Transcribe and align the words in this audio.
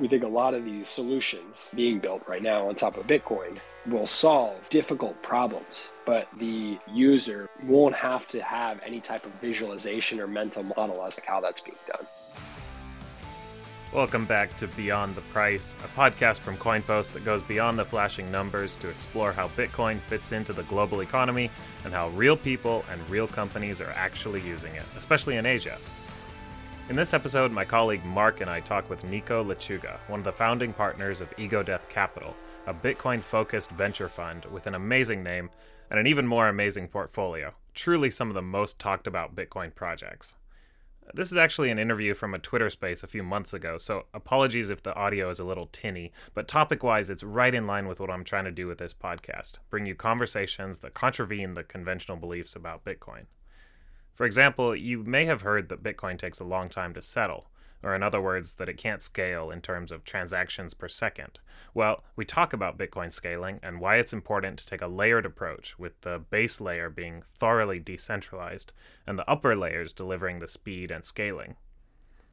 We 0.00 0.06
think 0.06 0.22
a 0.22 0.28
lot 0.28 0.54
of 0.54 0.64
these 0.64 0.88
solutions 0.88 1.68
being 1.74 1.98
built 1.98 2.22
right 2.28 2.40
now 2.40 2.68
on 2.68 2.76
top 2.76 2.96
of 2.96 3.08
Bitcoin 3.08 3.58
will 3.84 4.06
solve 4.06 4.54
difficult 4.68 5.20
problems, 5.24 5.90
but 6.06 6.28
the 6.38 6.78
user 6.92 7.50
won't 7.64 7.96
have 7.96 8.28
to 8.28 8.40
have 8.40 8.78
any 8.86 9.00
type 9.00 9.26
of 9.26 9.32
visualization 9.40 10.20
or 10.20 10.28
mental 10.28 10.62
model 10.62 11.04
as 11.04 11.16
to 11.16 11.22
how 11.26 11.40
that's 11.40 11.60
being 11.60 11.76
done. 11.88 12.06
Welcome 13.92 14.24
back 14.24 14.56
to 14.58 14.68
Beyond 14.68 15.16
the 15.16 15.22
Price, 15.22 15.76
a 15.82 15.98
podcast 15.98 16.38
from 16.40 16.56
CoinPost 16.58 17.12
that 17.14 17.24
goes 17.24 17.42
beyond 17.42 17.76
the 17.76 17.84
flashing 17.84 18.30
numbers 18.30 18.76
to 18.76 18.88
explore 18.90 19.32
how 19.32 19.48
Bitcoin 19.48 19.98
fits 20.02 20.30
into 20.30 20.52
the 20.52 20.62
global 20.64 21.00
economy 21.00 21.50
and 21.82 21.92
how 21.92 22.10
real 22.10 22.36
people 22.36 22.84
and 22.88 23.10
real 23.10 23.26
companies 23.26 23.80
are 23.80 23.90
actually 23.96 24.42
using 24.42 24.72
it, 24.76 24.84
especially 24.96 25.38
in 25.38 25.46
Asia. 25.46 25.76
In 26.88 26.96
this 26.96 27.12
episode, 27.12 27.52
my 27.52 27.66
colleague 27.66 28.02
Mark 28.02 28.40
and 28.40 28.48
I 28.48 28.60
talk 28.60 28.88
with 28.88 29.04
Nico 29.04 29.44
Lechuga, 29.44 29.98
one 30.06 30.20
of 30.20 30.24
the 30.24 30.32
founding 30.32 30.72
partners 30.72 31.20
of 31.20 31.34
Ego 31.36 31.62
Death 31.62 31.86
Capital, 31.90 32.34
a 32.66 32.72
Bitcoin 32.72 33.22
focused 33.22 33.70
venture 33.70 34.08
fund 34.08 34.46
with 34.46 34.66
an 34.66 34.74
amazing 34.74 35.22
name 35.22 35.50
and 35.90 36.00
an 36.00 36.06
even 36.06 36.26
more 36.26 36.48
amazing 36.48 36.88
portfolio. 36.88 37.52
Truly 37.74 38.08
some 38.08 38.28
of 38.28 38.34
the 38.34 38.40
most 38.40 38.78
talked 38.78 39.06
about 39.06 39.36
Bitcoin 39.36 39.74
projects. 39.74 40.34
This 41.12 41.30
is 41.30 41.36
actually 41.36 41.68
an 41.68 41.78
interview 41.78 42.14
from 42.14 42.32
a 42.32 42.38
Twitter 42.38 42.70
space 42.70 43.02
a 43.02 43.06
few 43.06 43.22
months 43.22 43.52
ago, 43.52 43.76
so 43.76 44.06
apologies 44.14 44.70
if 44.70 44.82
the 44.82 44.94
audio 44.94 45.28
is 45.28 45.38
a 45.38 45.44
little 45.44 45.68
tinny, 45.70 46.10
but 46.32 46.48
topic 46.48 46.82
wise, 46.82 47.10
it's 47.10 47.22
right 47.22 47.54
in 47.54 47.66
line 47.66 47.86
with 47.86 48.00
what 48.00 48.10
I'm 48.10 48.24
trying 48.24 48.46
to 48.46 48.50
do 48.50 48.66
with 48.66 48.78
this 48.78 48.94
podcast 48.94 49.58
bring 49.68 49.84
you 49.84 49.94
conversations 49.94 50.78
that 50.78 50.94
contravene 50.94 51.52
the 51.52 51.64
conventional 51.64 52.16
beliefs 52.16 52.56
about 52.56 52.86
Bitcoin. 52.86 53.26
For 54.18 54.24
example, 54.24 54.74
you 54.74 55.04
may 55.04 55.26
have 55.26 55.42
heard 55.42 55.68
that 55.68 55.84
Bitcoin 55.84 56.18
takes 56.18 56.40
a 56.40 56.44
long 56.44 56.68
time 56.68 56.92
to 56.94 57.00
settle, 57.00 57.46
or 57.84 57.94
in 57.94 58.02
other 58.02 58.20
words, 58.20 58.56
that 58.56 58.68
it 58.68 58.76
can't 58.76 59.00
scale 59.00 59.48
in 59.48 59.60
terms 59.60 59.92
of 59.92 60.02
transactions 60.02 60.74
per 60.74 60.88
second. 60.88 61.38
Well, 61.72 62.02
we 62.16 62.24
talk 62.24 62.52
about 62.52 62.78
Bitcoin 62.78 63.12
scaling 63.12 63.60
and 63.62 63.80
why 63.80 63.98
it's 63.98 64.12
important 64.12 64.58
to 64.58 64.66
take 64.66 64.82
a 64.82 64.88
layered 64.88 65.24
approach, 65.24 65.78
with 65.78 66.00
the 66.00 66.18
base 66.18 66.60
layer 66.60 66.90
being 66.90 67.22
thoroughly 67.36 67.78
decentralized 67.78 68.72
and 69.06 69.16
the 69.16 69.30
upper 69.30 69.54
layers 69.54 69.92
delivering 69.92 70.40
the 70.40 70.48
speed 70.48 70.90
and 70.90 71.04
scaling. 71.04 71.54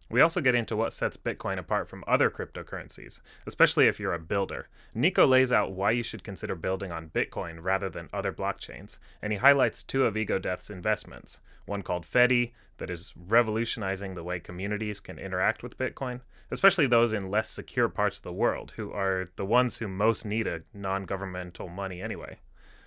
We 0.09 0.21
also 0.21 0.39
get 0.39 0.55
into 0.55 0.75
what 0.75 0.93
sets 0.93 1.17
Bitcoin 1.17 1.57
apart 1.57 1.87
from 1.87 2.03
other 2.07 2.29
cryptocurrencies, 2.29 3.19
especially 3.47 3.87
if 3.87 3.99
you're 3.99 4.13
a 4.13 4.19
builder. 4.19 4.69
Nico 4.93 5.25
lays 5.25 5.51
out 5.51 5.71
why 5.71 5.91
you 5.91 6.03
should 6.03 6.23
consider 6.23 6.55
building 6.55 6.91
on 6.91 7.09
Bitcoin 7.09 7.57
rather 7.61 7.89
than 7.89 8.09
other 8.13 8.31
blockchains, 8.31 8.97
and 9.21 9.33
he 9.33 9.39
highlights 9.39 9.81
two 9.81 10.05
of 10.05 10.15
Ego 10.15 10.37
Death's 10.37 10.69
investments 10.69 11.39
one 11.65 11.81
called 11.81 12.05
Fedi, 12.05 12.51
that 12.77 12.89
is 12.89 13.13
revolutionizing 13.15 14.15
the 14.15 14.23
way 14.23 14.39
communities 14.39 14.99
can 14.99 15.17
interact 15.17 15.63
with 15.63 15.77
Bitcoin, 15.77 16.21
especially 16.51 16.87
those 16.87 17.13
in 17.13 17.29
less 17.29 17.49
secure 17.49 17.89
parts 17.89 18.17
of 18.17 18.23
the 18.23 18.33
world, 18.33 18.73
who 18.75 18.91
are 18.91 19.27
the 19.35 19.45
ones 19.45 19.77
who 19.77 19.87
most 19.87 20.25
need 20.25 20.45
a 20.47 20.61
non 20.73 21.05
governmental 21.05 21.67
money 21.69 22.01
anyway. 22.01 22.37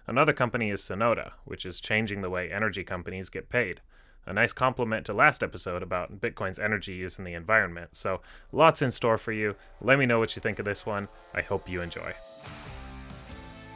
Another 0.06 0.32
company 0.32 0.70
is 0.70 0.80
Synota, 0.80 1.32
which 1.44 1.66
is 1.66 1.80
changing 1.80 2.22
the 2.22 2.30
way 2.30 2.50
energy 2.50 2.84
companies 2.84 3.28
get 3.28 3.48
paid 3.48 3.80
a 4.28 4.32
nice 4.34 4.52
complement 4.52 5.06
to 5.06 5.14
last 5.14 5.42
episode 5.42 5.82
about 5.82 6.20
Bitcoin's 6.20 6.58
energy 6.58 6.92
use 6.92 7.18
in 7.18 7.24
the 7.24 7.32
environment. 7.32 7.96
So, 7.96 8.20
lots 8.52 8.82
in 8.82 8.90
store 8.90 9.16
for 9.16 9.32
you. 9.32 9.56
Let 9.80 9.98
me 9.98 10.04
know 10.04 10.18
what 10.18 10.36
you 10.36 10.42
think 10.42 10.58
of 10.58 10.66
this 10.66 10.84
one. 10.84 11.08
I 11.34 11.40
hope 11.40 11.68
you 11.68 11.80
enjoy. 11.80 12.12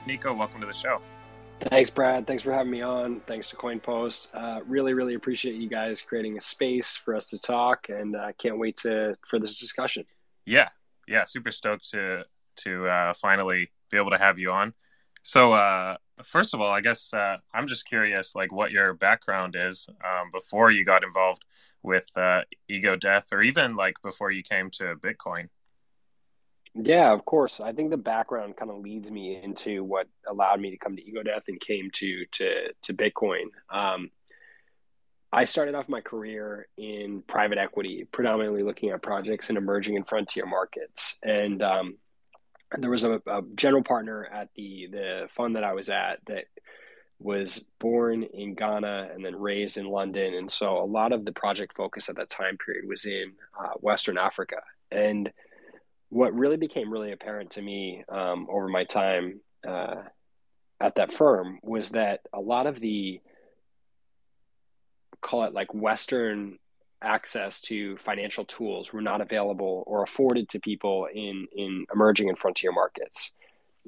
Nico, 0.06 0.34
welcome 0.34 0.60
to 0.60 0.66
the 0.66 0.72
show. 0.72 1.00
Thanks, 1.60 1.88
Brad. 1.88 2.26
Thanks 2.26 2.42
for 2.42 2.52
having 2.52 2.70
me 2.70 2.82
on. 2.82 3.20
Thanks 3.20 3.48
to 3.50 3.56
CoinPost. 3.56 4.26
Uh, 4.34 4.60
really, 4.66 4.92
really 4.92 5.14
appreciate 5.14 5.54
you 5.54 5.68
guys 5.68 6.02
creating 6.02 6.36
a 6.36 6.40
space 6.40 6.96
for 6.96 7.14
us 7.14 7.26
to 7.30 7.40
talk, 7.40 7.88
and 7.88 8.14
I 8.14 8.30
uh, 8.30 8.32
can't 8.36 8.58
wait 8.58 8.76
to 8.78 9.16
for 9.26 9.38
this 9.38 9.58
discussion. 9.58 10.04
Yeah, 10.44 10.68
yeah, 11.08 11.24
super 11.24 11.50
stoked 11.50 11.88
to 11.90 12.24
to 12.56 12.86
uh, 12.88 13.14
finally 13.14 13.70
be 13.90 13.96
able 13.96 14.10
to 14.10 14.18
have 14.18 14.38
you 14.38 14.50
on. 14.50 14.74
So, 15.22 15.52
uh, 15.52 15.96
first 16.22 16.52
of 16.54 16.60
all, 16.60 16.70
I 16.70 16.80
guess 16.80 17.12
uh, 17.14 17.38
I'm 17.54 17.68
just 17.68 17.86
curious, 17.86 18.34
like, 18.34 18.52
what 18.52 18.72
your 18.72 18.94
background 18.94 19.56
is 19.56 19.88
um, 20.04 20.30
before 20.32 20.70
you 20.70 20.84
got 20.84 21.04
involved 21.04 21.44
with 21.82 22.10
uh, 22.16 22.42
Ego 22.68 22.96
Death, 22.96 23.28
or 23.32 23.42
even 23.42 23.76
like 23.76 23.94
before 24.02 24.30
you 24.30 24.42
came 24.42 24.70
to 24.70 24.96
Bitcoin. 24.96 25.48
Yeah, 26.74 27.12
of 27.12 27.24
course. 27.24 27.60
I 27.60 27.72
think 27.72 27.90
the 27.90 27.98
background 27.98 28.56
kind 28.56 28.70
of 28.70 28.78
leads 28.78 29.10
me 29.10 29.38
into 29.42 29.84
what 29.84 30.08
allowed 30.26 30.60
me 30.60 30.70
to 30.70 30.78
come 30.78 30.96
to 30.96 31.06
Ego 31.06 31.22
Death 31.22 31.44
and 31.48 31.60
came 31.60 31.90
to 31.94 32.24
to 32.32 32.72
to 32.82 32.94
Bitcoin. 32.94 33.46
Um, 33.70 34.10
I 35.32 35.44
started 35.44 35.74
off 35.74 35.88
my 35.88 36.00
career 36.00 36.68
in 36.76 37.22
private 37.22 37.58
equity, 37.58 38.06
predominantly 38.10 38.62
looking 38.62 38.90
at 38.90 39.02
projects 39.02 39.50
in 39.50 39.56
emerging 39.56 39.96
and 39.96 40.06
frontier 40.06 40.46
markets, 40.46 41.18
and 41.22 41.62
um, 41.62 41.98
there 42.78 42.90
was 42.90 43.04
a, 43.04 43.20
a, 43.26 43.42
general 43.54 43.82
partner 43.82 44.24
at 44.26 44.48
the 44.54 44.88
the 44.90 45.28
fund 45.30 45.56
that 45.56 45.64
I 45.64 45.72
was 45.72 45.88
at 45.88 46.24
that 46.26 46.44
was 47.18 47.66
born 47.78 48.22
in 48.22 48.54
Ghana 48.54 49.10
and 49.14 49.24
then 49.24 49.36
raised 49.36 49.76
in 49.76 49.86
London, 49.86 50.34
and 50.34 50.50
so 50.50 50.78
a 50.78 50.84
lot 50.84 51.12
of 51.12 51.24
the 51.24 51.32
project 51.32 51.74
focus 51.74 52.08
at 52.08 52.16
that 52.16 52.30
time 52.30 52.56
period 52.56 52.86
was 52.88 53.04
in 53.04 53.32
uh, 53.58 53.74
Western 53.76 54.18
Africa. 54.18 54.56
And 54.90 55.32
what 56.08 56.34
really 56.34 56.56
became 56.56 56.92
really 56.92 57.12
apparent 57.12 57.52
to 57.52 57.62
me 57.62 58.04
um, 58.08 58.46
over 58.50 58.68
my 58.68 58.84
time 58.84 59.40
uh, 59.66 60.02
at 60.80 60.96
that 60.96 61.12
firm 61.12 61.58
was 61.62 61.90
that 61.90 62.20
a 62.32 62.40
lot 62.40 62.66
of 62.66 62.80
the 62.80 63.20
call 65.20 65.44
it 65.44 65.54
like 65.54 65.72
Western 65.72 66.58
access 67.02 67.60
to 67.62 67.96
financial 67.98 68.44
tools 68.44 68.92
were 68.92 69.02
not 69.02 69.20
available 69.20 69.84
or 69.86 70.02
afforded 70.02 70.48
to 70.50 70.60
people 70.60 71.08
in 71.12 71.46
in 71.54 71.86
emerging 71.92 72.28
and 72.28 72.38
frontier 72.38 72.72
markets. 72.72 73.32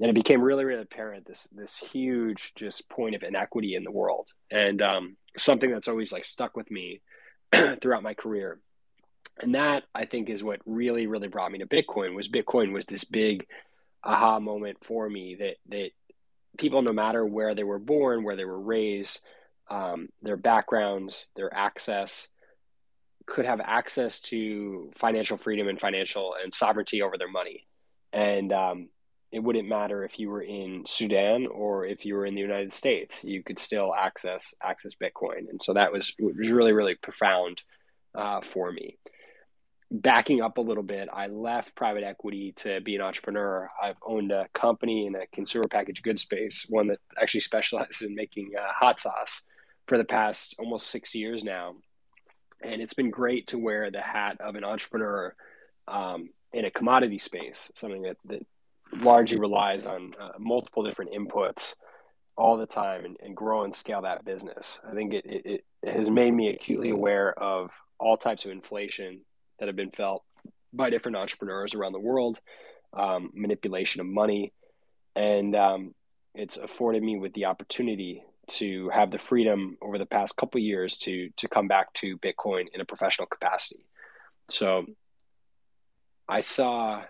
And 0.00 0.10
it 0.10 0.14
became 0.14 0.42
really 0.42 0.64
really 0.64 0.82
apparent 0.82 1.26
this 1.26 1.48
this 1.52 1.76
huge 1.76 2.52
just 2.54 2.88
point 2.88 3.14
of 3.14 3.22
inequity 3.22 3.74
in 3.74 3.84
the 3.84 3.92
world. 3.92 4.28
And 4.50 4.82
um, 4.82 5.16
something 5.36 5.70
that's 5.70 5.88
always 5.88 6.12
like 6.12 6.24
stuck 6.24 6.56
with 6.56 6.70
me 6.70 7.00
throughout 7.80 8.02
my 8.02 8.14
career. 8.14 8.60
And 9.40 9.56
that 9.56 9.82
i 9.92 10.04
think 10.04 10.30
is 10.30 10.44
what 10.44 10.60
really 10.64 11.08
really 11.08 11.26
brought 11.26 11.50
me 11.50 11.58
to 11.58 11.66
bitcoin 11.66 12.14
was 12.14 12.28
bitcoin 12.28 12.72
was 12.72 12.86
this 12.86 13.02
big 13.02 13.46
aha 14.04 14.38
moment 14.38 14.84
for 14.84 15.08
me 15.08 15.34
that 15.36 15.56
that 15.70 15.90
people 16.56 16.82
no 16.82 16.92
matter 16.92 17.24
where 17.24 17.54
they 17.54 17.64
were 17.64 17.78
born 17.78 18.22
where 18.22 18.36
they 18.36 18.44
were 18.44 18.60
raised 18.60 19.20
um, 19.70 20.08
their 20.22 20.36
backgrounds 20.36 21.26
their 21.34 21.52
access 21.52 22.28
could 23.26 23.46
have 23.46 23.60
access 23.60 24.20
to 24.20 24.90
financial 24.94 25.36
freedom 25.36 25.68
and 25.68 25.80
financial 25.80 26.34
and 26.42 26.52
sovereignty 26.52 27.02
over 27.02 27.16
their 27.16 27.30
money. 27.30 27.66
And 28.12 28.52
um, 28.52 28.88
it 29.32 29.42
wouldn't 29.42 29.68
matter 29.68 30.04
if 30.04 30.18
you 30.18 30.30
were 30.30 30.42
in 30.42 30.84
Sudan 30.86 31.46
or 31.46 31.84
if 31.84 32.04
you 32.04 32.14
were 32.14 32.26
in 32.26 32.34
the 32.34 32.40
United 32.40 32.72
States, 32.72 33.24
you 33.24 33.42
could 33.42 33.58
still 33.58 33.94
access 33.94 34.54
access 34.62 34.94
Bitcoin. 34.94 35.48
And 35.50 35.60
so 35.60 35.72
that 35.74 35.92
was 35.92 36.14
was 36.18 36.50
really 36.50 36.72
really 36.72 36.94
profound 36.94 37.62
uh, 38.14 38.40
for 38.42 38.70
me. 38.70 38.98
Backing 39.90 40.40
up 40.40 40.58
a 40.58 40.62
little 40.62 40.82
bit, 40.82 41.08
I 41.12 41.28
left 41.28 41.74
private 41.74 42.04
equity 42.04 42.52
to 42.56 42.80
be 42.80 42.96
an 42.96 43.02
entrepreneur. 43.02 43.68
I've 43.80 43.98
owned 44.04 44.32
a 44.32 44.48
company 44.52 45.06
in 45.06 45.14
a 45.14 45.26
consumer 45.28 45.68
packaged 45.68 46.02
goods 46.02 46.22
space, 46.22 46.66
one 46.68 46.88
that 46.88 47.00
actually 47.20 47.40
specializes 47.52 48.02
in 48.02 48.14
making 48.14 48.52
uh, 48.58 48.72
hot 48.72 49.00
sauce 49.00 49.42
for 49.86 49.98
the 49.98 50.04
past 50.04 50.54
almost 50.58 50.88
six 50.88 51.14
years 51.14 51.44
now 51.44 51.74
and 52.64 52.80
it's 52.80 52.94
been 52.94 53.10
great 53.10 53.48
to 53.48 53.58
wear 53.58 53.90
the 53.90 54.00
hat 54.00 54.40
of 54.40 54.56
an 54.56 54.64
entrepreneur 54.64 55.34
um, 55.86 56.30
in 56.52 56.64
a 56.64 56.70
commodity 56.70 57.18
space, 57.18 57.70
something 57.74 58.02
that, 58.02 58.16
that 58.24 58.46
largely 58.92 59.38
relies 59.38 59.86
on 59.86 60.12
uh, 60.20 60.30
multiple 60.38 60.82
different 60.82 61.12
inputs 61.12 61.74
all 62.36 62.56
the 62.56 62.66
time 62.66 63.04
and, 63.04 63.16
and, 63.22 63.36
grow 63.36 63.64
and 63.64 63.74
scale 63.74 64.02
that 64.02 64.24
business. 64.24 64.80
I 64.88 64.94
think 64.94 65.14
it, 65.14 65.24
it, 65.26 65.64
it 65.82 65.96
has 65.96 66.10
made 66.10 66.32
me 66.32 66.48
acutely 66.48 66.90
aware 66.90 67.32
of 67.38 67.70
all 67.98 68.16
types 68.16 68.44
of 68.44 68.50
inflation 68.50 69.20
that 69.58 69.68
have 69.68 69.76
been 69.76 69.90
felt 69.90 70.24
by 70.72 70.90
different 70.90 71.16
entrepreneurs 71.16 71.74
around 71.74 71.92
the 71.92 72.00
world, 72.00 72.40
um, 72.92 73.30
manipulation 73.34 74.00
of 74.00 74.06
money, 74.06 74.52
and 75.14 75.54
um, 75.54 75.94
it's 76.34 76.56
afforded 76.56 77.02
me 77.02 77.16
with 77.16 77.32
the 77.34 77.44
opportunity 77.44 78.24
to 78.48 78.88
have 78.90 79.10
the 79.10 79.18
freedom 79.18 79.76
over 79.80 79.98
the 79.98 80.06
past 80.06 80.36
couple 80.36 80.60
years 80.60 80.98
to 80.98 81.30
to 81.36 81.48
come 81.48 81.68
back 81.68 81.92
to 81.94 82.18
Bitcoin 82.18 82.66
in 82.72 82.80
a 82.80 82.84
professional 82.84 83.26
capacity. 83.26 83.84
So 84.48 84.86
I 86.28 86.40
saw 86.40 87.02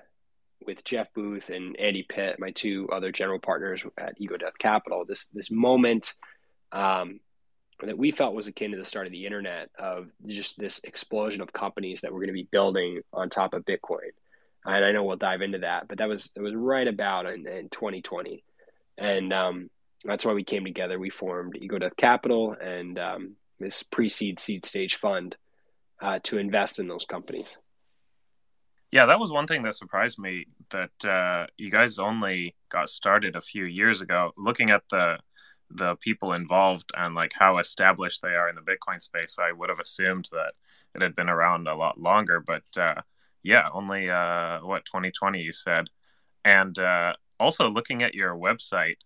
with 0.67 0.85
Jeff 0.85 1.13
Booth 1.15 1.51
and 1.51 1.79
Andy 1.79 2.05
Pitt, 2.09 2.39
my 2.39 2.51
two 2.51 2.89
other 2.91 3.13
general 3.13 3.39
partners 3.39 3.85
at 3.99 4.15
Ego 4.19 4.37
Death 4.37 4.59
Capital, 4.59 5.05
this 5.05 5.27
this 5.29 5.51
moment 5.51 6.13
um, 6.73 7.21
that 7.81 7.99
we 7.99 8.11
felt 8.11 8.35
was 8.35 8.47
akin 8.47 8.73
to 8.73 8.77
the 8.77 8.85
start 8.85 9.07
of 9.07 9.13
the 9.13 9.27
internet 9.27 9.71
of 9.79 10.09
just 10.27 10.59
this 10.59 10.81
explosion 10.85 11.41
of 11.41 11.53
companies 11.53 12.01
that 12.01 12.13
were 12.13 12.21
going 12.21 12.29
to 12.29 12.33
be 12.33 12.49
building 12.51 13.01
on 13.13 13.29
top 13.29 13.55
of 13.55 13.65
Bitcoin. 13.65 14.11
And 14.65 14.85
I 14.85 14.93
know 14.93 15.05
we'll 15.05 15.17
dive 15.17 15.43
into 15.43 15.59
that, 15.59 15.89
but 15.89 15.99
that 15.99 16.09
was 16.09 16.31
it 16.35 16.41
was 16.41 16.55
right 16.55 16.89
about 16.89 17.27
in, 17.27 17.47
in 17.47 17.69
2020, 17.69 18.43
and 18.97 19.33
um, 19.33 19.71
that's 20.05 20.25
why 20.25 20.33
we 20.33 20.45
came 20.45 20.65
together. 20.65 20.99
We 20.99 21.11
formed 21.11 21.57
Ego 21.57 21.79
Death 21.79 21.97
Capital 21.97 22.57
and 22.61 22.99
um, 22.99 23.37
this 23.59 23.83
pre-seed 23.83 24.39
seed 24.39 24.65
stage 24.65 24.97
fund 24.97 25.37
uh, 26.01 26.19
to 26.25 26.39
invest 26.39 26.79
in 26.79 26.89
those 26.89 27.07
companies. 27.07 27.59
Yeah, 28.91 29.07
that 29.07 29.19
was 29.19 29.33
one 29.33 29.47
thing 29.47 29.63
that 29.63 29.75
surprised 29.75 30.19
me 30.19 30.47
that 30.71 31.05
uh, 31.05 31.47
you 31.57 31.71
guys 31.71 31.99
only 31.99 32.55
got 32.69 32.89
started 32.89 33.35
a 33.35 33.41
few 33.41 33.65
years 33.65 34.01
ago. 34.01 34.33
Looking 34.37 34.71
at 34.71 34.83
the 34.91 35.19
the 35.71 35.97
people 35.97 36.35
involved 36.35 36.93
and 36.97 37.15
like 37.15 37.33
how 37.33 37.59
established 37.59 38.23
they 38.23 38.35
are 38.37 38.49
in 38.49 38.55
the 38.55 38.61
Bitcoin 38.61 39.03
space, 39.03 39.39
I 39.41 39.51
would 39.51 39.69
have 39.69 39.81
assumed 39.81 40.29
that 40.31 40.53
it 40.95 41.03
had 41.03 41.17
been 41.17 41.29
around 41.29 41.67
a 41.67 41.75
lot 41.75 41.99
longer. 41.99 42.39
But 42.39 42.63
uh, 42.79 43.01
yeah, 43.43 43.69
only 43.73 44.11
uh, 44.11 44.61
what 44.61 44.85
2020 44.85 45.41
you 45.41 45.53
said, 45.53 45.89
and 46.45 46.79
uh, 46.79 47.15
also 47.41 47.69
looking 47.69 48.03
at 48.03 48.15
your 48.15 48.37
website, 48.37 48.99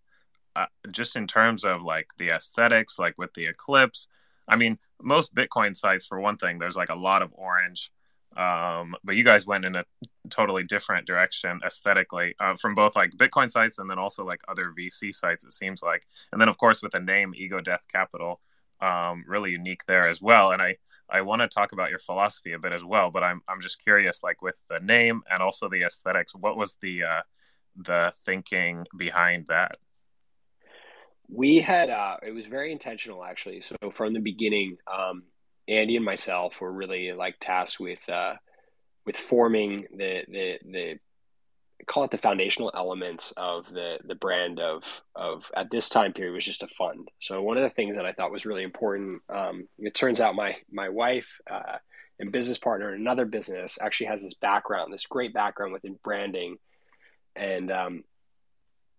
uh, 0.63 0.67
just 0.91 1.17
in 1.17 1.27
terms 1.27 1.65
of 1.65 1.83
like 1.83 2.09
the 2.19 2.31
aesthetics, 2.31 2.99
like 2.99 3.17
with 3.19 3.33
the 3.35 3.47
eclipse. 3.47 4.09
I 4.47 4.57
mean, 4.57 4.79
most 5.03 5.35
Bitcoin 5.35 5.77
sites, 5.77 6.07
for 6.07 6.19
one 6.21 6.39
thing, 6.39 6.59
there's 6.59 6.77
like 6.77 6.89
a 6.89 6.95
lot 6.95 7.23
of 7.23 7.33
orange 7.37 7.91
um, 8.37 8.95
but 9.03 9.17
you 9.17 9.25
guys 9.25 9.47
went 9.47 9.65
in 9.65 9.75
a 9.75 9.85
totally 10.31 10.63
different 10.63 11.07
direction 11.07 11.61
aesthetically 11.65 12.35
uh, 12.41 12.55
from 12.55 12.75
both 12.75 12.95
like 12.95 13.11
bitcoin 13.13 13.51
sites 13.51 13.79
and 13.79 13.91
then 13.91 13.99
also 13.99 14.25
like 14.25 14.41
other 14.49 14.73
vc 14.79 15.15
sites 15.15 15.45
it 15.45 15.53
seems 15.53 15.83
like 15.83 16.07
and 16.33 16.41
then 16.41 16.49
of 16.49 16.59
course 16.59 16.83
with 16.83 16.93
the 16.93 17.01
name 17.01 17.33
ego 17.37 17.61
death 17.61 17.85
capital 17.91 18.41
um, 18.81 19.25
really 19.27 19.51
unique 19.51 19.85
there 19.87 20.09
as 20.09 20.21
well 20.21 20.53
and 20.53 20.61
i 20.61 20.77
i 21.09 21.21
want 21.21 21.41
to 21.41 21.49
talk 21.49 21.73
about 21.73 21.91
your 21.91 21.99
philosophy 21.99 22.53
a 22.53 22.59
bit 22.59 22.73
as 22.73 22.85
well 22.85 23.11
but 23.11 23.25
i'm 23.25 23.41
i'm 23.49 23.61
just 23.61 23.83
curious 23.83 24.23
like 24.23 24.43
with 24.43 24.57
the 24.69 24.81
name 24.81 25.23
and 25.31 25.43
also 25.43 25.69
the 25.69 25.83
aesthetics 25.83 26.35
what 26.35 26.57
was 26.57 26.77
the 26.81 27.03
uh 27.03 27.23
the 27.77 28.13
thinking 28.25 28.87
behind 28.97 29.47
that 29.49 29.79
we 31.31 31.61
had 31.61 31.91
uh 31.91 32.17
it 32.27 32.33
was 32.33 32.47
very 32.47 32.73
intentional 32.73 33.25
actually 33.25 33.61
so 33.61 33.77
from 33.91 34.13
the 34.13 34.21
beginning 34.21 34.77
um 34.93 35.23
Andy 35.69 35.97
and 35.97 36.05
myself 36.05 36.61
were 36.61 36.73
really 36.73 37.13
like 37.13 37.37
tasked 37.41 37.79
with 37.79 38.09
uh, 38.09 38.35
with 39.05 39.17
forming 39.17 39.87
the 39.95 40.25
the 40.29 40.59
the 40.65 40.99
call 41.87 42.05
it 42.05 42.11
the 42.11 42.19
foundational 42.19 42.73
elements 42.75 43.33
of 43.37 43.69
the 43.69 43.99
the 44.05 44.15
brand 44.15 44.59
of 44.59 44.83
of 45.15 45.51
at 45.55 45.71
this 45.71 45.89
time 45.89 46.13
period 46.13 46.33
was 46.33 46.45
just 46.45 46.63
a 46.63 46.69
fund. 46.69 47.09
So 47.21 47.43
one 47.43 47.59
of 47.59 47.63
the 47.63 47.71
things 47.71 47.97
that 47.97 48.07
I 48.07 48.13
thought 48.13 48.33
was 48.33 48.47
really 48.47 48.63
important. 48.63 49.23
Um, 49.29 49.69
it 49.79 49.95
turns 49.95 50.21
out 50.21 50.35
my 50.35 50.57
my 50.73 50.89
wife 50.89 51.39
uh, 51.51 51.77
and 52.19 52.33
business 52.33 52.59
partner 52.59 52.95
in 52.95 53.01
another 53.01 53.27
business 53.27 53.79
actually 53.81 54.07
has 54.07 54.23
this 54.23 54.35
background, 54.35 54.93
this 54.93 55.07
great 55.07 55.35
background 55.35 55.73
within 55.75 55.99
branding 56.03 56.57
and 57.37 57.71
um, 57.71 58.05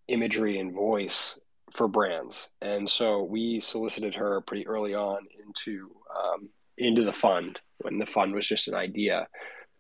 imagery 0.08 0.60
and 0.60 0.74
voice 0.74 1.38
for 1.74 1.88
brands. 1.88 2.50
And 2.62 2.90
so 2.90 3.24
we 3.24 3.60
solicited 3.60 4.16
her 4.16 4.42
pretty 4.42 4.68
early 4.68 4.94
on 4.94 5.28
into 5.46 5.92
um, 6.16 6.50
into 6.78 7.04
the 7.04 7.12
fund 7.12 7.60
when 7.80 8.00
the 8.00 8.06
fund 8.06 8.34
was 8.34 8.48
just 8.48 8.68
an 8.68 8.76
idea 8.76 9.28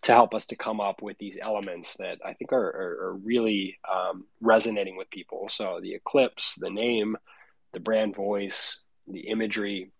to 0.04 0.14
help 0.14 0.34
us 0.34 0.46
to 0.48 0.56
come 0.56 0.80
up 0.80 1.02
with 1.02 1.18
these 1.18 1.38
elements 1.42 1.96
that 1.98 2.20
I 2.26 2.34
think 2.34 2.54
are, 2.54 2.68
are, 2.68 3.08
are 3.08 3.16
really 3.16 3.78
um, 3.92 4.26
resonating 4.40 4.96
with 4.96 5.10
people. 5.10 5.50
So 5.50 5.80
the 5.82 5.94
eclipse, 5.94 6.56
the 6.56 6.70
name, 6.70 7.18
the 7.74 7.80
brand 7.80 8.16
voice, 8.16 8.82
the 9.08 9.22
imagery. 9.22 9.92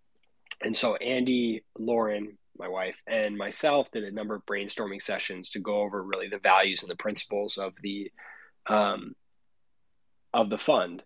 And 0.62 0.74
so 0.74 0.96
Andy, 0.96 1.64
Lauren, 1.78 2.38
my 2.56 2.68
wife, 2.68 3.02
and 3.06 3.36
myself 3.36 3.90
did 3.90 4.04
a 4.04 4.12
number 4.12 4.34
of 4.34 4.46
brainstorming 4.46 5.02
sessions 5.02 5.50
to 5.50 5.60
go 5.60 5.80
over 5.80 6.02
really 6.02 6.28
the 6.28 6.38
values 6.38 6.82
and 6.82 6.90
the 6.90 6.96
principles 6.96 7.58
of 7.58 7.74
the 7.82 8.10
um, 8.66 9.14
of 10.32 10.48
the 10.48 10.58
fund, 10.58 11.02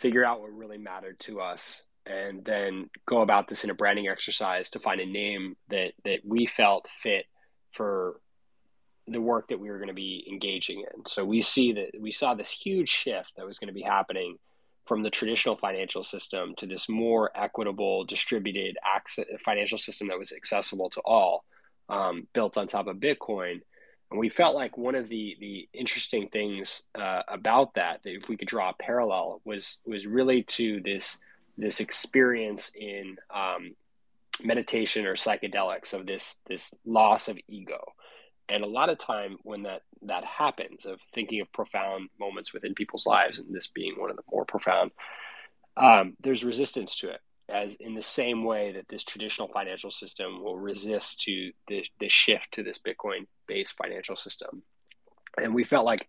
figure 0.00 0.24
out 0.24 0.40
what 0.40 0.52
really 0.52 0.78
mattered 0.78 1.18
to 1.20 1.40
us, 1.40 1.82
and 2.06 2.44
then 2.44 2.88
go 3.06 3.20
about 3.20 3.46
this 3.46 3.64
in 3.64 3.70
a 3.70 3.74
branding 3.74 4.08
exercise 4.08 4.70
to 4.70 4.78
find 4.78 5.00
a 5.00 5.06
name 5.06 5.56
that 5.68 5.92
that 6.04 6.20
we 6.24 6.46
felt 6.46 6.88
fit 6.88 7.26
for 7.70 8.20
the 9.06 9.20
work 9.20 9.48
that 9.48 9.60
we 9.60 9.68
were 9.68 9.78
going 9.78 9.88
to 9.88 9.94
be 9.94 10.26
engaging 10.30 10.80
in. 10.80 11.04
So 11.06 11.24
we 11.24 11.42
see 11.42 11.72
that 11.72 11.90
we 12.00 12.12
saw 12.12 12.34
this 12.34 12.50
huge 12.50 12.88
shift 12.88 13.32
that 13.36 13.46
was 13.46 13.58
going 13.58 13.68
to 13.68 13.74
be 13.74 13.82
happening 13.82 14.36
from 14.86 15.02
the 15.02 15.10
traditional 15.10 15.56
financial 15.56 16.02
system 16.02 16.54
to 16.56 16.66
this 16.66 16.88
more 16.88 17.30
equitable, 17.34 18.04
distributed 18.04 18.76
access, 18.84 19.26
financial 19.44 19.78
system 19.78 20.08
that 20.08 20.18
was 20.18 20.32
accessible 20.32 20.90
to 20.90 21.00
all, 21.04 21.44
um, 21.88 22.26
built 22.32 22.56
on 22.56 22.66
top 22.66 22.86
of 22.86 22.96
Bitcoin. 22.96 23.60
And 24.10 24.18
we 24.18 24.28
felt 24.28 24.54
like 24.54 24.76
one 24.76 24.94
of 24.94 25.08
the 25.08 25.36
the 25.40 25.68
interesting 25.72 26.28
things 26.28 26.82
uh, 26.94 27.22
about 27.28 27.74
that, 27.74 28.02
that 28.02 28.14
if 28.14 28.28
we 28.28 28.36
could 28.36 28.48
draw 28.48 28.70
a 28.70 28.74
parallel, 28.74 29.40
was 29.44 29.80
was 29.86 30.06
really 30.06 30.42
to 30.44 30.80
this 30.80 31.18
this 31.56 31.80
experience 31.80 32.70
in 32.74 33.16
um, 33.32 33.74
meditation 34.42 35.06
or 35.06 35.14
psychedelics 35.14 35.92
of 35.92 36.06
this 36.06 36.36
this 36.46 36.74
loss 36.84 37.28
of 37.28 37.38
ego. 37.48 37.92
And 38.48 38.64
a 38.64 38.68
lot 38.68 38.88
of 38.88 38.98
time 38.98 39.38
when 39.44 39.62
that 39.62 39.82
that 40.02 40.24
happens 40.24 40.86
of 40.86 41.00
thinking 41.12 41.40
of 41.40 41.52
profound 41.52 42.08
moments 42.18 42.52
within 42.52 42.74
people's 42.74 43.06
lives 43.06 43.38
and 43.38 43.54
this 43.54 43.68
being 43.68 43.94
one 43.98 44.10
of 44.10 44.16
the 44.16 44.22
more 44.30 44.44
profound 44.44 44.90
um, 45.76 46.16
there's 46.20 46.44
resistance 46.44 46.96
to 46.98 47.10
it 47.10 47.20
as 47.50 47.76
in 47.76 47.94
the 47.94 48.02
same 48.02 48.44
way 48.44 48.72
that 48.72 48.88
this 48.88 49.04
traditional 49.04 49.48
financial 49.48 49.90
system 49.90 50.42
will 50.42 50.58
resist 50.58 51.20
to 51.22 51.52
the, 51.66 51.84
the 51.98 52.08
shift 52.08 52.52
to 52.52 52.62
this 52.62 52.78
bitcoin 52.78 53.26
based 53.46 53.76
financial 53.76 54.16
system. 54.16 54.62
And 55.40 55.54
we 55.54 55.64
felt 55.64 55.84
like 55.84 56.08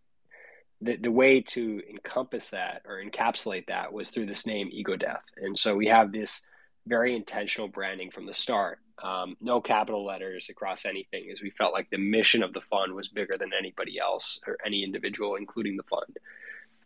the, 0.82 0.98
the 0.98 1.12
way 1.12 1.42
to 1.42 1.82
encompass 1.90 2.50
that 2.50 2.82
or 2.86 3.02
encapsulate 3.04 3.68
that 3.68 3.94
was 3.94 4.10
through 4.10 4.26
this 4.26 4.46
name 4.46 4.70
ego 4.72 4.96
death. 4.96 5.24
And 5.38 5.58
so 5.58 5.76
we 5.76 5.88
have 5.88 6.12
this 6.12 6.48
very 6.88 7.16
intentional 7.16 7.68
branding 7.68 8.12
from 8.12 8.26
the 8.26 8.34
start. 8.34 8.80
Um, 9.04 9.36
no 9.42 9.62
capital 9.62 10.06
letters 10.06 10.48
across 10.50 10.86
anything 10.86 11.30
as 11.32 11.42
we 11.42 11.50
felt 11.50 11.74
like 11.74 11.90
the 11.90 11.98
mission 11.98 12.44
of 12.44 12.54
the 12.54 12.62
fund 12.62 12.94
was 12.94 13.08
bigger 13.08 13.36
than 13.40 13.52
anybody 13.58 14.00
else 14.00 14.40
or 14.46 14.58
any 14.66 14.84
individual 14.84 15.36
including 15.36 15.78
the 15.78 15.84
fund. 15.84 16.18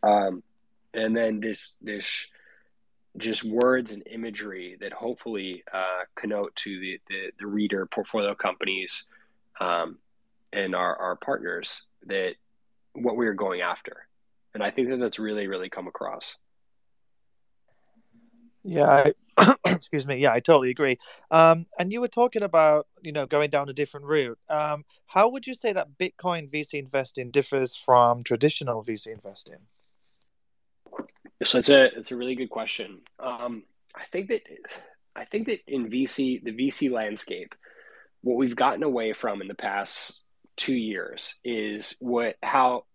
Um, 0.03 0.43
and 0.93 1.15
then 1.15 1.39
this 1.39 1.75
this 1.81 2.27
just 3.17 3.43
words 3.43 3.91
and 3.91 4.03
imagery 4.07 4.77
that 4.81 4.91
hopefully 4.91 5.63
uh, 5.73 6.03
connote 6.15 6.55
to 6.55 6.79
the, 6.79 6.99
the, 7.07 7.31
the 7.39 7.47
reader 7.47 7.85
portfolio 7.85 8.35
companies 8.35 9.07
um, 9.59 9.97
and 10.51 10.75
our, 10.75 10.95
our 10.97 11.15
partners 11.15 11.83
that 12.07 12.35
what 12.93 13.17
we 13.17 13.27
are 13.27 13.33
going 13.33 13.61
after. 13.61 14.07
And 14.53 14.63
I 14.63 14.69
think 14.69 14.89
that 14.89 14.99
that's 14.99 15.19
really, 15.19 15.47
really 15.47 15.69
come 15.69 15.87
across. 15.87 16.37
Yeah, 18.63 19.11
I, 19.37 19.55
excuse 19.65 20.07
me. 20.07 20.17
Yeah, 20.17 20.33
I 20.33 20.39
totally 20.39 20.71
agree. 20.71 20.97
Um, 21.29 21.67
and 21.77 21.91
you 21.91 22.01
were 22.01 22.07
talking 22.07 22.41
about, 22.41 22.87
you 23.01 23.11
know, 23.11 23.25
going 23.25 23.49
down 23.49 23.69
a 23.69 23.73
different 23.73 24.05
route. 24.07 24.39
Um, 24.49 24.85
how 25.07 25.29
would 25.29 25.45
you 25.45 25.53
say 25.53 25.73
that 25.73 25.97
Bitcoin 25.99 26.49
VC 26.51 26.79
investing 26.79 27.31
differs 27.31 27.75
from 27.75 28.23
traditional 28.23 28.83
VC 28.83 29.07
investing? 29.07 29.59
So 31.43 31.57
it's 31.57 31.69
a 31.69 31.85
it's 31.97 32.11
a 32.11 32.15
really 32.15 32.35
good 32.35 32.49
question. 32.49 33.01
Um, 33.19 33.63
I 33.95 34.05
think 34.11 34.29
that 34.29 34.41
I 35.15 35.25
think 35.25 35.47
that 35.47 35.59
in 35.67 35.89
VC 35.89 36.43
the 36.43 36.51
VC 36.51 36.91
landscape, 36.91 37.55
what 38.21 38.37
we've 38.37 38.55
gotten 38.55 38.83
away 38.83 39.13
from 39.13 39.41
in 39.41 39.47
the 39.47 39.55
past 39.55 40.21
two 40.55 40.75
years 40.75 41.35
is 41.43 41.95
what 41.99 42.35
how 42.41 42.85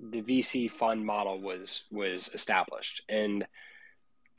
the 0.00 0.22
VC 0.22 0.70
fund 0.70 1.04
model 1.04 1.40
was 1.40 1.84
was 1.90 2.30
established. 2.32 3.02
And 3.08 3.46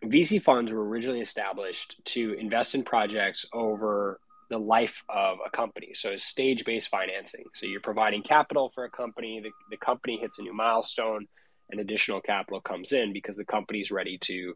VC 0.03 0.41
funds 0.41 0.71
were 0.71 0.87
originally 0.87 1.21
established 1.21 2.03
to 2.05 2.33
invest 2.33 2.73
in 2.73 2.83
projects 2.83 3.45
over 3.53 4.19
the 4.49 4.57
life 4.57 5.03
of 5.07 5.37
a 5.45 5.49
company. 5.49 5.93
So 5.93 6.09
it's 6.09 6.23
stage 6.23 6.65
based 6.65 6.89
financing. 6.89 7.45
So 7.53 7.67
you're 7.67 7.79
providing 7.79 8.23
capital 8.23 8.69
for 8.73 8.83
a 8.83 8.89
company, 8.89 9.39
the, 9.39 9.51
the 9.69 9.77
company 9.77 10.17
hits 10.19 10.39
a 10.39 10.41
new 10.41 10.53
milestone, 10.53 11.27
and 11.71 11.79
additional 11.79 12.21
capital 12.21 12.61
comes 12.61 12.91
in 12.91 13.13
because 13.13 13.37
the 13.37 13.45
company's 13.45 13.91
ready 13.91 14.17
to 14.19 14.55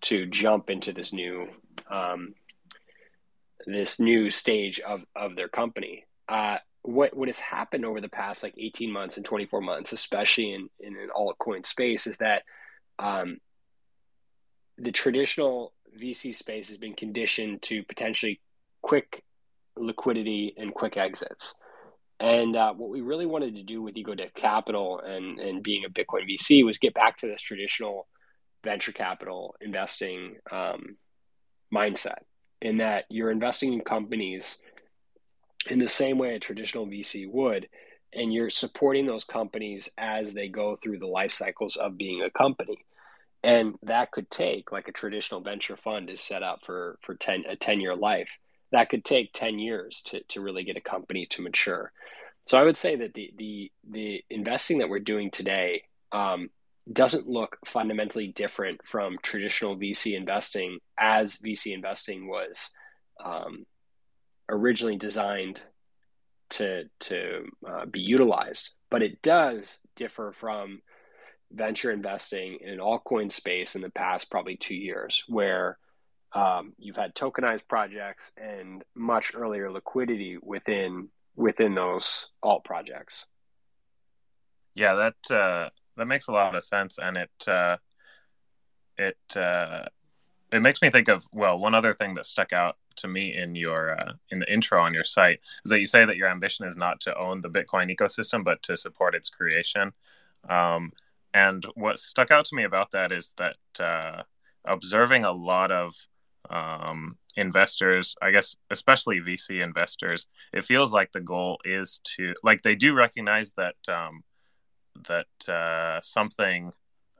to 0.00 0.26
jump 0.26 0.70
into 0.70 0.92
this 0.92 1.12
new 1.12 1.48
um, 1.90 2.34
this 3.66 3.98
new 3.98 4.30
stage 4.30 4.80
of, 4.80 5.02
of 5.16 5.36
their 5.36 5.48
company. 5.48 6.04
Uh, 6.28 6.58
what 6.82 7.16
what 7.16 7.28
has 7.28 7.38
happened 7.38 7.84
over 7.84 8.00
the 8.00 8.08
past 8.08 8.42
like 8.42 8.54
18 8.56 8.90
months 8.90 9.16
and 9.16 9.26
24 9.26 9.60
months, 9.60 9.92
especially 9.92 10.52
in, 10.52 10.68
in 10.80 10.96
an 10.96 11.10
altcoin 11.14 11.66
space, 11.66 12.06
is 12.06 12.18
that 12.18 12.42
um, 12.98 13.38
the 14.78 14.92
traditional 14.92 15.72
VC 15.98 16.34
space 16.34 16.68
has 16.68 16.76
been 16.76 16.94
conditioned 16.94 17.62
to 17.62 17.82
potentially 17.82 18.40
quick 18.82 19.24
liquidity 19.76 20.54
and 20.56 20.74
quick 20.74 20.96
exits. 20.96 21.54
And 22.20 22.56
uh, 22.56 22.74
what 22.74 22.90
we 22.90 23.00
really 23.00 23.26
wanted 23.26 23.56
to 23.56 23.62
do 23.62 23.80
with 23.80 23.96
Ego 23.96 24.14
Death 24.14 24.34
Capital 24.34 25.00
and, 25.00 25.38
and 25.38 25.62
being 25.62 25.84
a 25.84 25.90
Bitcoin 25.90 26.28
VC 26.28 26.64
was 26.64 26.78
get 26.78 26.94
back 26.94 27.18
to 27.18 27.28
this 27.28 27.40
traditional 27.40 28.08
venture 28.64 28.92
capital 28.92 29.54
investing 29.60 30.36
um, 30.50 30.96
mindset 31.72 32.18
in 32.60 32.78
that 32.78 33.04
you're 33.08 33.30
investing 33.30 33.72
in 33.72 33.80
companies 33.80 34.58
in 35.68 35.78
the 35.78 35.88
same 35.88 36.18
way 36.18 36.34
a 36.34 36.40
traditional 36.40 36.86
VC 36.86 37.30
would. 37.30 37.68
And 38.12 38.32
you're 38.32 38.50
supporting 38.50 39.06
those 39.06 39.24
companies 39.24 39.88
as 39.98 40.32
they 40.32 40.48
go 40.48 40.74
through 40.74 40.98
the 40.98 41.06
life 41.06 41.32
cycles 41.32 41.76
of 41.76 41.98
being 41.98 42.22
a 42.22 42.30
company. 42.30 42.84
And 43.44 43.74
that 43.82 44.10
could 44.10 44.30
take, 44.30 44.72
like 44.72 44.88
a 44.88 44.92
traditional 44.92 45.40
venture 45.40 45.76
fund 45.76 46.10
is 46.10 46.20
set 46.20 46.42
up 46.42 46.64
for, 46.64 46.98
for 47.02 47.14
10, 47.14 47.44
a 47.48 47.54
10 47.54 47.80
year 47.80 47.94
life, 47.94 48.38
that 48.72 48.90
could 48.90 49.04
take 49.04 49.32
10 49.32 49.58
years 49.58 50.02
to, 50.02 50.22
to 50.24 50.40
really 50.40 50.64
get 50.64 50.76
a 50.76 50.80
company 50.80 51.26
to 51.26 51.42
mature. 51.42 51.92
So 52.48 52.58
I 52.58 52.62
would 52.62 52.76
say 52.76 52.96
that 52.96 53.12
the 53.12 53.30
the 53.36 53.70
the 53.90 54.24
investing 54.30 54.78
that 54.78 54.88
we're 54.88 55.00
doing 55.00 55.30
today 55.30 55.82
um, 56.12 56.48
doesn't 56.90 57.28
look 57.28 57.58
fundamentally 57.66 58.28
different 58.28 58.80
from 58.86 59.18
traditional 59.22 59.76
VC 59.76 60.16
investing, 60.16 60.78
as 60.98 61.36
VC 61.36 61.74
investing 61.74 62.26
was 62.26 62.70
um, 63.22 63.66
originally 64.48 64.96
designed 64.96 65.60
to 66.50 66.84
to 67.00 67.44
uh, 67.66 67.84
be 67.84 68.00
utilized. 68.00 68.70
But 68.88 69.02
it 69.02 69.20
does 69.20 69.78
differ 69.94 70.32
from 70.32 70.80
venture 71.52 71.92
investing 71.92 72.58
in 72.62 72.70
an 72.70 72.78
altcoin 72.78 73.30
space 73.30 73.74
in 73.74 73.82
the 73.82 73.90
past 73.90 74.30
probably 74.30 74.56
two 74.56 74.74
years, 74.74 75.22
where 75.28 75.78
um, 76.32 76.72
you've 76.78 76.96
had 76.96 77.14
tokenized 77.14 77.66
projects 77.68 78.32
and 78.36 78.84
much 78.94 79.32
earlier 79.34 79.70
liquidity 79.70 80.38
within 80.42 81.08
within 81.36 81.74
those 81.74 82.30
alt 82.42 82.64
projects. 82.64 83.26
Yeah, 84.74 84.94
that 84.94 85.34
uh, 85.34 85.70
that 85.96 86.06
makes 86.06 86.28
a 86.28 86.32
lot 86.32 86.54
of 86.54 86.62
sense, 86.62 86.98
and 86.98 87.16
it 87.16 87.48
uh, 87.48 87.76
it 88.96 89.36
uh, 89.36 89.86
it 90.52 90.60
makes 90.60 90.82
me 90.82 90.90
think 90.90 91.08
of 91.08 91.26
well, 91.32 91.58
one 91.58 91.74
other 91.74 91.94
thing 91.94 92.14
that 92.14 92.26
stuck 92.26 92.52
out 92.52 92.76
to 92.96 93.08
me 93.08 93.34
in 93.36 93.54
your 93.54 93.98
uh, 93.98 94.12
in 94.30 94.38
the 94.38 94.52
intro 94.52 94.82
on 94.82 94.94
your 94.94 95.04
site 95.04 95.40
is 95.64 95.70
that 95.70 95.80
you 95.80 95.86
say 95.86 96.04
that 96.04 96.16
your 96.16 96.28
ambition 96.28 96.66
is 96.66 96.76
not 96.76 97.00
to 97.00 97.16
own 97.16 97.40
the 97.40 97.50
Bitcoin 97.50 97.94
ecosystem, 97.94 98.44
but 98.44 98.62
to 98.64 98.76
support 98.76 99.14
its 99.14 99.30
creation. 99.30 99.92
Um, 100.48 100.92
and 101.34 101.64
what 101.74 101.98
stuck 101.98 102.30
out 102.30 102.44
to 102.46 102.56
me 102.56 102.64
about 102.64 102.90
that 102.92 103.12
is 103.12 103.34
that 103.36 103.56
uh, 103.80 104.22
observing 104.64 105.24
a 105.24 105.32
lot 105.32 105.70
of 105.70 105.94
um, 106.50 107.18
investors, 107.36 108.16
I 108.20 108.30
guess, 108.30 108.56
especially 108.70 109.20
VC 109.20 109.62
investors, 109.62 110.26
it 110.52 110.64
feels 110.64 110.92
like 110.92 111.12
the 111.12 111.20
goal 111.20 111.58
is 111.64 112.00
to 112.16 112.34
like 112.42 112.62
they 112.62 112.74
do 112.74 112.94
recognize 112.94 113.52
that 113.52 113.76
um, 113.88 114.22
that 115.08 115.48
uh, 115.48 116.00
something 116.02 116.72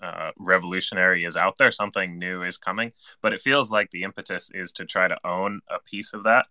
uh, 0.02 0.30
revolutionary 0.38 1.24
is 1.24 1.36
out 1.36 1.56
there, 1.58 1.70
something 1.70 2.18
new 2.18 2.42
is 2.42 2.56
coming, 2.56 2.92
but 3.22 3.32
it 3.32 3.40
feels 3.40 3.70
like 3.70 3.90
the 3.90 4.02
impetus 4.02 4.50
is 4.54 4.72
to 4.72 4.84
try 4.84 5.08
to 5.08 5.18
own 5.24 5.60
a 5.68 5.78
piece 5.80 6.14
of 6.14 6.24
that 6.24 6.46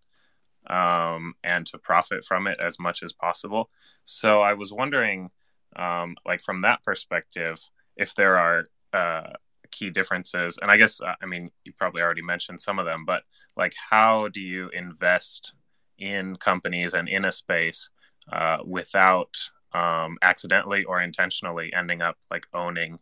um, 0.67 1.33
and 1.43 1.65
to 1.67 1.77
profit 1.77 2.25
from 2.25 2.47
it 2.47 2.57
as 2.61 2.79
much 2.79 3.03
as 3.03 3.13
possible. 3.13 3.69
So 4.03 4.41
I 4.41 4.53
was 4.53 4.73
wondering, 4.73 5.29
um, 5.75 6.15
like 6.25 6.41
from 6.41 6.61
that 6.61 6.83
perspective, 6.83 7.59
if 7.95 8.15
there 8.15 8.37
are 8.37 8.65
uh, 8.93 9.33
key 9.71 9.89
differences, 9.89 10.57
and 10.61 10.71
I 10.71 10.77
guess 10.77 11.01
uh, 11.01 11.15
I 11.21 11.25
mean 11.25 11.51
you 11.63 11.73
probably 11.77 12.01
already 12.01 12.21
mentioned 12.21 12.61
some 12.61 12.79
of 12.79 12.85
them, 12.85 13.05
but 13.05 13.23
like 13.55 13.73
how 13.89 14.27
do 14.29 14.41
you 14.41 14.69
invest 14.69 15.53
in 15.97 16.35
companies 16.35 16.93
and 16.93 17.09
in 17.09 17.25
a 17.25 17.31
space 17.31 17.89
uh, 18.31 18.57
without 18.65 19.35
um, 19.73 20.17
accidentally 20.21 20.83
or 20.83 21.01
intentionally 21.01 21.71
ending 21.73 22.01
up 22.01 22.17
like 22.31 22.47
owning 22.53 22.99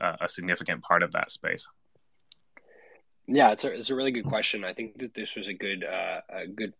uh, 0.00 0.16
a 0.20 0.28
significant 0.28 0.82
part 0.82 1.02
of 1.02 1.12
that 1.12 1.30
space? 1.30 1.66
Yeah, 3.26 3.52
it's 3.52 3.64
a 3.64 3.72
it's 3.72 3.90
a 3.90 3.94
really 3.94 4.12
good 4.12 4.26
question. 4.26 4.64
I 4.64 4.74
think 4.74 4.98
that 4.98 5.14
this 5.14 5.36
was 5.36 5.48
a 5.48 5.54
good 5.54 5.84
uh, 5.84 6.20
a 6.28 6.46
good 6.46 6.74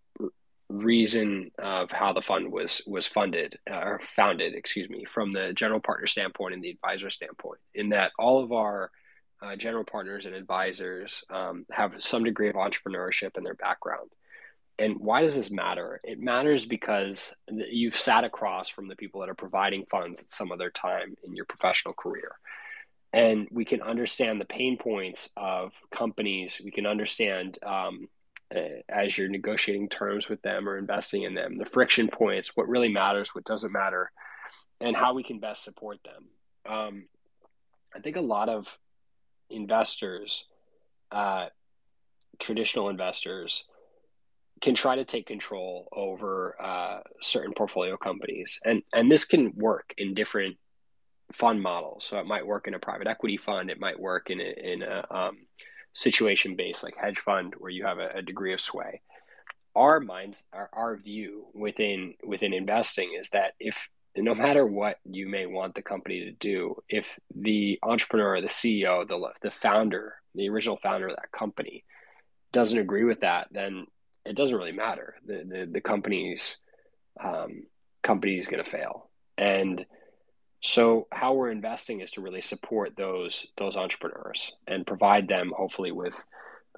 reason 0.68 1.50
of 1.58 1.90
how 1.90 2.12
the 2.12 2.22
fund 2.22 2.50
was 2.50 2.82
was 2.86 3.06
funded 3.06 3.58
uh, 3.70 3.82
or 3.84 3.98
founded, 3.98 4.54
excuse 4.54 4.88
me, 4.88 5.04
from 5.04 5.32
the 5.32 5.52
general 5.54 5.80
partner 5.80 6.06
standpoint 6.06 6.54
and 6.54 6.62
the 6.62 6.70
advisor 6.70 7.10
standpoint. 7.10 7.60
In 7.74 7.90
that 7.90 8.12
all 8.18 8.42
of 8.42 8.52
our 8.52 8.90
uh, 9.42 9.56
general 9.56 9.84
partners 9.84 10.26
and 10.26 10.34
advisors 10.34 11.24
um, 11.30 11.66
have 11.70 12.02
some 12.02 12.24
degree 12.24 12.48
of 12.48 12.54
entrepreneurship 12.54 13.36
in 13.36 13.44
their 13.44 13.54
background. 13.54 14.10
And 14.78 14.98
why 14.98 15.22
does 15.22 15.36
this 15.36 15.50
matter? 15.50 16.00
It 16.02 16.18
matters 16.18 16.64
because 16.66 17.32
you've 17.48 17.96
sat 17.96 18.24
across 18.24 18.68
from 18.68 18.88
the 18.88 18.96
people 18.96 19.20
that 19.20 19.30
are 19.30 19.34
providing 19.34 19.86
funds 19.86 20.20
at 20.20 20.30
some 20.30 20.50
other 20.50 20.70
time 20.70 21.14
in 21.22 21.36
your 21.36 21.44
professional 21.44 21.94
career 21.94 22.32
and 23.14 23.46
we 23.52 23.64
can 23.64 23.80
understand 23.80 24.40
the 24.40 24.44
pain 24.44 24.76
points 24.76 25.30
of 25.36 25.72
companies. 25.92 26.60
We 26.64 26.72
can 26.72 26.84
understand 26.84 27.58
um, 27.62 28.08
uh, 28.54 28.80
as 28.88 29.16
you're 29.16 29.28
negotiating 29.28 29.88
terms 29.88 30.28
with 30.28 30.42
them 30.42 30.68
or 30.68 30.76
investing 30.76 31.22
in 31.22 31.34
them, 31.34 31.56
the 31.56 31.64
friction 31.64 32.08
points, 32.08 32.56
what 32.56 32.68
really 32.68 32.88
matters, 32.88 33.32
what 33.32 33.44
doesn't 33.44 33.72
matter, 33.72 34.10
and 34.80 34.96
how 34.96 35.14
we 35.14 35.22
can 35.22 35.38
best 35.38 35.62
support 35.62 35.98
them. 36.02 36.24
Um, 36.68 37.04
I 37.94 38.00
think 38.00 38.16
a 38.16 38.20
lot 38.20 38.48
of 38.48 38.76
investors, 39.54 40.44
uh, 41.12 41.46
traditional 42.38 42.88
investors, 42.88 43.64
can 44.60 44.74
try 44.74 44.96
to 44.96 45.04
take 45.04 45.26
control 45.26 45.88
over 45.92 46.56
uh, 46.62 47.00
certain 47.20 47.52
portfolio 47.52 47.96
companies, 47.96 48.60
and 48.64 48.82
and 48.92 49.10
this 49.10 49.24
can 49.24 49.52
work 49.56 49.94
in 49.98 50.14
different 50.14 50.56
fund 51.32 51.60
models. 51.60 52.04
So 52.04 52.18
it 52.18 52.26
might 52.26 52.46
work 52.46 52.66
in 52.68 52.74
a 52.74 52.78
private 52.78 53.06
equity 53.06 53.36
fund. 53.36 53.70
It 53.70 53.80
might 53.80 53.98
work 53.98 54.30
in 54.30 54.40
a, 54.40 54.72
in 54.72 54.82
a 54.82 55.04
um, 55.10 55.46
situation 55.92 56.56
based 56.56 56.82
like 56.82 56.96
hedge 56.96 57.18
fund 57.18 57.54
where 57.58 57.70
you 57.70 57.84
have 57.84 57.98
a, 57.98 58.10
a 58.16 58.22
degree 58.22 58.52
of 58.52 58.60
sway. 58.60 59.00
Our 59.74 60.00
minds, 60.00 60.44
our, 60.52 60.70
our 60.72 60.96
view 60.96 61.46
within 61.54 62.14
within 62.24 62.52
investing 62.52 63.12
is 63.18 63.30
that 63.30 63.54
if 63.58 63.88
no 64.16 64.34
matter 64.34 64.66
what 64.66 64.98
you 65.04 65.28
may 65.28 65.46
want 65.46 65.74
the 65.74 65.82
company 65.82 66.20
to 66.20 66.32
do, 66.32 66.76
if 66.88 67.18
the 67.34 67.78
entrepreneur, 67.82 68.40
the 68.40 68.46
CEO, 68.46 69.06
the 69.06 69.18
the 69.42 69.50
founder, 69.50 70.14
the 70.34 70.48
original 70.48 70.76
founder 70.76 71.08
of 71.08 71.16
that 71.16 71.32
company 71.32 71.84
doesn't 72.52 72.78
agree 72.78 73.04
with 73.04 73.20
that, 73.20 73.48
then 73.50 73.86
it 74.24 74.36
doesn't 74.36 74.56
really 74.56 74.72
matter. 74.72 75.16
The 75.26 75.44
the, 75.46 75.70
the 75.72 75.80
company's 75.80 76.58
um, 77.20 77.64
company 78.02 78.36
is 78.36 78.46
going 78.46 78.62
to 78.62 78.70
fail, 78.70 79.10
and 79.36 79.84
so 80.60 81.08
how 81.12 81.34
we're 81.34 81.50
investing 81.50 82.00
is 82.00 82.12
to 82.12 82.22
really 82.22 82.40
support 82.40 82.96
those 82.96 83.46
those 83.56 83.76
entrepreneurs 83.76 84.56
and 84.66 84.86
provide 84.86 85.28
them 85.28 85.52
hopefully 85.56 85.92
with 85.92 86.22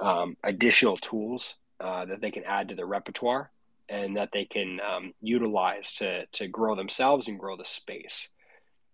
um, 0.00 0.36
additional 0.42 0.96
tools 0.96 1.54
uh, 1.80 2.06
that 2.06 2.20
they 2.20 2.30
can 2.30 2.44
add 2.44 2.68
to 2.68 2.74
their 2.74 2.86
repertoire 2.86 3.50
and 3.88 4.16
that 4.16 4.30
they 4.32 4.44
can 4.44 4.80
um, 4.80 5.12
utilize 5.20 5.92
to 5.94 6.26
to 6.26 6.48
grow 6.48 6.74
themselves 6.74 7.28
and 7.28 7.38
grow 7.38 7.56
the 7.56 7.64
space. 7.64 8.28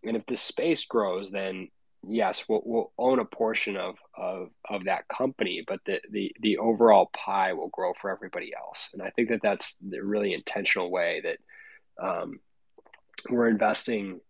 And 0.05 0.17
if 0.17 0.27
the 0.27 0.37
space 0.37 0.85
grows, 0.85 1.31
then 1.31 1.69
yes, 2.07 2.45
we'll, 2.49 2.63
we'll 2.65 2.93
own 2.99 3.21
a 3.21 3.25
portion 3.25 3.77
of, 3.77 3.97
of 4.17 4.51
of 4.69 4.85
that 4.85 5.09
company, 5.09 5.65
but 5.67 5.81
the, 5.87 6.01
the 6.11 6.35
the 6.41 6.59
overall 6.59 7.11
pie 7.13 7.53
will 7.53 7.69
grow 7.69 7.93
for 7.95 8.11
everybody 8.11 8.53
else. 8.55 8.91
And 8.93 9.03
I 9.03 9.11
think 9.11 9.29
that 9.29 9.43
that's 9.43 9.77
the 9.77 10.03
really 10.03 10.35
intentional 10.35 10.91
way 10.91 11.23
that 11.23 11.39
um, 12.05 12.41
we're 13.31 13.49
investing 13.49 14.21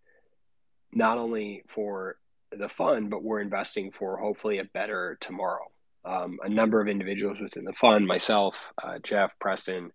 not 0.92 1.18
only 1.18 1.62
for 1.68 2.16
the 2.50 2.68
fund, 2.68 3.10
but 3.10 3.22
we're 3.22 3.40
investing 3.40 3.90
for 3.90 4.18
hopefully 4.18 4.58
a 4.58 4.64
better 4.64 5.16
tomorrow. 5.20 5.70
Um, 6.04 6.38
a 6.42 6.48
number 6.48 6.80
of 6.80 6.88
individuals 6.88 7.40
within 7.40 7.64
the 7.64 7.72
fund, 7.72 8.06
myself, 8.06 8.72
uh, 8.82 8.98
Jeff, 9.02 9.38
Preston, 9.38 9.92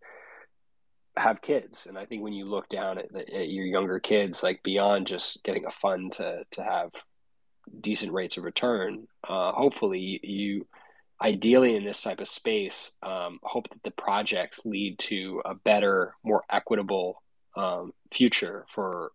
have 1.17 1.41
kids, 1.41 1.87
and 1.87 1.97
I 1.97 2.05
think 2.05 2.23
when 2.23 2.33
you 2.33 2.45
look 2.45 2.69
down 2.69 2.97
at, 2.97 3.11
the, 3.11 3.19
at, 3.33 3.49
your 3.49 3.65
younger 3.65 3.99
kids, 3.99 4.43
like 4.43 4.63
beyond 4.63 5.07
just 5.07 5.43
getting 5.43 5.65
a 5.65 5.71
fund 5.71 6.13
to 6.13 6.43
to 6.51 6.63
have 6.63 6.91
decent 7.81 8.13
rates 8.13 8.37
of 8.37 8.43
return, 8.43 9.07
uh, 9.27 9.51
hopefully 9.51 10.19
you, 10.23 10.67
ideally 11.21 11.75
in 11.75 11.83
this 11.83 12.01
type 12.01 12.19
of 12.19 12.27
space, 12.27 12.91
um, 13.03 13.39
hope 13.43 13.69
that 13.69 13.83
the 13.83 13.91
projects 13.91 14.61
lead 14.65 14.97
to 14.99 15.41
a 15.45 15.55
better, 15.55 16.15
more 16.23 16.43
equitable 16.49 17.21
um, 17.55 17.93
future 18.11 18.65
for 18.67 19.11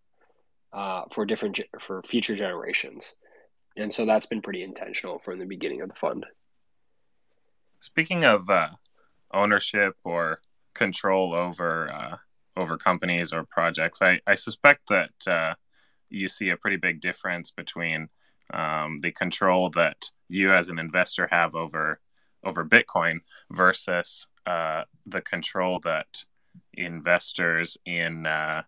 uh, 0.73 1.03
for 1.13 1.25
different 1.27 1.61
for 1.81 2.03
future 2.03 2.37
generations, 2.37 3.15
and 3.77 3.93
so 3.93 4.05
that's 4.05 4.27
been 4.27 4.43
pretty 4.43 4.63
intentional 4.63 5.19
from 5.19 5.39
the 5.39 5.47
beginning 5.47 5.81
of 5.81 5.89
the 5.89 5.95
fund. 5.95 6.27
Speaking 7.81 8.25
of 8.25 8.49
uh, 8.49 8.69
ownership 9.33 9.97
or 10.05 10.41
control 10.75 11.35
over 11.35 11.93
uh, 11.93 12.17
over 12.57 12.77
companies 12.77 13.33
or 13.33 13.45
projects, 13.45 14.03
I, 14.03 14.21
I 14.27 14.35
suspect 14.35 14.89
that 14.89 15.11
uh, 15.27 15.55
you 16.11 16.29
see 16.29 16.51
a 16.51 16.57
pretty 16.57 16.77
big 16.77 17.01
difference 17.01 17.51
between 17.51 18.09
um, 18.53 19.01
the 19.01 19.13
control 19.13 19.71
that 19.71 20.11
you 20.29 20.53
as 20.53 20.69
an 20.69 20.79
investor 20.79 21.29
have 21.31 21.55
over 21.55 22.01
over 22.45 22.65
Bitcoin 22.65 23.21
versus 23.51 24.27
uh, 24.47 24.83
the 25.07 25.21
control 25.21 25.81
that 25.81 26.25
investors 26.75 27.79
in 27.87 28.27
uh, 28.27 28.63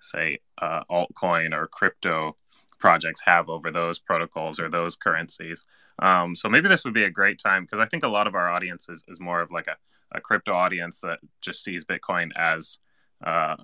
say 0.00 0.38
uh, 0.58 0.82
altcoin 0.90 1.54
or 1.54 1.66
crypto 1.68 2.36
projects 2.78 3.20
have 3.24 3.48
over 3.48 3.70
those 3.70 3.98
protocols 3.98 4.58
or 4.58 4.68
those 4.68 4.96
currencies. 4.96 5.64
Um, 6.00 6.34
so 6.34 6.48
maybe 6.48 6.68
this 6.68 6.84
would 6.84 6.94
be 6.94 7.04
a 7.04 7.10
great 7.10 7.38
time 7.38 7.64
because 7.64 7.78
I 7.78 7.86
think 7.86 8.02
a 8.02 8.08
lot 8.08 8.26
of 8.26 8.34
our 8.34 8.50
audience 8.50 8.88
is, 8.88 9.04
is 9.06 9.20
more 9.20 9.40
of 9.40 9.50
like 9.52 9.66
a, 9.66 9.76
a 10.12 10.20
crypto 10.20 10.52
audience 10.52 11.00
that 11.00 11.18
just 11.40 11.62
sees 11.62 11.84
Bitcoin 11.84 12.30
as 12.36 12.78
uh, 13.24 13.56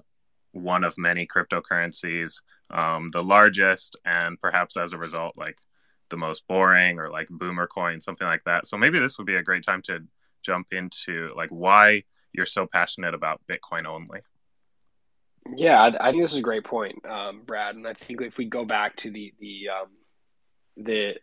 one 0.52 0.84
of 0.84 0.96
many 0.98 1.26
cryptocurrencies, 1.26 2.40
um, 2.70 3.10
the 3.12 3.22
largest, 3.22 3.96
and 4.04 4.38
perhaps 4.40 4.76
as 4.76 4.92
a 4.92 4.98
result, 4.98 5.36
like 5.36 5.58
the 6.08 6.16
most 6.16 6.46
boring 6.46 6.98
or 6.98 7.10
like 7.10 7.28
boomer 7.28 7.66
coin, 7.66 8.00
something 8.00 8.26
like 8.26 8.44
that. 8.44 8.66
So 8.66 8.76
maybe 8.76 8.98
this 8.98 9.18
would 9.18 9.26
be 9.26 9.36
a 9.36 9.42
great 9.42 9.64
time 9.64 9.82
to 9.82 10.00
jump 10.42 10.68
into 10.72 11.32
like 11.36 11.50
why 11.50 12.04
you're 12.32 12.46
so 12.46 12.66
passionate 12.66 13.14
about 13.14 13.40
Bitcoin 13.48 13.86
only. 13.86 14.20
Yeah, 15.54 15.80
I, 15.80 16.08
I 16.08 16.10
think 16.10 16.22
this 16.22 16.32
is 16.32 16.38
a 16.38 16.42
great 16.42 16.64
point, 16.64 17.04
um, 17.06 17.42
Brad. 17.44 17.76
And 17.76 17.86
I 17.86 17.94
think 17.94 18.20
if 18.20 18.38
we 18.38 18.46
go 18.46 18.64
back 18.64 18.96
to 18.96 19.10
the 19.10 19.32
the 19.38 19.68
um, 19.68 19.88
the 20.76 21.14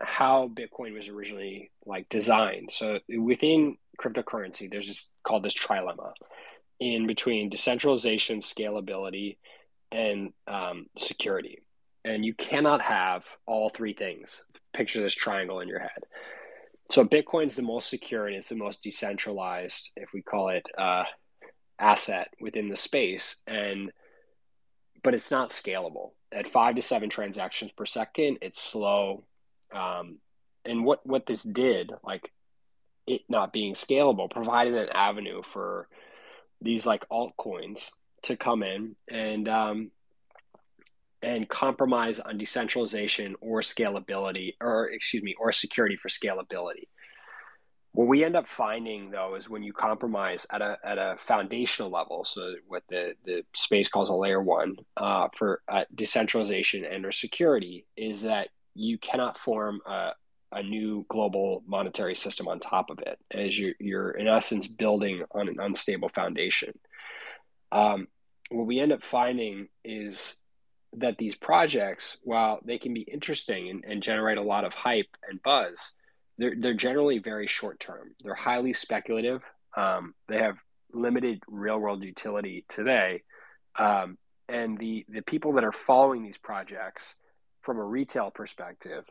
how 0.00 0.48
Bitcoin 0.48 0.94
was 0.94 1.08
originally 1.08 1.70
like 1.84 2.08
designed, 2.08 2.70
so 2.70 2.98
within 3.08 3.76
cryptocurrency, 4.00 4.70
there's 4.70 4.88
this 4.88 5.08
called 5.22 5.44
this 5.44 5.54
trilemma 5.54 6.12
in 6.80 7.06
between 7.06 7.48
decentralization, 7.48 8.40
scalability, 8.40 9.36
and 9.92 10.32
um, 10.48 10.86
security. 10.98 11.58
And 12.04 12.24
you 12.24 12.34
cannot 12.34 12.82
have 12.82 13.24
all 13.46 13.68
three 13.68 13.92
things. 13.92 14.44
Picture 14.72 15.00
this 15.00 15.14
triangle 15.14 15.60
in 15.60 15.68
your 15.68 15.78
head. 15.78 16.04
So 16.90 17.04
Bitcoin's 17.04 17.54
the 17.54 17.62
most 17.62 17.88
secure 17.88 18.26
and 18.26 18.36
it's 18.36 18.48
the 18.48 18.56
most 18.56 18.82
decentralized, 18.82 19.92
if 19.96 20.12
we 20.12 20.22
call 20.22 20.48
it, 20.48 20.66
uh, 20.76 21.04
asset 21.78 22.28
within 22.40 22.68
the 22.68 22.76
space. 22.76 23.42
And 23.46 23.92
but 25.02 25.14
it's 25.14 25.30
not 25.30 25.50
scalable. 25.50 26.10
At 26.32 26.46
five 26.46 26.76
to 26.76 26.82
seven 26.82 27.10
transactions 27.10 27.72
per 27.72 27.86
second, 27.86 28.38
it's 28.42 28.60
slow. 28.60 29.24
Um, 29.72 30.18
and 30.64 30.84
what 30.84 31.04
what 31.06 31.26
this 31.26 31.42
did, 31.42 31.92
like 32.04 32.30
it 33.06 33.22
not 33.28 33.52
being 33.52 33.74
scalable, 33.74 34.30
provided 34.30 34.74
an 34.74 34.88
avenue 34.90 35.42
for 35.42 35.88
these 36.60 36.86
like 36.86 37.08
altcoins 37.08 37.90
to 38.22 38.36
come 38.36 38.62
in 38.62 38.94
and 39.10 39.48
um, 39.48 39.90
and 41.22 41.48
compromise 41.48 42.18
on 42.20 42.38
decentralization 42.38 43.36
or 43.40 43.60
scalability, 43.60 44.54
or 44.60 44.90
excuse 44.90 45.22
me, 45.22 45.34
or 45.38 45.52
security 45.52 45.96
for 45.96 46.08
scalability. 46.08 46.88
What 47.92 48.08
we 48.08 48.24
end 48.24 48.36
up 48.36 48.48
finding 48.48 49.10
though 49.10 49.34
is 49.34 49.50
when 49.50 49.62
you 49.62 49.72
compromise 49.72 50.46
at 50.50 50.62
a 50.62 50.78
at 50.84 50.98
a 50.98 51.16
foundational 51.18 51.90
level, 51.90 52.24
so 52.24 52.54
what 52.66 52.84
the 52.88 53.14
the 53.24 53.44
space 53.54 53.88
calls 53.88 54.08
a 54.08 54.14
layer 54.14 54.42
one 54.42 54.76
uh, 54.96 55.28
for 55.36 55.62
uh, 55.68 55.84
decentralization 55.94 56.84
and 56.84 57.04
or 57.04 57.12
security, 57.12 57.86
is 57.96 58.22
that 58.22 58.48
you 58.74 58.96
cannot 58.98 59.36
form 59.36 59.80
a, 59.86 60.12
a 60.52 60.62
new 60.62 61.04
global 61.08 61.62
monetary 61.66 62.14
system 62.14 62.48
on 62.48 62.60
top 62.60 62.90
of 62.90 62.98
it, 63.00 63.18
as 63.30 63.58
you're, 63.58 63.74
you're 63.80 64.10
in 64.10 64.28
essence 64.28 64.68
building 64.68 65.24
on 65.32 65.48
an 65.48 65.56
unstable 65.60 66.08
foundation. 66.08 66.78
Um, 67.70 68.08
what 68.50 68.66
we 68.66 68.80
end 68.80 68.92
up 68.92 69.02
finding 69.02 69.68
is 69.84 70.36
that 70.94 71.16
these 71.16 71.34
projects, 71.34 72.18
while 72.22 72.60
they 72.64 72.78
can 72.78 72.92
be 72.92 73.00
interesting 73.00 73.70
and, 73.70 73.84
and 73.84 74.02
generate 74.02 74.38
a 74.38 74.42
lot 74.42 74.64
of 74.64 74.74
hype 74.74 75.16
and 75.28 75.42
buzz, 75.42 75.94
they're, 76.36 76.54
they're 76.58 76.74
generally 76.74 77.18
very 77.18 77.46
short 77.46 77.80
term. 77.80 78.14
They're 78.22 78.34
highly 78.34 78.74
speculative. 78.74 79.42
Um, 79.76 80.14
they 80.28 80.38
have 80.38 80.56
limited 80.92 81.42
real 81.48 81.78
world 81.78 82.02
utility 82.02 82.64
today. 82.68 83.22
Um, 83.78 84.18
and 84.48 84.76
the, 84.76 85.06
the 85.08 85.22
people 85.22 85.54
that 85.54 85.64
are 85.64 85.72
following 85.72 86.22
these 86.22 86.36
projects 86.36 87.14
from 87.62 87.78
a 87.78 87.84
retail 87.84 88.30
perspective 88.30 89.04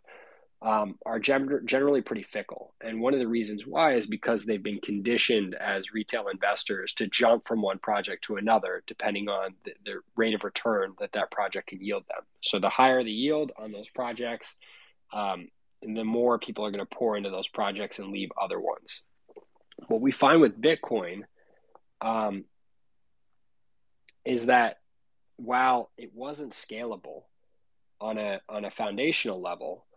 um, 0.62 0.96
are 1.06 1.20
gen- 1.20 1.62
generally 1.65 2.01
pretty 2.01 2.22
fickle. 2.22 2.74
And 2.82 3.01
one 3.01 3.13
of 3.13 3.20
the 3.20 3.27
reasons 3.27 3.65
why 3.65 3.96
is 3.96 4.06
because 4.06 4.46
they've 4.46 4.62
been 4.62 4.80
conditioned 4.80 5.56
as 5.56 5.94
retail 5.94 6.27
investors 6.27 6.94
to 6.94 7.08
jump 7.08 7.48
from 7.48 7.62
one 7.62 7.80
project 7.80 8.25
to 8.25 8.36
another, 8.36 8.84
depending 8.86 9.27
on 9.27 9.56
the, 9.65 9.74
the 9.86 10.00
rate 10.15 10.36
of 10.36 10.44
return 10.44 10.94
that 11.00 11.13
that 11.13 11.32
project 11.32 11.70
can 11.70 11.82
yield 11.82 12.03
them. 12.08 12.24
So 12.41 12.60
the 12.60 12.70
higher 12.70 13.03
the 13.03 13.12
yield 13.12 13.51
on 13.58 13.72
those 13.72 13.89
projects, 13.89 14.56
um, 15.12 15.48
and 15.82 15.98
the 15.98 16.03
more 16.03 16.38
people 16.38 16.63
are 16.63 16.72
going 16.72 16.86
to 16.86 16.96
pour 16.96 17.18
into 17.18 17.32
those 17.32 17.48
projects 17.48 17.98
and 17.98 18.12
leave 18.12 18.30
other 18.39 18.60
ones. 18.60 19.01
What 19.88 20.01
we 20.01 20.12
find 20.12 20.41
with 20.41 20.62
Bitcoin 20.62 21.24
um, 22.01 22.46
is 24.24 24.46
that 24.46 24.77
while 25.38 25.89
it 25.98 26.12
wasn't 26.13 26.51
scalable 26.51 27.24
on 28.00 28.20
a 28.20 28.41
on 28.48 28.63
a 28.63 28.70
foundational 28.70 29.41
level, 29.41 29.88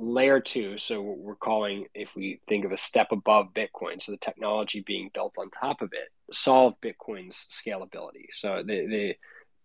layer 0.00 0.40
two, 0.40 0.78
so 0.78 1.00
we're 1.02 1.34
calling, 1.36 1.86
if 1.94 2.16
we 2.16 2.40
think 2.48 2.64
of 2.64 2.72
a 2.72 2.76
step 2.76 3.12
above 3.12 3.52
Bitcoin, 3.54 4.00
so 4.00 4.12
the 4.12 4.18
technology 4.18 4.80
being 4.80 5.10
built 5.12 5.36
on 5.38 5.50
top 5.50 5.82
of 5.82 5.92
it, 5.92 6.08
solve 6.32 6.74
Bitcoin's 6.80 7.46
scalability. 7.50 8.26
So 8.30 8.62
the, 8.66 8.86
the 8.86 9.16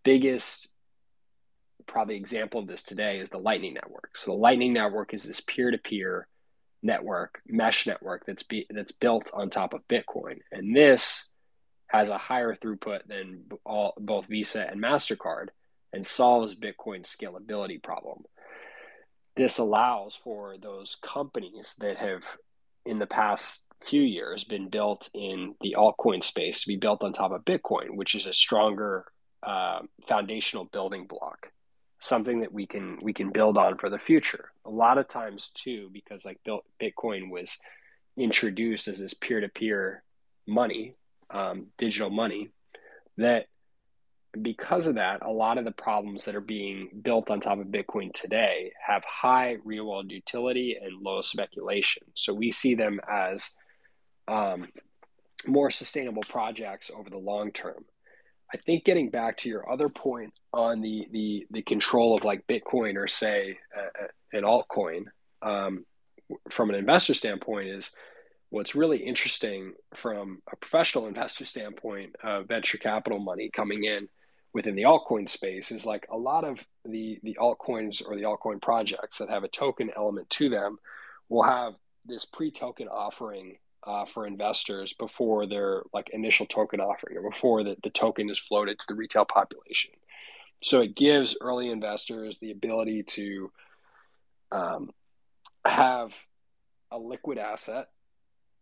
biggest 0.04 0.70
probably 1.88 2.16
example 2.16 2.60
of 2.60 2.68
this 2.68 2.84
today 2.84 3.20
is 3.20 3.30
the 3.30 3.38
Lightning 3.38 3.74
Network. 3.74 4.18
So 4.18 4.32
the 4.32 4.38
Lightning 4.38 4.74
Network 4.74 5.14
is 5.14 5.24
this 5.24 5.40
peer-to-peer 5.42 6.28
network, 6.84 7.42
mesh 7.48 7.88
network 7.88 8.26
that's 8.26 8.44
be, 8.44 8.68
that's 8.70 8.92
built 8.92 9.32
on 9.34 9.50
top 9.50 9.74
of 9.74 9.88
Bitcoin, 9.88 10.40
and 10.52 10.76
this 10.76 11.28
has 11.88 12.10
a 12.10 12.18
higher 12.18 12.56
throughput 12.56 13.06
than 13.08 13.44
all 13.66 13.94
both 13.98 14.26
Visa 14.26 14.68
and 14.70 14.82
Mastercard, 14.82 15.48
and 15.94 16.06
solves 16.06 16.56
Bitcoin's 16.56 17.16
scalability 17.16 17.82
problem 17.82 18.24
this 19.36 19.58
allows 19.58 20.16
for 20.16 20.56
those 20.62 20.98
companies 21.02 21.76
that 21.80 21.98
have 21.98 22.24
in 22.86 23.00
the 23.00 23.08
past 23.08 23.64
few 23.84 24.02
years 24.02 24.44
been 24.44 24.70
built 24.70 25.10
in 25.14 25.54
the 25.62 25.76
altcoin 25.78 26.24
space 26.24 26.62
to 26.62 26.68
be 26.68 26.78
built 26.78 27.04
on 27.04 27.12
top 27.12 27.32
of 27.32 27.44
bitcoin 27.46 27.96
which 27.96 28.16
is 28.16 28.26
a 28.26 28.34
stronger 28.34 29.06
uh, 29.44 29.80
foundational 30.08 30.66
building 30.66 31.06
block 31.06 31.52
something 32.06 32.42
that 32.42 32.54
we 32.54 32.66
can 32.66 33.00
we 33.02 33.14
can 33.14 33.32
build 33.32 33.58
on 33.58 33.78
for 33.78 33.90
the 33.90 33.98
future. 33.98 34.52
A 34.66 34.70
lot 34.70 34.98
of 34.98 35.08
times 35.08 35.52
too 35.54 35.90
because 35.92 36.26
like 36.26 36.40
bitcoin 36.82 37.30
was 37.30 37.58
introduced 38.18 38.88
as 38.88 39.00
this 39.00 39.14
peer-to-peer 39.14 40.04
money 40.48 40.96
um, 41.32 41.68
digital 41.78 42.10
money 42.10 42.50
that 43.18 43.48
because 44.42 44.88
of 44.88 44.96
that, 44.96 45.22
a 45.22 45.32
lot 45.32 45.58
of 45.58 45.66
the 45.66 45.72
problems 45.72 46.26
that 46.26 46.36
are 46.36 46.42
being 46.42 46.90
built 47.02 47.30
on 47.30 47.40
top 47.40 47.60
of 47.60 47.68
Bitcoin 47.68 48.14
today 48.14 48.72
have 48.86 49.04
high 49.06 49.58
real 49.64 49.88
world 49.88 50.12
utility 50.12 50.78
and 50.82 51.02
low 51.02 51.22
speculation. 51.22 52.04
So 52.14 52.34
we 52.34 52.52
see 52.52 52.76
them 52.76 53.00
as 53.10 53.52
um, 54.28 54.68
more 55.48 55.70
sustainable 55.70 56.24
projects 56.28 56.92
over 56.96 57.10
the 57.10 57.18
long 57.18 57.52
term. 57.52 57.86
I 58.54 58.58
think 58.58 58.86
getting 58.86 59.10
back 59.10 59.38
to 59.38 59.50
your 59.50 59.70
other 59.70 59.90
point 59.90 60.34
on 60.54 60.82
the 60.82 61.08
the 61.12 61.48
the 61.52 61.62
control 61.62 62.16
of 62.16 62.24
like 62.24 62.48
Bitcoin 62.48 62.96
or 62.96 63.08
say 63.08 63.58
uh, 63.76 64.08
an 64.34 64.44
altcoin 64.44 65.06
um, 65.42 65.86
from 66.50 66.70
an 66.70 66.76
investor 66.76 67.14
standpoint 67.14 67.70
is 67.70 67.96
what's 68.50 68.76
really 68.76 69.00
interesting 69.00 69.74
from 69.94 70.42
a 70.52 70.56
professional 70.56 71.08
investor 71.08 71.46
standpoint, 71.46 72.16
uh, 72.24 72.44
venture 72.44 72.78
capital 72.78 73.20
money 73.20 73.50
coming 73.50 73.84
in 73.84 74.08
within 74.56 74.74
the 74.74 74.84
altcoin 74.84 75.28
space 75.28 75.70
is 75.70 75.86
like 75.86 76.08
a 76.10 76.18
lot 76.18 76.46
of 76.46 76.66
the 76.86 77.20
the 77.24 77.38
altcoins 77.40 78.02
or 78.08 78.16
the 78.16 78.24
altcoin 78.24 78.60
projects 78.62 79.18
that 79.18 79.30
have 79.30 79.44
a 79.44 79.50
token 79.50 79.92
element 79.98 80.30
to 80.30 80.48
them 80.48 80.78
will 81.28 81.44
have 81.44 81.74
this 82.06 82.24
pre-token 82.24 82.88
offering 82.88 83.58
uh, 83.86 84.06
for 84.06 84.26
investors 84.26 84.94
before 84.94 85.46
their 85.46 85.84
like 85.94 86.10
initial 86.12 86.46
token 86.46 86.80
offering 86.80 87.18
or 87.18 87.30
before 87.30 87.66
the, 87.66 87.76
the 87.84 87.90
token 87.90 88.30
is 88.30 88.40
floated 88.40 88.80
to 88.80 88.86
the 88.88 88.96
retail 88.96 89.26
population. 89.26 89.92
So 90.64 90.80
it 90.80 90.96
gives 90.96 91.36
early 91.42 91.70
investors 91.70 92.40
the 92.40 92.52
ability 92.52 93.04
to 93.04 93.52
um, 94.54 94.92
have 95.66 96.16
a 96.92 96.98
liquid 96.98 97.38
asset 97.38 97.90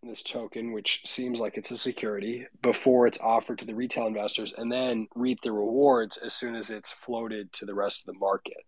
this 0.07 0.23
token, 0.23 0.71
which 0.71 1.01
seems 1.05 1.39
like 1.39 1.57
it's 1.57 1.71
a 1.71 1.77
security, 1.77 2.45
before 2.61 3.07
it's 3.07 3.19
offered 3.19 3.59
to 3.59 3.65
the 3.65 3.75
retail 3.75 4.07
investors, 4.07 4.53
and 4.57 4.71
then 4.71 5.07
reap 5.15 5.41
the 5.41 5.51
rewards 5.51 6.17
as 6.17 6.33
soon 6.33 6.55
as 6.55 6.69
it's 6.69 6.91
floated 6.91 7.51
to 7.53 7.65
the 7.65 7.73
rest 7.73 8.01
of 8.01 8.13
the 8.13 8.19
market. 8.19 8.65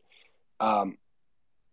Um, 0.59 0.97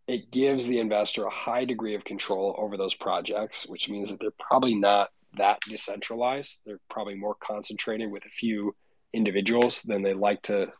it 0.06 0.30
gives 0.30 0.66
the 0.66 0.80
investor 0.80 1.24
a 1.24 1.30
high 1.30 1.64
degree 1.64 1.94
of 1.94 2.04
control 2.04 2.54
over 2.58 2.76
those 2.76 2.94
projects, 2.94 3.66
which 3.68 3.88
means 3.88 4.10
that 4.10 4.20
they're 4.20 4.30
probably 4.38 4.74
not 4.74 5.10
that 5.38 5.60
decentralized. 5.68 6.58
They're 6.66 6.80
probably 6.90 7.14
more 7.14 7.36
concentrated 7.42 8.10
with 8.10 8.24
a 8.24 8.30
few 8.30 8.74
individuals 9.12 9.82
than 9.82 10.02
they 10.02 10.14
like 10.14 10.42
to 10.42 10.72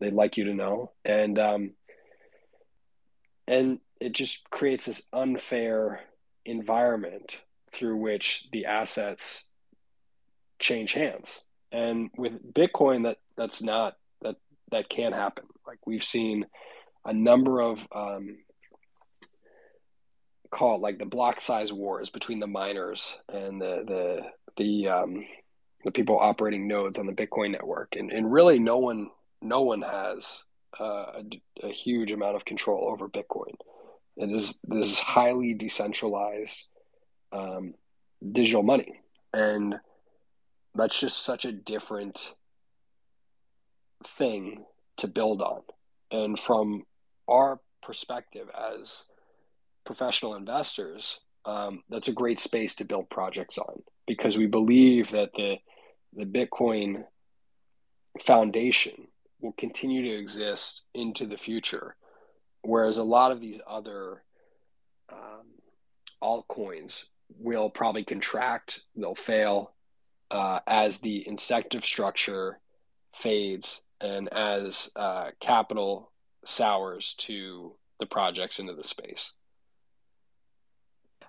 they'd 0.00 0.12
like 0.12 0.36
you 0.36 0.44
to 0.44 0.54
know, 0.54 0.92
and 1.04 1.38
um, 1.38 1.74
and 3.46 3.78
it 4.00 4.12
just 4.12 4.48
creates 4.50 4.86
this 4.86 5.06
unfair 5.12 6.00
environment 6.44 7.40
through 7.74 7.96
which 7.96 8.48
the 8.52 8.66
assets 8.66 9.48
change 10.58 10.92
hands. 10.92 11.40
And 11.72 12.10
with 12.16 12.54
Bitcoin, 12.54 13.04
that 13.04 13.18
that's 13.36 13.62
not 13.62 13.96
that 14.22 14.36
that 14.70 14.88
can't 14.88 15.14
happen. 15.14 15.44
Like 15.66 15.78
we've 15.86 16.04
seen 16.04 16.46
a 17.04 17.12
number 17.12 17.60
of 17.60 17.86
um, 17.94 18.38
call 20.50 20.76
it 20.76 20.82
like 20.82 20.98
the 20.98 21.06
block 21.06 21.40
size 21.40 21.72
wars 21.72 22.10
between 22.10 22.38
the 22.38 22.46
miners 22.46 23.18
and 23.28 23.60
the 23.60 23.84
the 23.86 24.22
the 24.56 24.88
um, 24.88 25.24
the 25.84 25.90
people 25.90 26.18
operating 26.18 26.68
nodes 26.68 26.98
on 26.98 27.06
the 27.06 27.12
Bitcoin 27.12 27.50
network, 27.50 27.96
and 27.96 28.12
and 28.12 28.32
really 28.32 28.58
no 28.58 28.78
one 28.78 29.10
no 29.42 29.62
one 29.62 29.82
has 29.82 30.44
uh, 30.80 31.20
a, 31.20 31.24
a, 31.62 31.68
huge 31.68 32.10
amount 32.10 32.34
of 32.34 32.44
control 32.44 32.88
over 32.90 33.08
Bitcoin. 33.08 33.54
It 34.16 34.30
is 34.30 34.58
this 34.64 34.92
is 34.92 34.98
highly 34.98 35.54
decentralized 35.54 36.68
um, 37.34 37.74
digital 38.32 38.62
money. 38.62 39.00
And 39.32 39.76
that's 40.74 40.98
just 40.98 41.24
such 41.24 41.44
a 41.44 41.52
different 41.52 42.34
thing 44.06 44.64
to 44.98 45.08
build 45.08 45.42
on. 45.42 45.62
And 46.10 46.38
from 46.38 46.84
our 47.28 47.60
perspective 47.82 48.48
as 48.72 49.04
professional 49.84 50.34
investors, 50.36 51.20
um, 51.44 51.82
that's 51.90 52.08
a 52.08 52.12
great 52.12 52.38
space 52.38 52.74
to 52.76 52.84
build 52.84 53.10
projects 53.10 53.58
on 53.58 53.82
because 54.06 54.36
we 54.36 54.46
believe 54.46 55.10
that 55.10 55.32
the 55.34 55.56
the 56.16 56.24
Bitcoin 56.24 57.04
foundation 58.20 59.08
will 59.40 59.52
continue 59.52 60.02
to 60.02 60.16
exist 60.16 60.84
into 60.94 61.26
the 61.26 61.36
future, 61.36 61.96
whereas 62.62 62.98
a 62.98 63.02
lot 63.04 63.32
of 63.32 63.40
these 63.40 63.60
other 63.66 64.22
um, 65.12 65.46
altcoins 66.22 67.04
will 67.38 67.70
probably 67.70 68.04
contract, 68.04 68.80
they'll 68.96 69.14
fail 69.14 69.72
uh, 70.30 70.60
as 70.66 70.98
the 70.98 71.26
incentive 71.26 71.84
structure 71.84 72.58
fades 73.12 73.82
and 74.00 74.32
as 74.32 74.90
uh, 74.96 75.30
capital 75.40 76.10
sours 76.44 77.14
to 77.18 77.74
the 78.00 78.06
projects 78.06 78.58
into 78.58 78.74
the 78.74 78.84
space. 78.84 79.32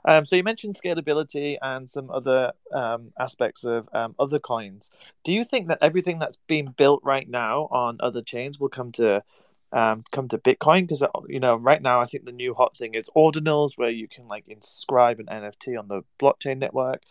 Um, 0.08 0.24
so 0.24 0.36
you 0.36 0.44
mentioned 0.44 0.76
scalability 0.76 1.58
and 1.62 1.90
some 1.90 2.12
other 2.12 2.54
um, 2.72 3.12
aspects 3.20 3.64
of 3.64 3.90
um, 3.92 4.16
other 4.20 4.38
coins. 4.38 4.92
Do 5.24 5.34
you 5.34 5.44
think 5.44 5.68
that 5.68 5.80
everything 5.82 6.20
that's 6.20 6.38
being 6.48 6.68
built 6.78 7.02
right 7.04 7.28
now 7.28 7.68
on 7.72 7.98
other 8.00 8.22
chains 8.22 8.60
will 8.60 8.70
come 8.70 8.92
to 8.94 9.24
um, 9.72 10.04
come 10.12 10.28
to 10.30 10.38
Bitcoin? 10.38 10.82
Because 10.82 11.02
uh, 11.02 11.10
you 11.28 11.40
know, 11.40 11.56
right 11.56 11.82
now 11.82 12.02
I 12.02 12.06
think 12.06 12.26
the 12.26 12.32
new 12.32 12.54
hot 12.54 12.78
thing 12.78 12.94
is 12.96 13.10
ordinals, 13.16 13.78
where 13.78 13.90
you 13.90 14.08
can 14.08 14.28
like 14.28 14.48
inscribe 14.48 15.20
an 15.20 15.28
NFT 15.28 15.78
on 15.78 15.88
the 15.88 16.04
blockchain 16.20 16.58
network. 16.58 17.04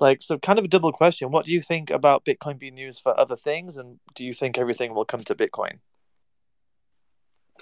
Like, 0.00 0.22
so 0.22 0.38
kind 0.38 0.58
of 0.58 0.64
a 0.64 0.68
double 0.68 0.92
question. 0.92 1.30
What 1.30 1.46
do 1.46 1.52
you 1.52 1.60
think 1.60 1.90
about 1.90 2.24
Bitcoin 2.24 2.58
being 2.58 2.76
used 2.76 3.00
for 3.00 3.18
other 3.18 3.36
things, 3.36 3.76
and 3.76 4.00
do 4.14 4.24
you 4.24 4.32
think 4.34 4.58
everything 4.58 4.94
will 4.94 5.04
come 5.04 5.20
to 5.24 5.34
Bitcoin? 5.34 5.78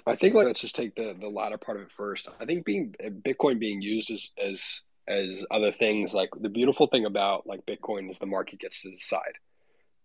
I 0.05 0.15
think 0.15 0.35
let's 0.35 0.61
just 0.61 0.75
take 0.75 0.95
the 0.95 1.15
the 1.19 1.29
latter 1.29 1.57
part 1.57 1.77
of 1.77 1.83
it 1.83 1.91
first. 1.91 2.27
I 2.39 2.45
think 2.45 2.65
being 2.65 2.95
Bitcoin 3.01 3.59
being 3.59 3.81
used 3.81 4.11
as 4.11 4.31
as 4.41 4.81
as 5.07 5.45
other 5.51 5.71
things 5.71 6.13
like 6.13 6.29
the 6.39 6.49
beautiful 6.49 6.87
thing 6.87 7.05
about 7.05 7.45
like 7.45 7.65
Bitcoin 7.65 8.09
is 8.09 8.17
the 8.17 8.25
market 8.25 8.59
gets 8.59 8.81
to 8.81 8.89
decide. 8.89 9.33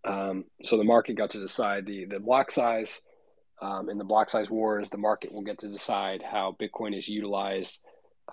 Um, 0.05 0.45
so 0.63 0.77
the 0.77 0.85
market 0.85 1.17
got 1.17 1.31
to 1.31 1.41
decide 1.41 1.87
the 1.87 2.05
the 2.05 2.21
block 2.21 2.51
size. 2.51 3.01
Um, 3.61 3.89
in 3.89 3.99
the 3.99 4.05
block 4.05 4.31
size 4.31 4.49
wars, 4.49 4.91
the 4.91 4.99
market 4.99 5.33
will 5.33 5.43
get 5.43 5.59
to 5.59 5.69
decide 5.69 6.23
how 6.23 6.57
Bitcoin 6.61 6.97
is 6.97 7.09
utilized, 7.09 7.81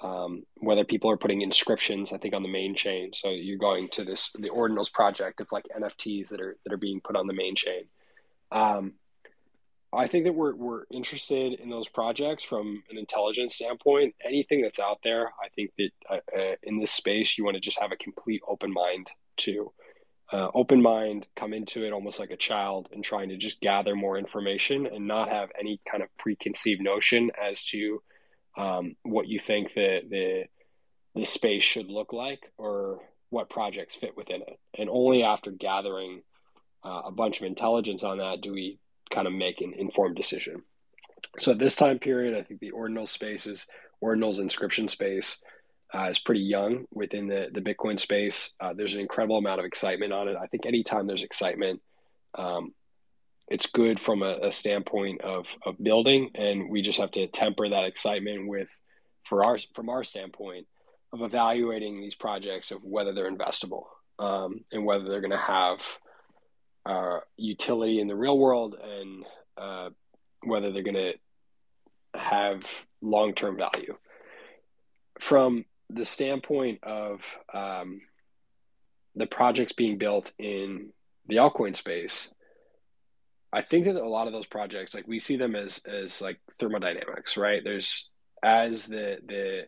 um, 0.04 0.44
whether 0.58 0.84
people 0.84 1.10
are 1.10 1.18
putting 1.18 1.42
inscriptions. 1.42 2.14
I 2.14 2.18
think 2.18 2.36
on 2.36 2.44
the 2.44 2.50
main 2.50 2.76
chain. 2.76 3.12
So 3.14 3.30
you're 3.30 3.58
going 3.58 3.90
to 3.94 4.04
this 4.04 4.32
the 4.32 4.50
Ordinals 4.50 4.92
project 4.92 5.42
of 5.42 5.52
like 5.52 5.66
NFTs 5.76 6.30
that 6.30 6.42
are 6.42 6.58
that 6.64 6.74
are 6.74 6.78
being 6.78 7.02
put 7.02 7.16
on 7.16 7.28
the 7.28 7.34
main 7.34 7.56
chain. 7.56 7.86
Um, 8.52 8.94
I 9.94 10.08
think 10.08 10.26
that 10.26 10.34
we're 10.34 10.56
we're 10.56 10.84
interested 10.92 11.54
in 11.54 11.70
those 11.70 11.88
projects 11.88 12.44
from 12.44 12.84
an 12.90 12.98
intelligence 12.98 13.56
standpoint. 13.56 14.16
Anything 14.24 14.62
that's 14.62 14.80
out 14.80 15.00
there, 15.04 15.28
I 15.44 15.50
think 15.56 15.72
that 15.78 15.92
uh, 16.10 16.38
uh, 16.38 16.56
in 16.64 16.80
this 16.80 16.92
space, 16.92 17.38
you 17.38 17.46
want 17.46 17.56
to 17.56 17.62
just 17.62 17.80
have 17.80 17.92
a 17.92 17.98
complete 17.98 18.42
open 18.48 18.72
mind 18.72 19.10
to 19.38 19.72
uh, 20.32 20.50
open 20.54 20.82
mind, 20.82 21.28
come 21.36 21.54
into 21.54 21.86
it 21.86 21.94
almost 21.94 22.20
like 22.20 22.32
a 22.32 22.38
child, 22.38 22.90
and 22.92 23.04
trying 23.04 23.30
to 23.30 23.38
just 23.38 23.62
gather 23.62 23.96
more 23.96 24.18
information 24.18 24.88
and 24.88 25.08
not 25.08 25.30
have 25.30 25.52
any 25.60 25.80
kind 25.90 26.02
of 26.02 26.10
preconceived 26.18 26.82
notion 26.82 27.32
as 27.42 27.64
to 27.66 28.02
um, 28.58 28.96
what 29.04 29.28
you 29.28 29.38
think 29.40 29.74
the 29.74 30.02
the 30.10 30.44
the 31.14 31.26
space 31.26 31.64
should 31.64 31.90
look 31.90 32.12
like 32.12 32.52
or 32.58 33.00
what 33.30 33.50
projects 33.50 33.96
fit 33.96 34.18
within 34.18 34.42
it. 34.42 34.60
And 34.78 34.90
only 34.90 35.24
after 35.24 35.52
gathering 35.52 36.22
uh, 36.84 37.04
a 37.06 37.12
bunch 37.12 37.40
of 37.40 37.46
intelligence 37.46 38.04
on 38.04 38.18
that 38.18 38.42
do 38.42 38.54
we 38.54 38.80
kind 39.10 39.28
of 39.28 39.34
make 39.34 39.62
an 39.62 39.74
informed 39.74 40.16
decision. 40.16 40.64
So 41.38 41.52
at 41.52 41.58
this 41.58 41.76
time 41.76 42.00
period, 42.00 42.38
I 42.38 42.44
think 42.44 42.60
the 42.60 42.72
ordinal 42.72 43.08
spaces, 43.08 43.68
ordinals 44.04 44.40
inscription 44.40 44.88
space 44.88 45.44
uh, 45.96 46.10
is 46.10 46.20
pretty 46.20 46.42
young 46.42 46.86
within 46.92 47.28
the, 47.28 47.50
the 47.52 47.62
Bitcoin 47.62 47.98
space. 47.98 48.56
Uh, 48.60 48.74
there's 48.74 48.96
an 48.96 49.00
incredible 49.00 49.38
amount 49.38 49.60
of 49.60 49.66
excitement 49.66 50.12
on 50.12 50.28
it. 50.28 50.36
I 50.36 50.48
think 50.48 50.66
anytime 50.66 51.08
there's 51.08 51.24
excitement, 51.24 51.82
um, 52.36 52.74
it's 53.48 53.68
good 53.68 54.00
from 54.00 54.22
a, 54.22 54.40
a, 54.44 54.52
standpoint 54.52 55.22
of, 55.22 55.48
of 55.66 55.82
building, 55.82 56.32
and 56.36 56.70
we 56.70 56.82
just 56.82 57.00
have 57.00 57.12
to 57.12 57.28
temper 57.28 57.70
that 57.70 57.86
excitement 57.86 58.48
with, 58.48 58.70
for 59.24 59.46
our 59.46 59.58
from 59.74 59.90
our 59.90 60.04
standpoint, 60.04 60.68
of 61.14 61.22
evaluating 61.22 62.02
these 62.02 62.16
projects 62.16 62.72
of 62.72 62.84
whether 62.84 63.14
they're 63.14 63.32
investable 63.32 63.86
um, 64.20 64.66
and 64.72 64.84
whether 64.84 65.06
they're 65.06 65.22
going 65.22 65.32
to 65.32 65.38
have 65.38 65.80
uh, 66.86 67.20
utility 67.38 68.02
in 68.02 68.08
the 68.08 68.16
real 68.16 68.38
world 68.38 68.76
and 68.76 69.26
uh, 69.58 69.90
whether 70.44 70.72
they're 70.72 70.84
going 70.84 70.96
to 70.96 71.14
have 72.16 72.64
long 73.02 73.34
term 73.34 73.56
value. 73.56 73.96
From 75.22 75.64
the 75.90 76.06
standpoint 76.06 76.84
of 76.84 77.24
um, 77.54 78.02
the 79.16 79.28
projects 79.28 79.74
being 79.74 79.98
built 79.98 80.32
in 80.38 80.92
the 81.28 81.38
altcoin 81.38 81.76
space, 81.76 82.34
I 83.54 83.62
think 83.62 83.86
that 83.86 83.96
a 83.96 84.08
lot 84.08 84.28
of 84.28 84.34
those 84.34 84.46
projects, 84.46 84.94
like 84.94 85.08
we 85.08 85.20
see 85.20 85.38
them 85.38 85.56
as 85.56 85.80
as 85.86 86.22
like 86.22 86.40
thermodynamics, 86.60 87.38
right? 87.38 87.64
There's 87.64 88.12
as 88.44 88.86
the 88.88 89.20
the 89.26 89.68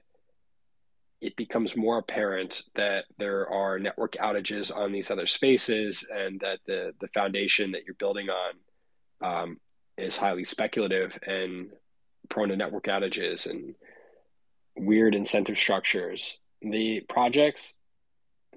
it 1.20 1.36
becomes 1.36 1.76
more 1.76 1.98
apparent 1.98 2.62
that 2.76 3.06
there 3.18 3.50
are 3.50 3.80
network 3.80 4.14
outages 4.14 4.76
on 4.76 4.92
these 4.92 5.10
other 5.10 5.26
spaces 5.26 6.08
and 6.14 6.40
that 6.42 6.60
the, 6.68 6.94
the 7.02 7.08
foundation 7.08 7.72
that 7.72 7.86
you're 7.86 7.96
building 7.96 8.28
on 8.30 8.54
um, 9.22 9.58
is 9.98 10.16
highly 10.16 10.44
speculative 10.44 11.18
and 11.26 11.72
prone 12.30 12.50
to 12.50 12.56
network 12.56 12.84
outages 12.84 13.50
and 13.50 13.74
weird 14.78 15.16
incentive 15.16 15.58
structures. 15.58 16.40
The 16.62 17.02
projects 17.02 17.76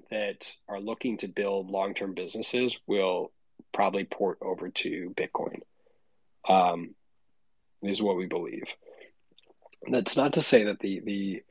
that 0.09 0.53
are 0.67 0.79
looking 0.79 1.17
to 1.17 1.27
build 1.27 1.69
long 1.69 1.93
term 1.93 2.13
businesses 2.13 2.79
will 2.87 3.31
probably 3.73 4.03
port 4.03 4.37
over 4.41 4.69
to 4.69 5.13
Bitcoin, 5.15 5.61
um, 6.47 6.95
is 7.81 8.01
what 8.01 8.17
we 8.17 8.25
believe. 8.25 8.63
That's 9.89 10.17
not 10.17 10.33
to 10.33 10.41
say 10.41 10.65
that 10.65 10.79
the, 10.79 10.99
the 10.99 11.43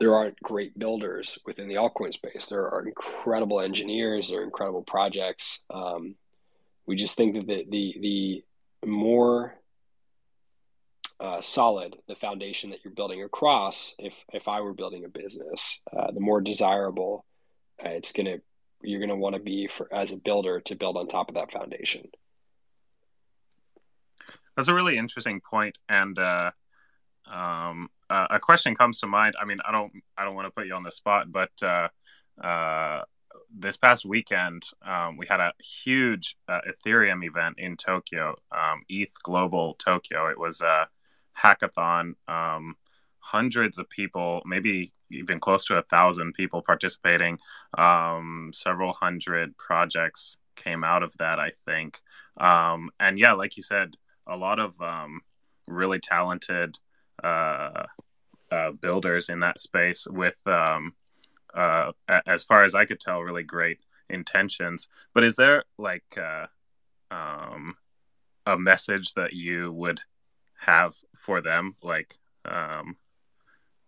there 0.00 0.14
aren't 0.14 0.40
great 0.40 0.78
builders 0.78 1.38
within 1.44 1.68
the 1.68 1.74
altcoin 1.74 2.12
space. 2.12 2.46
There 2.46 2.68
are 2.68 2.86
incredible 2.86 3.60
engineers. 3.60 4.30
There 4.30 4.40
are 4.40 4.44
incredible 4.44 4.82
projects. 4.82 5.64
Um, 5.70 6.14
we 6.86 6.96
just 6.96 7.16
think 7.16 7.34
that 7.34 7.46
the 7.46 7.64
the, 7.68 8.44
the 8.82 8.88
more 8.88 9.57
uh, 11.20 11.40
solid 11.40 11.96
the 12.06 12.14
foundation 12.14 12.70
that 12.70 12.80
you're 12.84 12.94
building 12.94 13.22
across, 13.22 13.94
if 13.98 14.14
if 14.32 14.48
I 14.48 14.60
were 14.60 14.74
building 14.74 15.04
a 15.04 15.08
business, 15.08 15.80
uh, 15.92 16.10
the 16.12 16.20
more 16.20 16.40
desirable 16.40 17.24
uh, 17.84 17.90
it's 17.90 18.12
gonna 18.12 18.38
you're 18.82 19.00
gonna 19.00 19.16
want 19.16 19.34
to 19.34 19.40
be 19.40 19.66
for 19.66 19.92
as 19.92 20.12
a 20.12 20.16
builder 20.16 20.60
to 20.60 20.74
build 20.76 20.96
on 20.96 21.08
top 21.08 21.28
of 21.28 21.34
that 21.34 21.52
foundation. 21.52 22.08
That's 24.56 24.68
a 24.68 24.74
really 24.74 24.98
interesting 24.98 25.40
point, 25.40 25.78
and 25.88 26.18
uh, 26.18 26.50
um, 27.30 27.88
uh, 28.10 28.26
a 28.30 28.40
question 28.40 28.74
comes 28.74 29.00
to 29.00 29.06
mind. 29.06 29.36
I 29.40 29.44
mean, 29.44 29.58
I 29.66 29.70
don't, 29.70 29.92
I 30.16 30.24
don't 30.24 30.34
want 30.34 30.46
to 30.46 30.50
put 30.50 30.66
you 30.66 30.74
on 30.74 30.82
the 30.82 30.90
spot, 30.90 31.30
but 31.30 31.50
uh, 31.62 33.02
this 33.56 33.76
past 33.76 34.04
weekend 34.04 34.64
um, 34.84 35.16
we 35.16 35.26
had 35.26 35.40
a 35.40 35.52
huge 35.62 36.36
uh, 36.48 36.60
Ethereum 36.68 37.24
event 37.24 37.56
in 37.58 37.76
Tokyo, 37.76 38.34
um, 38.50 38.82
ETH 38.88 39.14
Global 39.22 39.74
Tokyo. 39.74 40.26
It 40.26 40.38
was 40.38 40.60
a 40.60 40.88
hackathon. 41.40 42.12
Um, 42.26 42.76
hundreds 43.20 43.78
of 43.78 43.88
people, 43.90 44.42
maybe 44.46 44.90
even 45.10 45.40
close 45.40 45.64
to 45.66 45.76
a 45.76 45.82
thousand 45.82 46.34
people 46.34 46.62
participating. 46.62 47.38
Um, 47.76 48.50
several 48.54 48.92
hundred 48.92 49.56
projects 49.56 50.38
came 50.56 50.84
out 50.84 51.02
of 51.02 51.16
that, 51.18 51.38
I 51.38 51.50
think. 51.64 52.00
Um, 52.38 52.90
and 52.98 53.18
yeah, 53.18 53.32
like 53.32 53.56
you 53.56 53.62
said, 53.62 53.94
a 54.26 54.36
lot 54.36 54.58
of 54.58 54.80
um, 54.80 55.20
really 55.66 55.98
talented 55.98 56.78
uh, 57.22 57.84
uh, 58.50 58.70
builders 58.72 59.28
in 59.28 59.40
that 59.40 59.60
space 59.60 60.06
with, 60.08 60.38
um, 60.46 60.94
uh, 61.54 61.92
as 62.26 62.44
far 62.44 62.64
as 62.64 62.74
I 62.74 62.84
could 62.84 63.00
tell, 63.00 63.20
really 63.20 63.42
great 63.42 63.78
intentions. 64.10 64.88
But 65.14 65.24
is 65.24 65.36
there 65.36 65.64
like 65.78 66.18
uh, 66.18 66.46
um, 67.10 67.76
a 68.46 68.58
message 68.58 69.14
that 69.14 69.32
you 69.32 69.72
would 69.72 70.00
have 70.58 70.94
for 71.16 71.40
them, 71.40 71.76
like 71.82 72.16
um, 72.44 72.96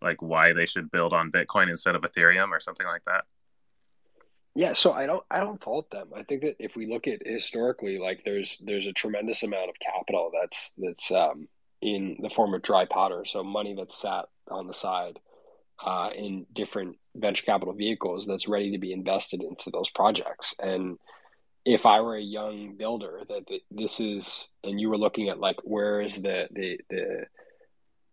like 0.02 0.22
why 0.22 0.52
they 0.52 0.66
should 0.66 0.90
build 0.90 1.12
on 1.12 1.32
Bitcoin 1.32 1.68
instead 1.68 1.94
of 1.94 2.02
Ethereum 2.02 2.50
or 2.50 2.60
something 2.60 2.86
like 2.86 3.04
that? 3.04 3.24
Yeah, 4.54 4.72
so 4.72 4.92
I 4.92 5.06
don't 5.06 5.22
I 5.30 5.40
don't 5.40 5.62
fault 5.62 5.90
them. 5.90 6.08
I 6.14 6.22
think 6.22 6.42
that 6.42 6.56
if 6.58 6.76
we 6.76 6.86
look 6.86 7.06
at 7.06 7.26
historically, 7.26 7.98
like 7.98 8.22
there's 8.24 8.58
there's 8.64 8.86
a 8.86 8.92
tremendous 8.92 9.42
amount 9.42 9.70
of 9.70 9.76
capital 9.78 10.30
that's 10.32 10.72
that's 10.76 11.10
um, 11.12 11.48
in 11.80 12.16
the 12.20 12.30
form 12.30 12.54
of 12.54 12.62
dry 12.62 12.84
powder, 12.84 13.24
so 13.24 13.44
money 13.44 13.74
that's 13.76 14.00
sat 14.00 14.26
on 14.50 14.66
the 14.66 14.74
side 14.74 15.20
uh, 15.84 16.10
in 16.14 16.46
different 16.52 16.96
venture 17.14 17.44
capital 17.44 17.74
vehicles 17.74 18.26
that's 18.26 18.48
ready 18.48 18.72
to 18.72 18.78
be 18.78 18.92
invested 18.92 19.42
into 19.42 19.70
those 19.70 19.90
projects. 19.90 20.54
And 20.60 20.98
if 21.64 21.86
I 21.86 22.00
were 22.00 22.16
a 22.16 22.22
young 22.22 22.76
builder, 22.76 23.20
that 23.28 23.44
this 23.70 24.00
is, 24.00 24.48
and 24.64 24.80
you 24.80 24.88
were 24.88 24.98
looking 24.98 25.28
at 25.28 25.38
like 25.38 25.56
where 25.62 26.00
is 26.00 26.22
the 26.22 26.48
the 26.50 26.80
the 26.88 27.26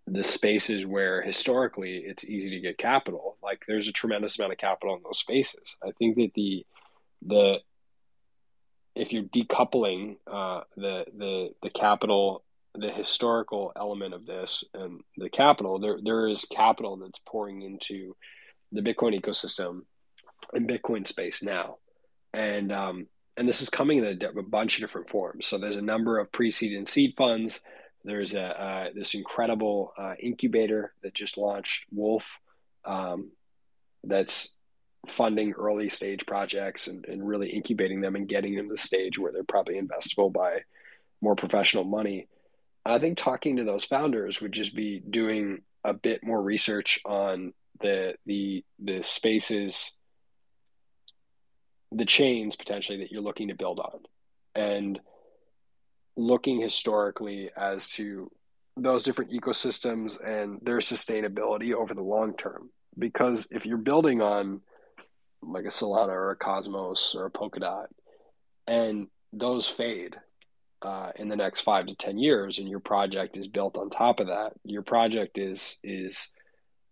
the 0.07 0.23
spaces 0.23 0.85
where 0.85 1.21
historically 1.21 1.97
it's 1.97 2.23
easy 2.23 2.49
to 2.51 2.59
get 2.59 2.77
capital. 2.77 3.37
Like 3.43 3.65
there's 3.67 3.87
a 3.87 3.93
tremendous 3.93 4.37
amount 4.37 4.53
of 4.53 4.57
capital 4.57 4.95
in 4.95 5.03
those 5.03 5.19
spaces. 5.19 5.75
I 5.85 5.91
think 5.91 6.15
that 6.15 6.31
the 6.33 6.65
the 7.25 7.59
if 8.95 9.13
you're 9.13 9.23
decoupling 9.23 10.17
uh, 10.25 10.61
the 10.75 11.05
the 11.15 11.49
the 11.61 11.69
capital, 11.69 12.43
the 12.73 12.89
historical 12.89 13.71
element 13.75 14.13
of 14.13 14.25
this 14.25 14.63
and 14.73 15.01
the 15.17 15.29
capital, 15.29 15.79
there 15.79 15.99
there 16.01 16.27
is 16.27 16.45
capital 16.45 16.97
that's 16.97 17.19
pouring 17.19 17.61
into 17.61 18.15
the 18.71 18.81
Bitcoin 18.81 19.19
ecosystem 19.19 19.81
and 20.53 20.69
Bitcoin 20.69 21.05
space 21.05 21.43
now, 21.43 21.77
and 22.33 22.71
um, 22.71 23.07
and 23.37 23.47
this 23.47 23.61
is 23.61 23.69
coming 23.69 23.99
in 23.99 24.05
a, 24.05 24.39
a, 24.39 24.43
bunch 24.43 24.75
of 24.75 24.81
different 24.81 25.09
forms. 25.09 25.45
So 25.45 25.57
there's 25.57 25.75
a 25.75 25.81
number 25.81 26.17
of 26.17 26.31
pre-seed 26.31 26.73
and 26.73 26.87
seed 26.87 27.13
funds. 27.15 27.61
There's 28.03 28.33
a 28.33 28.61
uh, 28.61 28.89
this 28.95 29.13
incredible 29.13 29.93
uh, 29.97 30.15
incubator 30.19 30.93
that 31.03 31.13
just 31.13 31.37
launched, 31.37 31.85
Wolf, 31.91 32.39
um, 32.83 33.31
that's 34.03 34.57
funding 35.05 35.53
early 35.53 35.89
stage 35.89 36.25
projects 36.25 36.87
and, 36.87 37.05
and 37.05 37.25
really 37.25 37.49
incubating 37.49 38.01
them 38.01 38.15
and 38.15 38.27
getting 38.27 38.55
them 38.55 38.67
to 38.67 38.73
the 38.73 38.77
stage 38.77 39.17
where 39.17 39.31
they're 39.31 39.43
probably 39.43 39.79
investable 39.79 40.31
by 40.31 40.61
more 41.21 41.35
professional 41.35 41.83
money. 41.83 42.27
And 42.85 42.95
I 42.95 42.99
think 42.99 43.17
talking 43.17 43.57
to 43.57 43.63
those 43.63 43.83
founders 43.83 44.41
would 44.41 44.51
just 44.51 44.75
be 44.75 44.99
doing 44.99 45.61
a 45.83 45.93
bit 45.93 46.23
more 46.23 46.41
research 46.41 46.99
on 47.05 47.53
the 47.81 48.15
the 48.25 48.63
the 48.79 49.03
spaces 49.03 49.96
the 51.91 52.05
chains 52.05 52.55
potentially 52.55 52.99
that 52.99 53.11
you're 53.11 53.21
looking 53.21 53.47
to 53.47 53.55
build 53.55 53.79
on. 53.79 53.99
And 54.55 54.99
looking 56.15 56.59
historically 56.59 57.51
as 57.55 57.87
to 57.89 58.31
those 58.75 59.03
different 59.03 59.31
ecosystems 59.31 60.23
and 60.23 60.59
their 60.61 60.79
sustainability 60.79 61.73
over 61.73 61.93
the 61.93 62.01
long 62.01 62.35
term. 62.35 62.69
Because 62.97 63.47
if 63.51 63.65
you're 63.65 63.77
building 63.77 64.21
on 64.21 64.61
like 65.41 65.65
a 65.65 65.69
solana 65.69 66.09
or 66.09 66.31
a 66.31 66.35
cosmos 66.35 67.15
or 67.15 67.25
a 67.25 67.31
polkadot 67.31 67.87
and 68.65 69.07
those 69.31 69.67
fade 69.67 70.15
uh, 70.81 71.11
in 71.15 71.27
the 71.27 71.35
next 71.35 71.61
five 71.61 71.85
to 71.87 71.95
ten 71.95 72.17
years 72.17 72.59
and 72.59 72.67
your 72.67 72.79
project 72.79 73.37
is 73.37 73.47
built 73.47 73.77
on 73.77 73.89
top 73.89 74.19
of 74.19 74.27
that 74.27 74.53
your 74.63 74.81
project 74.81 75.37
is 75.37 75.79
is 75.83 76.29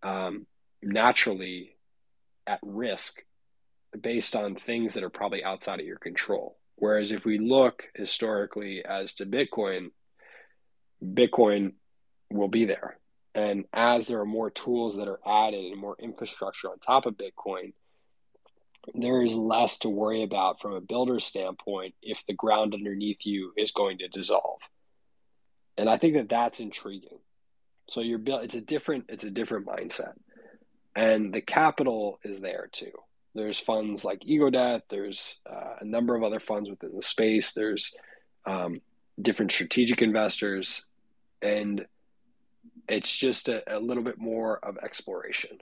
um, 0.03 0.45
naturally 0.83 1.75
at 2.45 2.59
risk 2.61 3.23
based 4.01 4.35
on 4.35 4.55
things 4.55 4.93
that 4.93 5.03
are 5.03 5.09
probably 5.09 5.43
outside 5.43 5.79
of 5.79 5.85
your 5.85 5.97
control. 5.97 6.57
Whereas 6.75 7.11
if 7.11 7.25
we 7.25 7.37
look 7.37 7.89
historically 7.95 8.83
as 8.83 9.13
to 9.15 9.25
Bitcoin, 9.25 9.91
Bitcoin 11.03 11.73
will 12.31 12.47
be 12.47 12.65
there. 12.65 12.97
And 13.33 13.65
as 13.73 14.07
there 14.07 14.19
are 14.21 14.25
more 14.25 14.49
tools 14.49 14.97
that 14.97 15.07
are 15.07 15.19
added 15.25 15.65
and 15.65 15.79
more 15.79 15.95
infrastructure 15.99 16.69
on 16.69 16.79
top 16.79 17.05
of 17.05 17.15
Bitcoin, 17.15 17.73
there 18.93 19.21
is 19.21 19.35
less 19.35 19.79
to 19.79 19.89
worry 19.89 20.23
about 20.23 20.61
from 20.61 20.73
a 20.73 20.81
builder 20.81 21.19
standpoint 21.19 21.95
if 22.01 22.25
the 22.27 22.33
ground 22.33 22.73
underneath 22.73 23.25
you 23.25 23.51
is 23.57 23.71
going 23.71 23.97
to 23.99 24.07
dissolve. 24.07 24.59
And 25.77 25.89
I 25.89 25.97
think 25.97 26.15
that 26.15 26.29
that's 26.29 26.59
intriguing. 26.59 27.19
So 27.89 28.01
you're 28.01 28.19
built 28.19 28.43
it's 28.43 28.55
a 28.55 28.61
different 28.61 29.05
it's 29.09 29.23
a 29.23 29.31
different 29.31 29.67
mindset. 29.67 30.13
And 30.95 31.33
the 31.33 31.41
capital 31.41 32.19
is 32.23 32.39
there 32.39 32.69
too. 32.71 32.91
There's 33.35 33.59
funds 33.59 34.05
like 34.05 34.23
Ego 34.25 34.49
EgoDebt. 34.49 34.83
There's 34.89 35.39
uh, 35.47 35.75
a 35.81 35.85
number 35.85 36.15
of 36.15 36.23
other 36.23 36.39
funds 36.39 36.69
within 36.69 36.95
the 36.95 37.01
space. 37.01 37.51
There's 37.51 37.93
um, 38.45 38.81
different 39.21 39.51
strategic 39.51 40.01
investors, 40.01 40.87
and 41.41 41.85
it's 42.87 43.13
just 43.15 43.49
a, 43.49 43.61
a, 43.75 43.77
little 43.79 44.03
bit 44.03 44.17
more 44.17 44.57
of 44.65 44.77
exploration. 44.77 45.57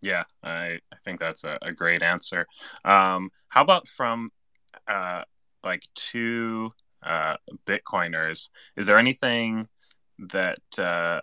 Yeah, 0.00 0.24
I, 0.42 0.80
I 0.92 0.96
think 1.04 1.20
that's 1.20 1.44
a, 1.44 1.58
a 1.62 1.72
great 1.72 2.02
answer. 2.02 2.48
Um, 2.84 3.30
how 3.48 3.62
about 3.62 3.86
from 3.86 4.32
uh, 4.88 5.22
like 5.62 5.86
two 5.94 6.72
uh, 7.04 7.36
Bitcoiners? 7.64 8.48
Is 8.76 8.86
there 8.86 8.98
anything 8.98 9.68
that 10.18 10.58
uh, 10.78 11.20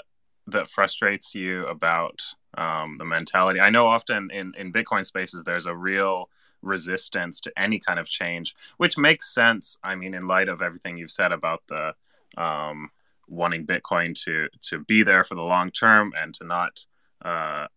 that 0.47 0.69
frustrates 0.69 1.35
you 1.35 1.65
about 1.65 2.21
um, 2.57 2.97
the 2.97 3.05
mentality. 3.05 3.59
I 3.59 3.69
know 3.69 3.87
often 3.87 4.29
in, 4.31 4.53
in 4.57 4.73
Bitcoin 4.73 5.05
spaces, 5.05 5.43
there's 5.43 5.65
a 5.65 5.75
real 5.75 6.29
resistance 6.61 7.39
to 7.41 7.51
any 7.57 7.79
kind 7.79 7.99
of 7.99 8.07
change, 8.07 8.55
which 8.77 8.97
makes 8.97 9.33
sense. 9.33 9.77
I 9.83 9.95
mean, 9.95 10.13
in 10.13 10.27
light 10.27 10.49
of 10.49 10.61
everything 10.61 10.97
you've 10.97 11.11
said 11.11 11.31
about 11.31 11.63
the 11.67 11.93
um, 12.37 12.91
wanting 13.27 13.65
Bitcoin 13.65 14.19
to 14.25 14.49
to 14.63 14.79
be 14.79 15.03
there 15.03 15.23
for 15.23 15.35
the 15.35 15.43
long 15.43 15.71
term 15.71 16.13
and 16.17 16.33
to 16.35 16.43
not 16.43 16.85
uh, 17.23 17.67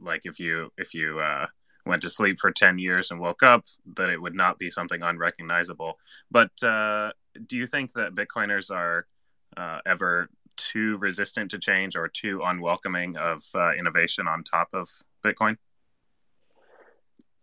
like 0.00 0.22
if 0.24 0.38
you 0.38 0.72
if 0.78 0.94
you 0.94 1.18
uh, 1.18 1.46
went 1.86 2.02
to 2.02 2.08
sleep 2.08 2.38
for 2.38 2.50
10 2.50 2.78
years 2.78 3.10
and 3.10 3.20
woke 3.20 3.42
up 3.42 3.64
that 3.96 4.10
it 4.10 4.20
would 4.20 4.34
not 4.34 4.58
be 4.58 4.70
something 4.70 5.02
unrecognizable 5.02 5.98
but 6.30 6.50
uh, 6.62 7.10
do 7.46 7.56
you 7.56 7.66
think 7.66 7.92
that 7.94 8.14
bitcoiners 8.14 8.70
are 8.70 9.06
uh, 9.56 9.78
ever 9.86 10.28
too 10.58 10.98
resistant 10.98 11.50
to 11.52 11.58
change 11.58 11.96
or 11.96 12.08
too 12.08 12.42
unwelcoming 12.44 13.16
of 13.16 13.42
uh, 13.54 13.72
innovation 13.72 14.28
on 14.28 14.42
top 14.42 14.68
of 14.74 14.88
Bitcoin? 15.24 15.56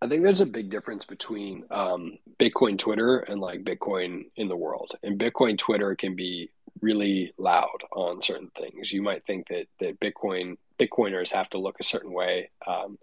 I 0.01 0.08
think 0.08 0.23
there's 0.23 0.41
a 0.41 0.45
big 0.45 0.69
difference 0.69 1.06
between 1.06 1.63
um, 1.71 2.17
Bitcoin 2.38 2.78
Twitter 2.78 3.19
and 3.19 3.41
like 3.41 3.63
Bitcoin 3.63 4.25
in 4.36 4.47
the 4.47 4.56
world. 4.56 4.91
And 5.01 5.19
Bitcoin 5.19 5.58
Twitter 5.58 5.95
can 5.95 6.15
be 6.15 6.51
really 6.82 7.34
loud 7.38 7.80
on 7.91 8.21
certain 8.21 8.51
things. 8.58 8.91
You 8.91 9.01
might 9.01 9.25
think 9.25 9.47
that 9.47 9.67
that 9.80 9.99
Bitcoin 9.99 10.58
Bitcoiners 10.80 11.32
have 11.32 11.49
to 11.51 11.58
look 11.58 11.80
a 11.80 11.84
certain 11.84 12.12
way. 12.12 12.51
Um, 12.67 12.99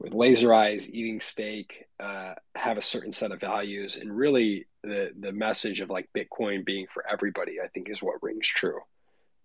with 0.00 0.14
laser 0.14 0.54
eyes, 0.54 0.90
eating 0.90 1.20
steak, 1.20 1.84
uh, 2.00 2.32
have 2.54 2.78
a 2.78 2.82
certain 2.82 3.12
set 3.12 3.32
of 3.32 3.40
values, 3.40 3.96
and 3.96 4.16
really 4.16 4.66
the 4.82 5.12
the 5.16 5.32
message 5.32 5.80
of 5.80 5.90
like 5.90 6.08
Bitcoin 6.16 6.64
being 6.64 6.86
for 6.86 7.04
everybody, 7.06 7.60
I 7.62 7.68
think, 7.68 7.90
is 7.90 8.02
what 8.02 8.22
rings 8.22 8.48
true 8.48 8.80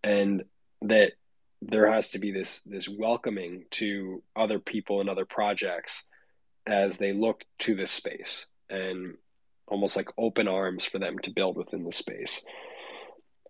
and 0.06 0.44
that 0.84 1.14
there 1.64 1.92
has 1.92 2.12
to 2.12 2.20
be 2.20 2.32
this 2.32 2.62
this 2.62 2.88
welcoming 2.88 3.66
to 3.72 4.22
other 4.36 4.60
people 4.60 5.02
and 5.02 5.10
other 5.10 5.26
projects 5.26 6.08
as 6.68 6.98
they 6.98 7.12
look 7.12 7.44
to 7.58 7.74
this 7.74 7.92
space 7.92 8.46
and 8.70 9.16
almost 9.68 9.98
like 9.98 10.10
open 10.18 10.48
arms 10.48 10.86
for 10.86 11.00
them 11.00 11.18
to 11.20 11.32
build 11.32 11.58
within 11.58 11.84
the 11.84 11.92
space. 11.92 12.46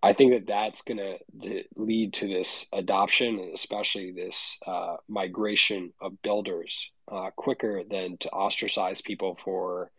I 0.01 0.13
think 0.13 0.31
that 0.31 0.47
that's 0.47 0.81
going 0.83 1.17
to 1.41 1.63
lead 1.75 2.13
to 2.15 2.27
this 2.27 2.67
adoption 2.71 3.39
and 3.39 3.53
especially 3.53 4.11
this 4.11 4.57
uh, 4.65 4.97
migration 5.09 5.91
of 5.99 6.21
builders 6.21 6.91
uh, 7.11 7.31
quicker 7.35 7.83
than 7.89 8.17
to 8.17 8.29
ostracize 8.29 9.01
people 9.01 9.37
for 9.43 9.91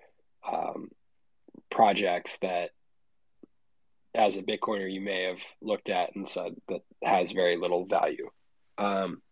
um, 0.51 0.91
projects 1.71 2.39
that 2.39 2.71
as 4.17 4.37
a 4.37 4.43
Bitcoiner 4.43 4.91
you 4.91 5.01
may 5.01 5.25
have 5.25 5.41
looked 5.61 5.91
at 5.91 6.15
and 6.15 6.27
said 6.27 6.57
that 6.69 6.83
has 7.03 7.33
very 7.33 7.57
little 7.57 7.85
value. 7.87 8.29
Um, 8.79 9.23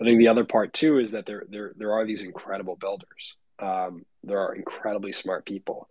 I 0.00 0.04
think 0.04 0.18
the 0.18 0.28
other 0.28 0.44
part 0.44 0.72
too 0.72 0.98
is 0.98 1.12
that 1.12 1.26
there 1.26 1.44
there 1.48 1.72
there 1.76 1.92
are 1.92 2.04
these 2.04 2.22
incredible 2.22 2.76
builders. 2.76 3.36
Um, 3.58 4.04
there 4.22 4.40
are 4.40 4.54
incredibly 4.54 5.12
smart 5.12 5.44
people 5.46 5.88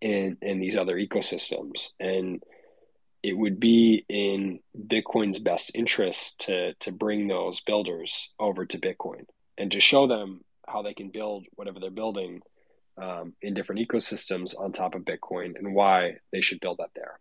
in 0.00 0.38
in 0.42 0.60
these 0.60 0.76
other 0.76 0.96
ecosystems, 0.96 1.90
and 1.98 2.42
it 3.22 3.36
would 3.36 3.60
be 3.60 4.04
in 4.08 4.60
Bitcoin's 4.76 5.38
best 5.38 5.72
interest 5.74 6.40
to 6.46 6.74
to 6.74 6.92
bring 6.92 7.28
those 7.28 7.60
builders 7.60 8.32
over 8.38 8.64
to 8.66 8.78
Bitcoin 8.78 9.26
and 9.58 9.70
to 9.72 9.80
show 9.80 10.06
them 10.06 10.40
how 10.66 10.82
they 10.82 10.94
can 10.94 11.10
build 11.10 11.46
whatever 11.56 11.80
they're 11.80 11.90
building 11.90 12.40
um, 12.96 13.34
in 13.42 13.54
different 13.54 13.86
ecosystems 13.86 14.58
on 14.58 14.72
top 14.72 14.94
of 14.94 15.02
Bitcoin 15.02 15.56
and 15.56 15.74
why 15.74 16.16
they 16.32 16.40
should 16.40 16.60
build 16.60 16.78
that 16.78 16.90
there. 16.94 17.18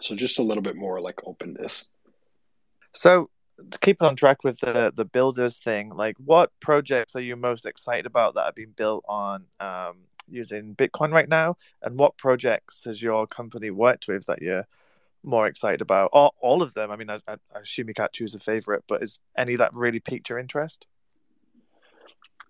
So 0.00 0.14
just 0.14 0.38
a 0.38 0.42
little 0.42 0.62
bit 0.62 0.76
more 0.76 1.00
like 1.00 1.20
openness. 1.24 1.88
So 2.92 3.30
to 3.70 3.78
keep 3.78 4.02
on 4.02 4.16
track 4.16 4.44
with 4.44 4.60
the 4.60 4.92
the 4.94 5.04
builders 5.04 5.58
thing, 5.58 5.90
like 5.90 6.16
what 6.18 6.50
projects 6.60 7.16
are 7.16 7.20
you 7.20 7.36
most 7.36 7.66
excited 7.66 8.06
about 8.06 8.34
that 8.34 8.44
have 8.44 8.54
been 8.54 8.74
built 8.76 9.04
on 9.08 9.44
um, 9.60 9.96
using 10.28 10.74
Bitcoin 10.74 11.12
right 11.12 11.28
now, 11.28 11.56
and 11.82 11.98
what 11.98 12.16
projects 12.16 12.84
has 12.84 13.02
your 13.02 13.26
company 13.26 13.70
worked 13.70 14.08
with 14.08 14.26
that 14.26 14.42
you're 14.42 14.66
more 15.22 15.46
excited 15.46 15.80
about? 15.80 16.10
All, 16.12 16.34
all 16.40 16.62
of 16.62 16.74
them. 16.74 16.90
I 16.90 16.96
mean, 16.96 17.10
I, 17.10 17.20
I 17.26 17.36
assume 17.60 17.88
you 17.88 17.94
can't 17.94 18.12
choose 18.12 18.34
a 18.34 18.40
favorite, 18.40 18.84
but 18.86 19.02
is 19.02 19.20
any 19.36 19.56
that 19.56 19.74
really 19.74 20.00
piqued 20.00 20.28
your 20.28 20.38
interest? 20.38 20.86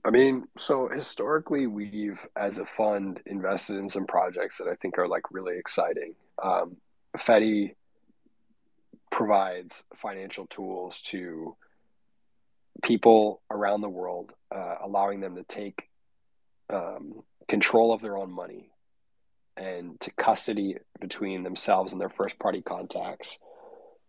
I 0.04 0.10
mean, 0.10 0.46
so 0.56 0.88
historically, 0.88 1.66
we've 1.66 2.24
as 2.36 2.58
a 2.58 2.64
fund 2.64 3.20
invested 3.26 3.76
in 3.76 3.88
some 3.88 4.06
projects 4.06 4.58
that 4.58 4.68
I 4.68 4.74
think 4.74 4.98
are 4.98 5.08
like 5.08 5.32
really 5.32 5.58
exciting. 5.58 6.14
Um, 6.40 6.76
Fedi 7.16 7.74
provides 9.10 9.82
financial 9.94 10.46
tools 10.46 11.00
to 11.00 11.56
people 12.82 13.42
around 13.50 13.80
the 13.80 13.88
world, 13.88 14.32
uh, 14.54 14.76
allowing 14.82 15.20
them 15.20 15.36
to 15.36 15.42
take 15.42 15.88
um, 16.70 17.22
control 17.48 17.92
of 17.92 18.02
their 18.02 18.16
own 18.16 18.30
money 18.30 18.70
and 19.56 19.98
to 20.00 20.10
custody 20.12 20.76
between 21.00 21.42
themselves 21.42 21.92
and 21.92 22.00
their 22.00 22.08
first 22.08 22.38
party 22.38 22.60
contacts 22.60 23.38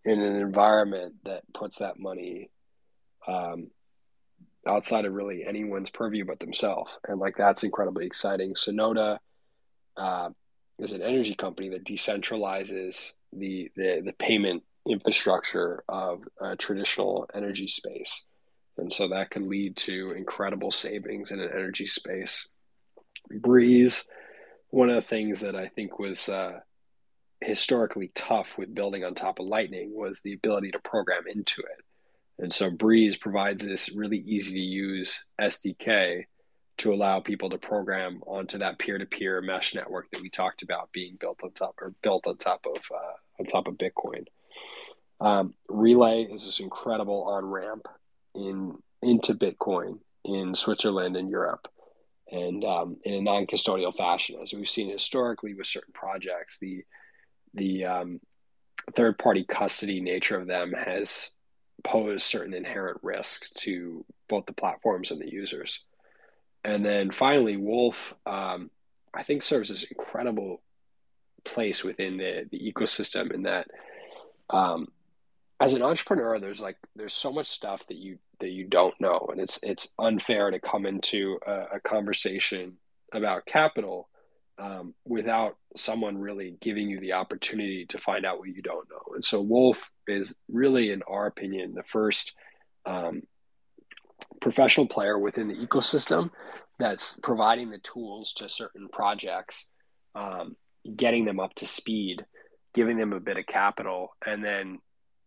in 0.03 0.21
an 0.21 0.35
environment 0.35 1.15
that 1.23 1.43
puts 1.53 1.79
that 1.79 1.99
money 1.99 2.49
um, 3.27 3.69
outside 4.67 5.05
of 5.05 5.13
really 5.13 5.45
anyone's 5.45 5.89
purview 5.89 6.25
but 6.25 6.39
themselves. 6.39 6.99
And 7.05 7.19
like 7.19 7.37
that's 7.37 7.63
incredibly 7.63 8.05
exciting. 8.05 8.53
Synota 8.53 9.19
uh, 9.95 10.29
is 10.79 10.93
an 10.93 11.01
energy 11.01 11.35
company 11.35 11.69
that 11.69 11.85
decentralizes 11.85 13.11
the, 13.33 13.71
the, 13.75 14.01
the 14.05 14.13
payment 14.13 14.63
infrastructure 14.87 15.83
of 15.89 16.21
a 16.39 16.55
traditional 16.55 17.27
energy 17.33 17.67
space. 17.67 18.25
And 18.77 18.91
so 18.91 19.07
that 19.09 19.31
can 19.31 19.49
lead 19.49 19.75
to 19.77 20.11
incredible 20.11 20.71
savings 20.71 21.31
in 21.31 21.39
an 21.39 21.49
energy 21.49 21.87
space. 21.87 22.49
Breeze, 23.29 24.09
one 24.69 24.89
of 24.89 24.95
the 24.95 25.01
things 25.01 25.41
that 25.41 25.55
I 25.55 25.67
think 25.67 25.97
was 25.97 26.29
uh, 26.29 26.59
historically 27.41 28.11
tough 28.13 28.57
with 28.57 28.75
building 28.75 29.03
on 29.03 29.15
top 29.15 29.39
of 29.39 29.47
Lightning 29.47 29.91
was 29.95 30.21
the 30.21 30.33
ability 30.33 30.71
to 30.71 30.79
program 30.79 31.23
into 31.27 31.61
it. 31.61 31.83
And 32.39 32.53
so 32.53 32.69
Breeze 32.69 33.17
provides 33.17 33.65
this 33.65 33.95
really 33.95 34.19
easy 34.19 34.53
to 34.53 34.59
use 34.59 35.25
SDK 35.41 36.25
to 36.77 36.93
allow 36.93 37.19
people 37.19 37.49
to 37.49 37.57
program 37.57 38.21
onto 38.27 38.59
that 38.59 38.77
peer-to-peer 38.77 39.41
mesh 39.41 39.73
network 39.73 40.09
that 40.11 40.21
we 40.21 40.29
talked 40.29 40.61
about 40.61 40.91
being 40.91 41.17
built 41.19 41.43
on 41.43 41.51
top 41.51 41.75
or 41.81 41.93
built 42.01 42.27
on 42.27 42.37
top 42.37 42.65
of 42.65 42.81
uh, 42.93 43.15
on 43.39 43.45
top 43.45 43.67
of 43.67 43.75
Bitcoin. 43.75 44.25
Um, 45.19 45.55
Relai 45.69 46.31
is 46.31 46.45
this 46.45 46.59
incredible 46.59 47.23
on 47.23 47.45
ramp 47.45 47.87
in 48.35 48.77
into 49.01 49.33
Bitcoin 49.33 49.99
in 50.23 50.53
Switzerland 50.53 51.15
and 51.15 51.29
Europe, 51.29 51.67
and 52.31 52.63
um, 52.63 52.97
in 53.03 53.13
a 53.15 53.21
non-custodial 53.21 53.95
fashion, 53.95 54.37
as 54.41 54.53
we've 54.53 54.69
seen 54.69 54.91
historically 54.91 55.53
with 55.53 55.67
certain 55.67 55.93
projects. 55.93 56.59
The 56.59 56.83
the 57.53 57.85
um, 57.85 58.19
third-party 58.93 59.45
custody 59.45 59.99
nature 60.01 60.39
of 60.39 60.47
them 60.47 60.73
has 60.73 61.31
posed 61.83 62.25
certain 62.25 62.53
inherent 62.53 62.99
risks 63.01 63.49
to 63.51 64.05
both 64.29 64.45
the 64.45 64.53
platforms 64.53 65.09
and 65.09 65.19
the 65.19 65.31
users. 65.31 65.85
And 66.67 66.85
then 66.85 67.11
finally, 67.11 67.55
Wolf, 67.55 68.13
um, 68.25 68.69
I 69.13 69.23
think, 69.23 69.41
serves 69.41 69.69
this 69.69 69.83
incredible 69.83 70.61
place 71.45 71.81
within 71.81 72.17
the, 72.17 72.45
the 72.51 72.59
ecosystem 72.59 73.33
in 73.33 73.43
that 73.43 73.67
um, 74.49 74.89
as 75.61 75.73
an 75.73 75.81
entrepreneur, 75.81 76.39
there's 76.39 76.59
like 76.59 76.75
there's 76.93 77.13
so 77.13 77.31
much 77.31 77.47
stuff 77.47 77.87
that 77.87 77.95
you 77.95 78.19
that 78.41 78.49
you 78.49 78.65
don't 78.65 78.99
know, 78.99 79.29
and 79.31 79.39
it's 79.39 79.63
it's 79.63 79.93
unfair 79.97 80.51
to 80.51 80.59
come 80.59 80.85
into 80.85 81.39
a, 81.47 81.75
a 81.75 81.79
conversation 81.79 82.73
about 83.13 83.45
capital 83.45 84.09
um, 84.59 84.93
without 85.05 85.55
someone 85.77 86.17
really 86.17 86.57
giving 86.59 86.89
you 86.89 86.99
the 86.99 87.13
opportunity 87.13 87.85
to 87.85 87.97
find 87.97 88.25
out 88.25 88.39
what 88.39 88.49
you 88.49 88.61
don't 88.61 88.89
know. 88.89 89.13
And 89.15 89.23
so 89.23 89.41
Wolf 89.41 89.89
is 90.05 90.35
really, 90.51 90.91
in 90.91 91.01
our 91.03 91.27
opinion, 91.27 91.75
the 91.75 91.83
first 91.83 92.33
um, 92.85 93.21
professional 94.41 94.87
player 94.87 95.17
within 95.17 95.47
the 95.47 95.55
ecosystem 95.55 96.31
that's 96.79 97.17
providing 97.21 97.69
the 97.69 97.79
tools 97.79 98.33
to 98.33 98.49
certain 98.49 98.87
projects, 98.89 99.71
um, 100.15 100.55
getting 100.95 101.25
them 101.25 101.39
up 101.39 101.53
to 101.55 101.65
speed, 101.65 102.25
giving 102.73 102.97
them 102.97 103.13
a 103.13 103.19
bit 103.19 103.37
of 103.37 103.45
capital, 103.45 104.09
and 104.25 104.43
then 104.43 104.79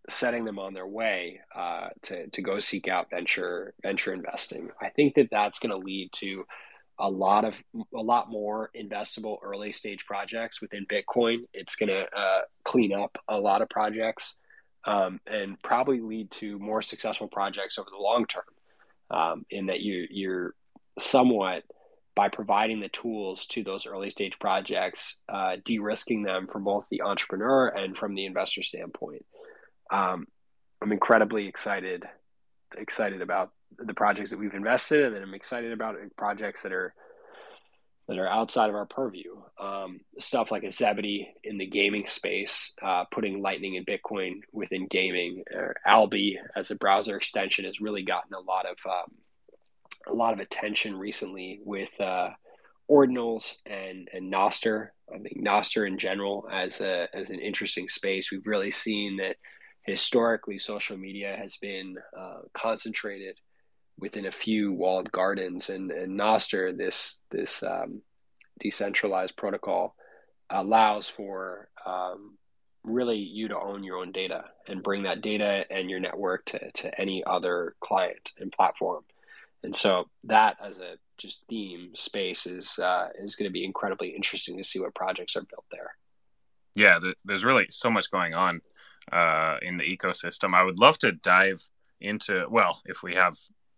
setting 0.09 0.45
them 0.45 0.59
on 0.59 0.75
their 0.75 0.87
way 0.87 1.41
uh, 1.55 1.89
to 2.03 2.29
to 2.29 2.43
go 2.43 2.59
seek 2.59 2.89
out 2.89 3.11
venture 3.11 3.75
venture 3.83 4.13
investing. 4.13 4.71
I 4.81 4.89
think 4.91 5.15
that 5.15 5.29
that's 5.31 5.59
going 5.59 5.71
to 5.71 5.85
lead 5.85 6.13
to 6.13 6.45
a 6.99 7.11
lot 7.11 7.45
of 7.45 7.63
a 7.95 8.03
lot 8.03 8.31
more 8.31 8.71
investable 8.77 9.39
early 9.43 9.73
stage 9.73 10.05
projects 10.07 10.61
within 10.61 10.87
Bitcoin. 10.87 11.45
It's 11.53 11.77
going 11.77 11.89
to 11.89 12.09
uh, 12.17 12.41
clean 12.65 12.93
up 12.93 13.19
a 13.29 13.39
lot 13.39 13.63
of 13.63 13.69
projects 13.69 14.37
um, 14.85 15.21
and 15.27 15.61
probably 15.63 16.01
lead 16.01 16.31
to 16.33 16.59
more 16.59 16.83
successful 16.83 17.29
projects 17.29 17.79
over 17.79 17.89
the 17.91 18.03
long 18.03 18.27
term 18.27 18.45
um, 19.11 19.45
in 19.51 19.67
that 19.67 19.81
you 19.81 20.07
you're 20.11 20.55
somewhat 20.99 21.65
by 22.15 22.29
providing 22.29 22.81
the 22.81 22.89
tools 22.89 23.47
to 23.47 23.63
those 23.63 23.87
early 23.87 24.11
stage 24.11 24.39
projects, 24.39 25.23
uh, 25.29 25.57
de-risking 25.65 26.23
them 26.23 26.47
from 26.47 26.65
both 26.65 26.85
the 26.91 27.03
entrepreneur 27.03 27.69
and 27.69 27.97
from 27.97 28.15
the 28.15 28.27
investor 28.27 28.63
standpoint. 28.63 29.25
Um, 29.91 30.27
I'm 30.83 30.93
incredibly 30.93 31.47
excited 31.47 32.05
excited 32.77 33.21
about 33.21 33.51
the 33.79 33.95
projects 33.95 34.31
that 34.31 34.39
we've 34.39 34.55
invested 34.55 35.01
in, 35.01 35.15
and 35.15 35.25
I'm 35.25 35.35
excited 35.35 35.73
about 35.73 35.97
projects 36.17 36.63
that 36.63 36.73
are 36.73 36.95
that 38.11 38.19
are 38.19 38.27
outside 38.27 38.69
of 38.69 38.75
our 38.75 38.87
purview. 38.87 39.41
Um, 39.57 40.01
stuff 40.19 40.51
like 40.51 40.65
a 40.65 40.73
Zebedee 40.73 41.33
in 41.45 41.59
the 41.59 41.67
gaming 41.67 42.07
space, 42.07 42.75
uh, 42.83 43.05
putting 43.05 43.41
Lightning 43.41 43.77
and 43.77 43.87
Bitcoin 43.87 44.41
within 44.53 44.89
gaming. 44.89 45.45
Uh, 45.57 45.69
Alby 45.87 46.37
as 46.57 46.73
a 46.73 46.77
browser 46.77 47.17
extension 47.17 47.67
has 47.67 47.81
really 47.81 48.03
gotten 48.03 48.35
a 48.35 48.41
lot 48.41 48.67
of 48.67 48.79
um, 48.85 49.13
a 50.09 50.13
lot 50.13 50.33
of 50.33 50.41
attention 50.41 50.97
recently 50.97 51.61
with 51.65 52.01
uh, 52.01 52.31
ordinals 52.91 53.59
and 53.65 54.09
and 54.13 54.33
Nostr. 54.33 54.89
I 55.15 55.19
think 55.19 55.41
Nostr 55.41 55.87
in 55.87 55.97
general 55.97 56.49
as 56.51 56.81
a 56.81 57.07
as 57.15 57.31
an 57.31 57.39
interesting 57.39 57.89
space. 57.89 58.33
We've 58.33 58.47
really 58.47 58.73
seen 58.73 59.19
that 59.19 59.37
historically 59.83 60.59
social 60.59 60.97
media 60.97 61.37
has 61.41 61.59
been 61.59 61.95
uh, 62.19 62.41
concentrated 62.55 63.39
within 64.01 64.27
a 64.27 64.33
few 64.33 64.73
walled 64.73 65.13
gardens 65.13 65.71
and, 65.71 65.91
and 65.91 66.19
Nostr, 66.19 66.77
this 66.77 67.21
this 67.31 67.63
um, 67.63 68.03
decentralized 68.59 69.37
protocol 69.37 69.95
allows 70.51 71.09
for 71.09 71.69
um, 71.87 72.37
really 72.83 73.19
you 73.19 73.49
to 73.49 73.59
own 73.59 73.85
your 73.85 73.99
own 73.99 74.13
data 74.13 74.45
and 74.67 74.83
bring 74.83 75.03
that 75.05 75.21
data 75.21 75.65
and 75.71 75.91
your 75.91 76.01
network 76.01 76.45
to, 76.47 76.71
to 76.73 77.01
any 77.01 77.23
other 77.25 77.75
client 77.81 78.33
and 78.39 78.51
platform. 78.51 79.05
And 79.63 79.75
so 79.75 80.09
that 80.25 80.57
as 80.63 80.79
a 80.81 80.97
just 81.19 81.45
theme 81.49 81.91
space 81.95 82.47
is 82.47 82.79
uh, 82.79 83.09
is 83.19 83.37
going 83.37 83.49
to 83.49 83.53
be 83.53 83.65
incredibly 83.65 84.09
interesting 84.09 84.57
to 84.57 84.65
see 84.65 84.81
what 84.81 84.95
projects 84.95 85.37
are 85.37 85.43
built 85.43 85.67
there. 85.71 85.91
Yeah, 86.75 86.99
there's 87.25 87.45
really 87.45 87.67
so 87.69 87.91
much 87.91 88.11
going 88.11 88.33
on 88.35 88.63
uh, 89.13 89.59
in 89.61 89.77
the 89.77 89.85
ecosystem. 89.85 90.55
I 90.55 90.63
would 90.63 90.79
love 90.79 90.99
to 90.99 91.13
dive 91.13 91.69
into 92.01 92.47
well, 92.49 92.81
if 92.87 93.03
we 93.03 93.15
have, 93.15 93.37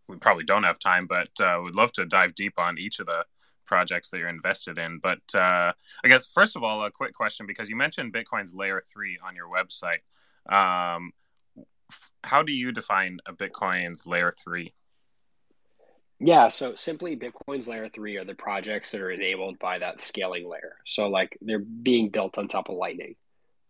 we 0.09 0.17
probably 0.17 0.45
don't 0.45 0.65
have 0.65 0.79
time, 0.79 1.07
but 1.07 1.29
uh, 1.41 1.59
would 1.63 1.75
love 1.75 1.93
to 1.93 2.07
dive 2.07 2.35
deep 2.35 2.59
on 2.59 2.79
each 2.79 2.99
of 3.01 3.07
the 3.07 3.25
projects 3.65 4.11
that 4.11 4.19
you're 4.19 4.29
invested 4.29 4.79
in. 4.79 4.99
But 4.99 5.23
uh, 5.35 5.73
I 6.05 6.09
guess 6.09 6.27
first 6.27 6.57
of 6.57 6.63
all, 6.63 6.85
a 6.85 6.91
quick 6.91 7.15
question 7.15 7.47
because 7.47 7.71
you 7.71 7.77
mentioned 7.77 8.13
Bitcoin's 8.13 8.55
layer 8.55 8.83
three 8.93 9.19
on 9.25 9.35
your 9.35 9.49
website. 9.49 10.01
Um, 10.53 11.13
how 12.25 12.43
do 12.43 12.53
you 12.53 12.73
define 12.73 13.19
a 13.27 13.33
Bitcoin's 13.33 14.07
layer 14.07 14.33
three? 14.33 14.73
Yeah, 16.25 16.49
so 16.49 16.77
simply 16.77 17.17
Bitcoin's 17.17 17.67
layer 17.67 17.89
three 17.89 18.17
are 18.17 18.25
the 18.25 18.35
projects 18.35 18.93
that 18.93 19.01
are 19.01 19.11
enabled 19.11 19.59
by 19.59 19.81
that 19.81 20.01
scaling 20.01 20.49
layer. 20.49 20.77
So 20.85 21.09
like 21.09 21.37
they're 21.41 21.59
being 21.59 22.11
built 22.11 22.39
on 22.39 22.47
top 22.47 22.69
of 22.69 22.77
Lightning, 22.77 23.17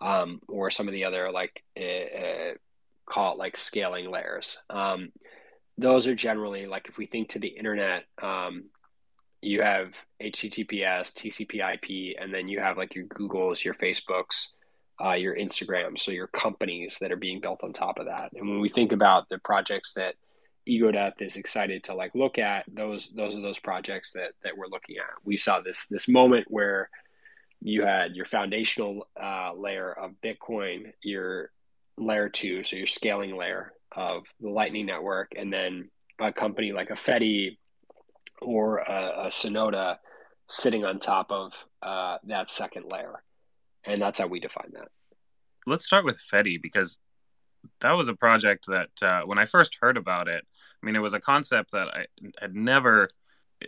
um, 0.03 0.41
or 0.49 0.71
some 0.71 0.87
of 0.87 0.93
the 0.93 1.05
other 1.05 1.31
like 1.31 1.63
uh, 1.81 2.55
call 3.07 3.33
it 3.33 3.39
like 3.39 3.57
scaling 3.57 4.11
layers. 4.11 4.59
Um, 4.69 5.13
those 5.79 6.07
are 6.07 6.15
generally 6.15 6.67
like 6.67 6.89
if 6.89 6.99
we 6.99 7.07
think 7.07 7.31
to 7.31 7.39
the 7.39 7.49
internet, 7.49 8.05
um, 8.23 8.65
you 9.41 9.63
have 9.63 9.95
HTTPS, 10.23 11.13
TCP/IP, 11.15 12.17
and 12.21 12.33
then 12.33 12.49
you 12.49 12.61
have 12.61 12.77
like 12.77 12.95
your 12.95 13.07
Googles, 13.07 13.65
your 13.65 13.75
Facebooks, 13.75 14.49
uh, 15.03 15.15
your 15.15 15.37
Instagram. 15.37 15.99
so 15.99 16.13
your 16.13 16.29
companies 16.29 16.99
that 17.01 17.11
are 17.11 17.17
being 17.17 17.41
built 17.41 17.65
on 17.65 17.73
top 17.73 17.99
of 17.99 18.07
that. 18.07 18.31
And 18.35 18.49
when 18.49 18.61
we 18.61 18.69
think 18.69 18.93
about 18.93 19.29
the 19.29 19.39
projects 19.39 19.95
that 19.95 20.15
Ego 20.65 20.93
Death 20.93 21.15
is 21.21 21.37
excited 21.37 21.83
to 21.85 21.95
like 21.95 22.15
look 22.15 22.39
at, 22.39 22.65
those 22.73 23.11
those 23.11 23.37
are 23.37 23.41
those 23.41 23.59
projects 23.59 24.13
that 24.13 24.33
that 24.45 24.57
we're 24.57 24.69
looking 24.69 24.97
at. 24.99 25.11
We 25.25 25.37
saw 25.37 25.61
this 25.61 25.87
this 25.89 26.09
moment 26.09 26.47
where 26.49 26.89
you 27.61 27.85
had 27.85 28.15
your 28.15 28.27
foundational 28.27 29.09
uh, 29.21 29.53
layer 29.55 29.93
of 29.93 30.13
Bitcoin, 30.23 30.93
your 31.03 31.51
layer 31.97 32.29
two, 32.29 32.63
so 32.63 32.77
your 32.77 32.87
scaling 32.87 33.37
layer 33.37 33.73
of 33.97 34.27
the 34.41 34.51
Lightning 34.51 34.87
Network, 34.87 35.33
and 35.37 35.53
then 35.53 35.91
a 36.21 36.33
company 36.33 36.73
like 36.73 36.91
a 36.91 36.95
Fedi 36.95 37.59
or 38.41 38.79
a, 38.79 39.25
a 39.25 39.27
Synota 39.27 39.97
sitting 40.49 40.85
on 40.85 40.99
top 40.99 41.31
of 41.31 41.53
uh, 41.83 42.19
that 42.25 42.51
second 42.51 42.87
layer, 42.91 43.23
and 43.85 44.01
that's 44.01 44.19
how 44.19 44.27
we 44.27 44.41
define 44.41 44.71
that. 44.73 44.89
Let's 45.67 45.85
start 45.85 46.05
with 46.05 46.21
Fedi 46.21 46.61
because 46.61 46.99
that 47.81 47.93
was 47.93 48.09
a 48.09 48.15
project 48.15 48.67
that 48.67 48.91
uh, 49.03 49.23
when 49.23 49.39
I 49.39 49.45
first 49.45 49.79
heard 49.81 49.97
about 49.97 50.29
it, 50.29 50.45
I 50.83 50.87
mean, 50.87 50.97
it 50.97 51.01
was 51.01 51.15
a 51.15 51.21
concept 51.21 51.71
that 51.73 51.89
I 51.89 52.07
had 52.41 52.55
never 52.55 53.09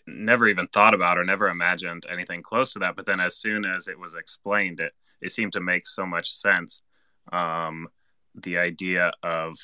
never 0.06 0.48
even 0.48 0.66
thought 0.68 0.94
about 0.94 1.18
or 1.18 1.24
never 1.24 1.48
imagined 1.48 2.04
anything 2.10 2.42
close 2.42 2.72
to 2.72 2.80
that. 2.80 2.96
But 2.96 3.06
then 3.06 3.20
as 3.20 3.36
soon 3.36 3.64
as 3.64 3.88
it 3.88 3.98
was 3.98 4.14
explained, 4.14 4.80
it, 4.80 4.92
it 5.20 5.30
seemed 5.30 5.52
to 5.52 5.60
make 5.60 5.86
so 5.86 6.04
much 6.06 6.32
sense. 6.32 6.82
Um, 7.32 7.88
the 8.34 8.58
idea 8.58 9.12
of, 9.22 9.56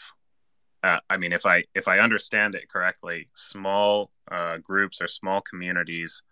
uh, 0.83 1.01
I 1.09 1.17
mean, 1.17 1.33
if 1.33 1.45
I, 1.47 1.65
if 1.75 1.89
I 1.89 1.99
understand 1.99 2.55
it 2.55 2.69
correctly, 2.69 3.29
small 3.35 4.11
uh, 4.31 4.59
groups 4.59 5.01
or 5.01 5.09
small 5.09 5.41
communities 5.41 6.23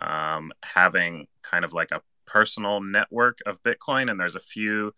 um, 0.00 0.52
having 0.64 1.26
kind 1.42 1.64
of 1.64 1.72
like 1.72 1.92
a 1.92 2.02
personal 2.26 2.80
network 2.80 3.38
of 3.46 3.62
Bitcoin, 3.62 4.10
and 4.10 4.18
there's 4.18 4.36
a 4.36 4.40
few 4.40 4.92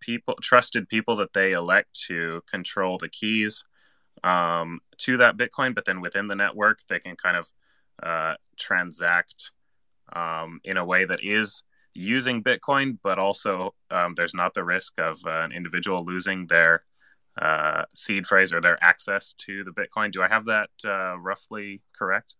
people, 0.00 0.36
trusted 0.40 0.88
people 0.88 1.16
that 1.16 1.32
they 1.32 1.52
elect 1.52 2.00
to 2.08 2.42
control 2.50 2.98
the 2.98 3.08
keys 3.08 3.64
um, 4.24 4.80
to 4.98 5.18
that 5.18 5.36
Bitcoin. 5.36 5.74
But 5.74 5.84
then 5.84 6.00
within 6.00 6.26
the 6.26 6.36
network, 6.36 6.80
they 6.88 6.98
can 6.98 7.16
kind 7.16 7.36
of 7.36 7.50
uh, 8.02 8.34
transact 8.58 9.52
um, 10.12 10.60
in 10.64 10.76
a 10.76 10.84
way 10.84 11.04
that 11.04 11.22
is 11.22 11.62
using 11.92 12.42
Bitcoin, 12.42 12.98
but 13.02 13.18
also 13.18 13.74
um, 13.90 14.14
there's 14.14 14.34
not 14.34 14.54
the 14.54 14.64
risk 14.64 14.94
of 14.98 15.18
uh, 15.26 15.42
an 15.42 15.52
individual 15.52 16.04
losing 16.04 16.46
their 16.46 16.84
uh, 17.38 17.84
seed 17.94 18.26
phrase 18.26 18.52
or 18.52 18.60
their 18.60 18.78
access 18.82 19.32
to 19.34 19.64
the 19.64 19.70
Bitcoin. 19.70 20.12
Do 20.12 20.22
I 20.22 20.28
have 20.28 20.46
that 20.46 20.70
uh, 20.84 21.18
roughly 21.18 21.82
correct? 21.96 22.34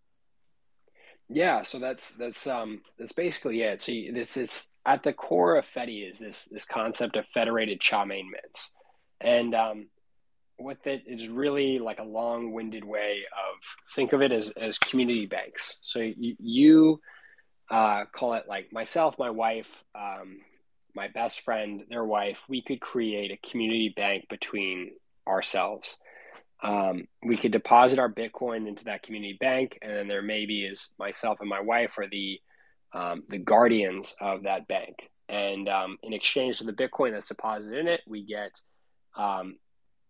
Yeah, 1.28 1.62
so 1.62 1.78
that's 1.78 2.10
that's 2.12 2.46
um 2.48 2.82
that's 2.98 3.12
basically 3.12 3.62
it. 3.62 3.80
So 3.80 3.92
this 4.12 4.36
is 4.36 4.72
at 4.84 5.04
the 5.04 5.12
core 5.12 5.56
of 5.56 5.64
Fedi 5.64 6.08
is 6.08 6.18
this 6.18 6.46
this 6.46 6.64
concept 6.64 7.16
of 7.16 7.26
federated 7.26 7.80
Chaumian 7.80 8.30
mints, 8.30 8.74
and 9.20 9.54
um, 9.54 9.88
with 10.58 10.84
it 10.88 11.04
is 11.06 11.28
really 11.28 11.78
like 11.78 12.00
a 12.00 12.04
long-winded 12.04 12.84
way 12.84 13.22
of 13.32 13.94
think 13.94 14.12
of 14.12 14.22
it 14.22 14.32
as 14.32 14.50
as 14.50 14.78
community 14.78 15.26
banks. 15.26 15.78
So 15.82 16.00
you, 16.00 16.34
you 16.40 17.00
uh, 17.70 18.06
call 18.12 18.34
it 18.34 18.46
like 18.48 18.72
myself, 18.72 19.16
my 19.16 19.30
wife, 19.30 19.84
um, 19.94 20.40
my 20.94 21.08
best 21.08 21.40
friend, 21.42 21.84
their 21.88 22.04
wife. 22.04 22.42
We 22.48 22.62
could 22.62 22.80
create 22.80 23.30
a 23.32 23.48
community 23.48 23.92
bank 23.96 24.28
between 24.28 24.92
ourselves 25.26 25.98
um, 26.62 27.08
we 27.24 27.36
could 27.36 27.52
deposit 27.52 27.98
our 27.98 28.12
Bitcoin 28.12 28.68
into 28.68 28.84
that 28.84 29.02
community 29.02 29.36
bank, 29.40 29.78
and 29.82 29.92
then 29.92 30.08
there 30.08 30.22
maybe 30.22 30.64
is 30.64 30.94
myself 30.98 31.40
and 31.40 31.48
my 31.48 31.60
wife 31.60 31.98
are 31.98 32.08
the 32.08 32.40
um, 32.92 33.22
the 33.28 33.38
guardians 33.38 34.14
of 34.20 34.42
that 34.42 34.68
bank. 34.68 35.10
And 35.28 35.68
um, 35.68 35.96
in 36.02 36.12
exchange 36.12 36.58
for 36.58 36.64
the 36.64 36.72
Bitcoin 36.72 37.12
that's 37.12 37.28
deposited 37.28 37.78
in 37.78 37.86
it, 37.86 38.00
we 38.06 38.24
get 38.24 38.60
um, 39.16 39.56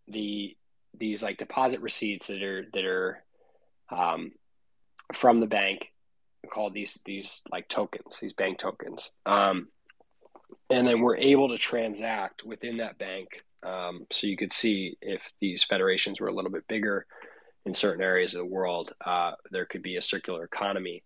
the 0.08 0.56
these 0.98 1.22
like 1.22 1.38
deposit 1.38 1.80
receipts 1.82 2.26
that 2.26 2.42
are 2.42 2.64
that 2.72 2.84
are 2.84 3.22
um, 3.90 4.32
from 5.12 5.38
the 5.38 5.46
bank 5.46 5.92
called 6.50 6.74
these 6.74 6.98
these 7.04 7.42
like 7.52 7.68
tokens, 7.68 8.18
these 8.18 8.32
bank 8.32 8.58
tokens. 8.58 9.12
Um, 9.24 9.68
and 10.68 10.86
then 10.86 11.00
we're 11.00 11.16
able 11.16 11.48
to 11.48 11.58
transact 11.58 12.44
within 12.44 12.78
that 12.78 12.98
bank 12.98 13.42
um, 13.62 14.06
so 14.10 14.26
you 14.26 14.36
could 14.36 14.52
see 14.52 14.96
if 15.02 15.32
these 15.40 15.62
federations 15.62 16.20
were 16.20 16.28
a 16.28 16.32
little 16.32 16.50
bit 16.50 16.66
bigger 16.66 17.06
in 17.66 17.72
certain 17.72 18.02
areas 18.02 18.34
of 18.34 18.38
the 18.38 18.46
world, 18.46 18.92
uh, 19.04 19.32
there 19.50 19.66
could 19.66 19.82
be 19.82 19.96
a 19.96 20.02
circular 20.02 20.44
economy. 20.44 21.02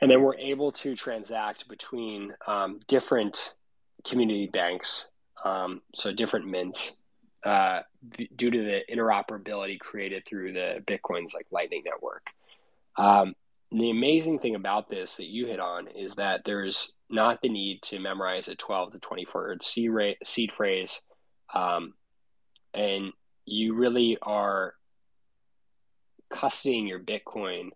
And 0.00 0.10
then 0.10 0.22
we're 0.22 0.36
able 0.36 0.72
to 0.72 0.94
transact 0.94 1.68
between 1.68 2.34
um, 2.46 2.80
different 2.86 3.54
community 4.04 4.46
banks, 4.46 5.08
um, 5.44 5.80
so 5.94 6.12
different 6.12 6.46
mints, 6.46 6.98
uh, 7.44 7.80
b- 8.16 8.28
due 8.36 8.50
to 8.50 8.62
the 8.62 8.82
interoperability 8.92 9.80
created 9.80 10.26
through 10.26 10.52
the 10.52 10.82
Bitcoin's 10.86 11.32
like 11.32 11.46
Lightning 11.50 11.82
Network. 11.86 12.26
Um, 12.98 13.34
the 13.72 13.90
amazing 13.90 14.38
thing 14.40 14.54
about 14.54 14.90
this 14.90 15.16
that 15.16 15.26
you 15.26 15.46
hit 15.46 15.60
on 15.60 15.88
is 15.88 16.16
that 16.16 16.42
there's 16.44 16.94
not 17.08 17.40
the 17.42 17.48
need 17.48 17.82
to 17.82 17.98
memorize 17.98 18.48
a 18.48 18.54
12 18.54 18.92
to 18.92 18.98
24 18.98 19.42
word 19.42 19.62
seed 20.22 20.52
phrase 20.52 21.02
um, 21.54 21.94
and 22.74 23.12
you 23.44 23.74
really 23.74 24.18
are 24.20 24.74
custodying 26.32 26.88
your 26.88 27.00
Bitcoin 27.00 27.70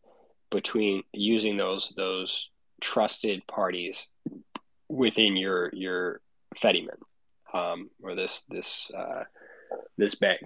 between 0.51 1.03
using 1.13 1.57
those 1.57 1.93
those 1.97 2.51
trusted 2.81 3.47
parties 3.47 4.09
within 4.89 5.37
your 5.37 5.71
your 5.73 6.21
Fedimint 6.57 6.99
um, 7.55 7.91
or 8.03 8.15
this 8.15 8.45
this 8.49 8.91
uh, 8.97 9.25
this 9.97 10.17
bank. 10.17 10.41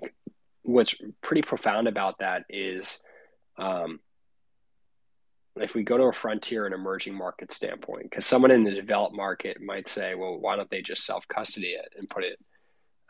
What's 0.62 0.94
pretty 1.22 1.42
profound 1.42 1.88
about 1.88 2.18
that 2.18 2.44
is 2.48 3.02
um, 3.58 4.00
if 5.56 5.74
we 5.74 5.84
go 5.84 5.96
to 5.96 6.04
a 6.04 6.12
frontier 6.12 6.66
and 6.66 6.74
emerging 6.74 7.14
market 7.14 7.52
standpoint, 7.52 8.04
because 8.04 8.26
someone 8.26 8.50
in 8.50 8.64
the 8.64 8.72
developed 8.72 9.14
market 9.14 9.60
might 9.60 9.86
say, 9.86 10.14
well, 10.14 10.38
why 10.38 10.56
don't 10.56 10.70
they 10.70 10.82
just 10.82 11.06
self 11.06 11.26
custody 11.28 11.68
it 11.68 11.94
and 11.96 12.10
put 12.10 12.24
it 12.24 12.38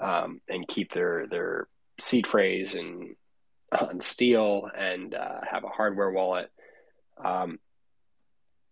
um, 0.01 0.41
and 0.49 0.69
keep 0.69 0.93
their 0.93 1.27
their 1.27 1.69
seed 1.99 2.27
phrase 2.27 2.75
and 2.75 3.17
on 3.79 4.01
steel 4.01 4.69
and 4.77 5.15
uh, 5.15 5.41
have 5.51 5.65
a 5.65 5.69
hardware 5.69 6.11
wallet. 6.11 6.51
Um, 7.23 7.59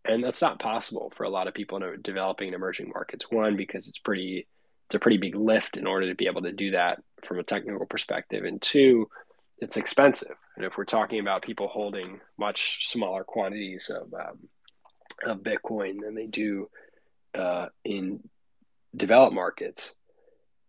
and 0.05 0.23
that's 0.23 0.43
not 0.43 0.59
possible 0.59 1.13
for 1.15 1.25
a 1.25 1.31
lot 1.31 1.47
of 1.47 1.55
people 1.55 1.83
in 1.83 2.03
developing 2.03 2.49
and 2.49 2.57
emerging 2.57 2.91
markets. 2.93 3.31
One, 3.31 3.57
because 3.57 3.89
it's 3.89 3.99
pretty 3.99 4.49
it's 4.87 4.97
a 4.97 5.01
pretty 5.01 5.17
big 5.17 5.37
lift 5.37 5.77
in 5.77 5.87
order 5.87 6.09
to 6.09 6.15
be 6.15 6.27
able 6.27 6.43
to 6.43 6.53
do 6.53 6.73
that 6.73 7.01
from 7.25 7.39
a 7.39 7.45
technical 7.45 7.87
perspective, 7.87 8.45
and 8.45 8.61
two, 8.61 9.09
it's 9.59 9.77
expensive. 9.77 10.37
And 10.57 10.65
if 10.65 10.77
we're 10.77 10.85
talking 10.85 11.21
about 11.21 11.43
people 11.43 11.69
holding 11.69 12.21
much 12.39 12.89
smaller 12.89 13.25
quantities 13.25 13.91
of 13.91 14.13
um, 14.15 14.49
of 15.25 15.43
Bitcoin 15.43 16.01
than 16.01 16.15
they 16.15 16.27
do 16.27 16.69
uh, 17.35 17.67
in 17.85 18.21
developed 18.95 19.35
markets, 19.35 19.95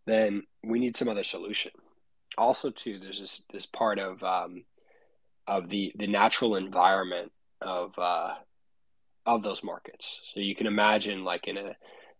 then 0.05 0.43
we 0.63 0.79
need 0.79 0.95
some 0.95 1.09
other 1.09 1.23
solution. 1.23 1.71
Also, 2.37 2.69
too, 2.69 2.99
there's 2.99 3.19
this 3.19 3.43
this 3.51 3.65
part 3.65 3.99
of 3.99 4.23
um, 4.23 4.63
of 5.47 5.69
the 5.69 5.91
the 5.95 6.07
natural 6.07 6.55
environment 6.55 7.31
of 7.61 7.93
uh, 7.97 8.33
of 9.25 9.43
those 9.43 9.63
markets. 9.63 10.21
So 10.33 10.39
you 10.39 10.55
can 10.55 10.67
imagine, 10.67 11.23
like 11.23 11.47
in 11.47 11.57
a 11.57 11.75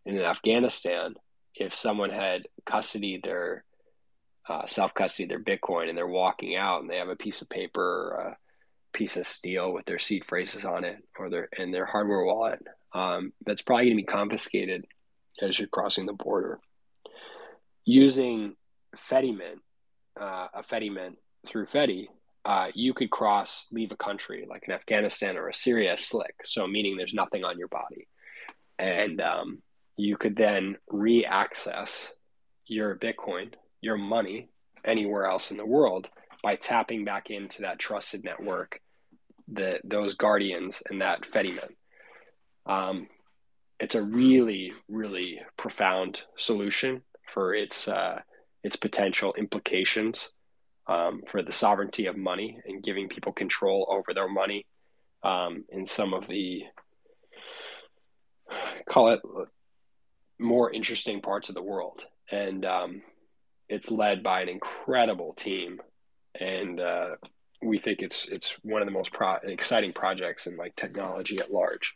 in 0.05 0.19
Afghanistan, 0.19 1.15
if 1.55 1.73
someone 1.73 2.09
had 2.09 2.47
custody 2.65 3.19
their 3.23 3.63
uh, 4.49 4.65
self 4.65 4.93
custody 4.93 5.27
their 5.27 5.43
Bitcoin 5.43 5.89
and 5.89 5.97
they're 5.97 6.07
walking 6.07 6.55
out 6.55 6.81
and 6.81 6.89
they 6.89 6.97
have 6.97 7.09
a 7.09 7.15
piece 7.15 7.41
of 7.41 7.49
paper 7.49 8.11
a 8.11 8.97
piece 8.97 9.17
of 9.17 9.25
steel 9.25 9.73
with 9.73 9.85
their 9.85 9.99
seed 9.99 10.23
phrases 10.25 10.65
on 10.65 10.83
it 10.83 10.97
or 11.17 11.29
their 11.29 11.49
and 11.57 11.73
their 11.73 11.85
hardware 11.85 12.23
wallet, 12.23 12.61
um, 12.93 13.33
that's 13.45 13.61
probably 13.61 13.85
going 13.85 13.97
to 13.97 14.03
be 14.03 14.05
confiscated 14.05 14.85
as 15.41 15.57
you're 15.57 15.67
crossing 15.67 16.05
the 16.05 16.13
border 16.13 16.59
using 17.85 18.55
Fedimint, 18.95 19.59
uh, 20.19 20.47
a 20.53 20.63
Fedimint 20.63 21.15
through 21.47 21.65
Fedi, 21.65 22.07
uh, 22.45 22.67
you 22.73 22.93
could 22.93 23.09
cross, 23.09 23.67
leave 23.71 23.91
a 23.91 23.97
country 23.97 24.45
like 24.49 24.63
in 24.67 24.73
Afghanistan 24.73 25.37
or 25.37 25.49
a 25.49 25.53
Syria 25.53 25.97
slick. 25.97 26.35
So, 26.43 26.67
meaning 26.67 26.97
there's 26.97 27.13
nothing 27.13 27.43
on 27.43 27.57
your 27.57 27.69
body. 27.69 28.07
And 28.77 29.21
um, 29.21 29.61
you 29.95 30.17
could 30.17 30.35
then 30.35 30.77
re 30.89 31.25
access 31.25 32.11
your 32.65 32.95
Bitcoin, 32.97 33.53
your 33.83 33.97
money, 33.97 34.49
anywhere 34.85 35.25
else 35.25 35.51
in 35.51 35.57
the 35.57 35.65
world 35.65 36.09
by 36.41 36.55
tapping 36.55 37.05
back 37.05 37.29
into 37.29 37.61
that 37.61 37.79
trusted 37.79 38.23
network, 38.23 38.79
the, 39.47 39.79
those 39.83 40.15
guardians, 40.15 40.81
and 40.89 41.01
that 41.01 41.21
Fedimint. 41.21 41.75
Um, 42.65 43.07
it's 43.79 43.95
a 43.95 44.03
really, 44.03 44.73
really 44.87 45.41
profound 45.57 46.23
solution 46.37 47.01
for 47.27 47.53
its 47.53 47.87
uh, 47.87 48.21
its 48.63 48.77
potential 48.77 49.33
implications 49.37 50.31
um, 50.87 51.21
for 51.27 51.41
the 51.41 51.51
sovereignty 51.51 52.05
of 52.05 52.15
money 52.15 52.59
and 52.65 52.83
giving 52.83 53.09
people 53.09 53.33
control 53.33 53.85
over 53.89 54.13
their 54.13 54.29
money 54.29 54.65
um, 55.23 55.65
in 55.69 55.85
some 55.85 56.13
of 56.13 56.27
the 56.27 56.63
call 58.89 59.09
it 59.09 59.21
more 60.39 60.71
interesting 60.71 61.21
parts 61.21 61.49
of 61.49 61.55
the 61.55 61.63
world. 61.63 62.05
And 62.31 62.65
um, 62.65 63.01
it's 63.73 63.89
led 63.89 64.21
by 64.21 64.41
an 64.41 64.49
incredible 64.49 65.33
team, 65.33 65.81
and 66.39 66.79
uh, 66.79 67.15
we 67.63 67.79
think 67.79 68.03
it's 68.03 68.27
it's 68.27 68.51
one 68.63 68.83
of 68.83 68.87
the 68.87 68.91
most 68.91 69.11
pro- 69.11 69.37
exciting 69.43 69.93
projects 69.93 70.45
in 70.45 70.55
like 70.57 70.75
technology 70.75 71.39
at 71.39 71.51
large. 71.51 71.95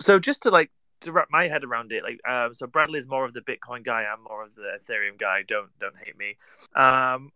So 0.00 0.18
just 0.18 0.42
to 0.42 0.50
like 0.50 0.72
to 1.02 1.12
wrap 1.12 1.28
my 1.30 1.46
head 1.46 1.62
around 1.62 1.92
it, 1.92 2.02
like 2.02 2.18
um, 2.28 2.52
so 2.52 2.66
Bradley's 2.66 3.06
more 3.06 3.24
of 3.24 3.34
the 3.34 3.40
Bitcoin 3.40 3.84
guy, 3.84 4.02
I'm 4.02 4.24
more 4.24 4.42
of 4.42 4.56
the 4.56 4.76
Ethereum 4.80 5.16
guy. 5.16 5.42
Don't 5.46 5.70
don't 5.78 5.96
hate 5.96 6.18
me. 6.18 6.36
Um, 6.74 7.30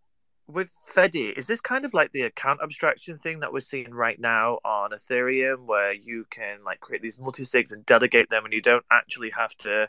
with 0.49 0.73
Fedi, 0.93 1.37
is 1.39 1.47
this 1.47 1.61
kind 1.61 1.85
of 1.85 1.95
like 1.95 2.11
the 2.11 2.23
account 2.23 2.59
abstraction 2.61 3.19
thing 3.19 3.39
that 3.41 3.53
we're 3.53 3.61
seeing 3.61 3.93
right 3.93 4.19
now 4.19 4.59
on 4.65 4.91
Ethereum, 4.91 5.67
where 5.67 5.93
you 5.93 6.27
can 6.31 6.65
like 6.65 6.81
create 6.81 7.03
these 7.03 7.21
multi-sigs 7.21 7.73
and 7.73 7.87
delegate 7.87 8.31
them, 8.31 8.45
and 8.45 8.53
you 8.53 8.63
don't 8.63 8.85
actually 8.91 9.31
have 9.31 9.55
to 9.59 9.89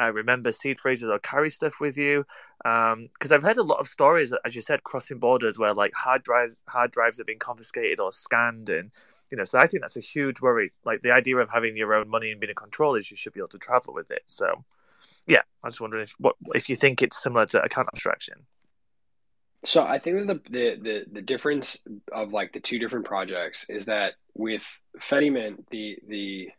uh, 0.00 0.12
remember 0.12 0.52
seed 0.52 0.80
phrases 0.80 1.08
or 1.08 1.18
carry 1.18 1.50
stuff 1.50 1.80
with 1.80 1.96
you. 1.96 2.24
Because 2.58 2.92
um, 2.92 3.32
I've 3.32 3.42
heard 3.42 3.56
a 3.56 3.62
lot 3.62 3.80
of 3.80 3.88
stories, 3.88 4.32
as 4.44 4.54
you 4.54 4.60
said, 4.60 4.82
crossing 4.84 5.18
borders 5.18 5.58
where 5.58 5.74
like 5.74 5.92
hard 5.94 6.22
drives 6.22 6.62
hard 6.68 6.90
drives 6.90 7.18
have 7.18 7.26
been 7.26 7.38
confiscated 7.38 8.00
or 8.00 8.12
scanned, 8.12 8.68
and 8.68 8.92
you 9.30 9.36
know, 9.38 9.44
so 9.44 9.58
I 9.58 9.66
think 9.66 9.82
that's 9.82 9.96
a 9.96 10.00
huge 10.00 10.40
worry. 10.40 10.68
Like 10.84 11.00
the 11.00 11.12
idea 11.12 11.36
of 11.36 11.48
having 11.48 11.76
your 11.76 11.94
own 11.94 12.08
money 12.08 12.30
and 12.30 12.40
being 12.40 12.50
in 12.50 12.56
control 12.56 12.94
is 12.94 13.10
you 13.10 13.16
should 13.16 13.32
be 13.32 13.40
able 13.40 13.48
to 13.48 13.58
travel 13.58 13.94
with 13.94 14.10
it. 14.10 14.22
So, 14.26 14.64
yeah, 15.26 15.42
I 15.62 15.68
was 15.68 15.80
wondering 15.80 16.04
if 16.04 16.14
what 16.18 16.36
if 16.54 16.68
you 16.68 16.76
think 16.76 17.02
it's 17.02 17.22
similar 17.22 17.46
to 17.46 17.62
account 17.62 17.88
abstraction. 17.92 18.46
So 19.64 19.84
I 19.84 19.98
think 19.98 20.26
the, 20.26 20.40
the 20.48 20.76
the 20.76 21.06
the 21.10 21.22
difference 21.22 21.86
of 22.12 22.32
like 22.32 22.52
the 22.52 22.60
two 22.60 22.78
different 22.78 23.04
projects 23.04 23.68
is 23.68 23.86
that 23.86 24.14
with 24.34 24.64
Fedimint, 24.98 25.64
the 25.70 25.98
the 26.06 26.50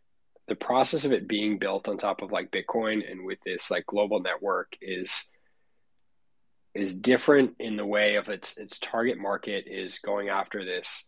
the 0.47 0.55
process 0.55 1.05
of 1.05 1.11
it 1.11 1.27
being 1.27 1.57
built 1.57 1.87
on 1.87 1.97
top 1.97 2.21
of 2.21 2.31
like 2.31 2.51
Bitcoin 2.51 3.09
and 3.09 3.25
with 3.25 3.39
this 3.45 3.69
like 3.69 3.85
global 3.85 4.19
network 4.19 4.77
is 4.81 5.29
is 6.73 6.97
different 6.97 7.55
in 7.59 7.75
the 7.75 7.85
way 7.85 8.15
of 8.15 8.29
its 8.29 8.57
its 8.57 8.79
target 8.79 9.17
market 9.17 9.65
is 9.67 9.99
going 9.99 10.29
after 10.29 10.63
this 10.63 11.05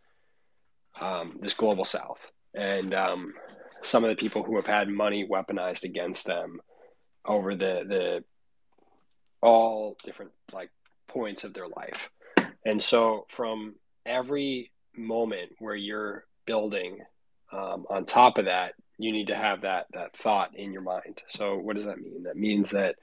um, 1.00 1.38
this 1.40 1.54
global 1.54 1.86
south. 1.86 2.32
And 2.54 2.94
um, 2.94 3.34
some 3.84 4.04
of 4.04 4.10
the 4.10 4.16
people 4.16 4.44
who 4.44 4.56
have 4.58 4.68
had 4.68 4.90
money 4.90 5.28
weaponized 5.28 5.84
against 5.84 6.26
them 6.26 6.60
over 7.26 7.56
the 7.56 7.86
the 7.88 8.24
all 9.42 9.96
different 10.04 10.32
like 10.52 10.72
points 11.08 11.44
of 11.44 11.54
their 11.54 11.68
life. 11.68 12.10
And 12.66 12.82
so 12.82 13.26
from 13.30 13.76
every 14.06 14.72
moment 14.98 15.52
where 15.60 15.76
you're 15.76 16.26
building 16.46 17.00
um, 17.54 17.86
on 17.90 18.06
top 18.06 18.38
of 18.38 18.46
that 18.46 18.74
you 19.00 19.14
need 19.14 19.28
to 19.28 19.36
have 19.36 19.62
that 19.62 19.88
that 19.94 20.16
thought 20.16 20.56
in 20.56 20.74
your 20.74 20.82
mind. 20.82 21.24
So 21.30 21.58
what 21.58 21.76
does 21.76 21.86
that 21.86 22.00
mean? 22.00 22.24
That 22.24 22.36
means 22.36 22.72
that 22.72 22.98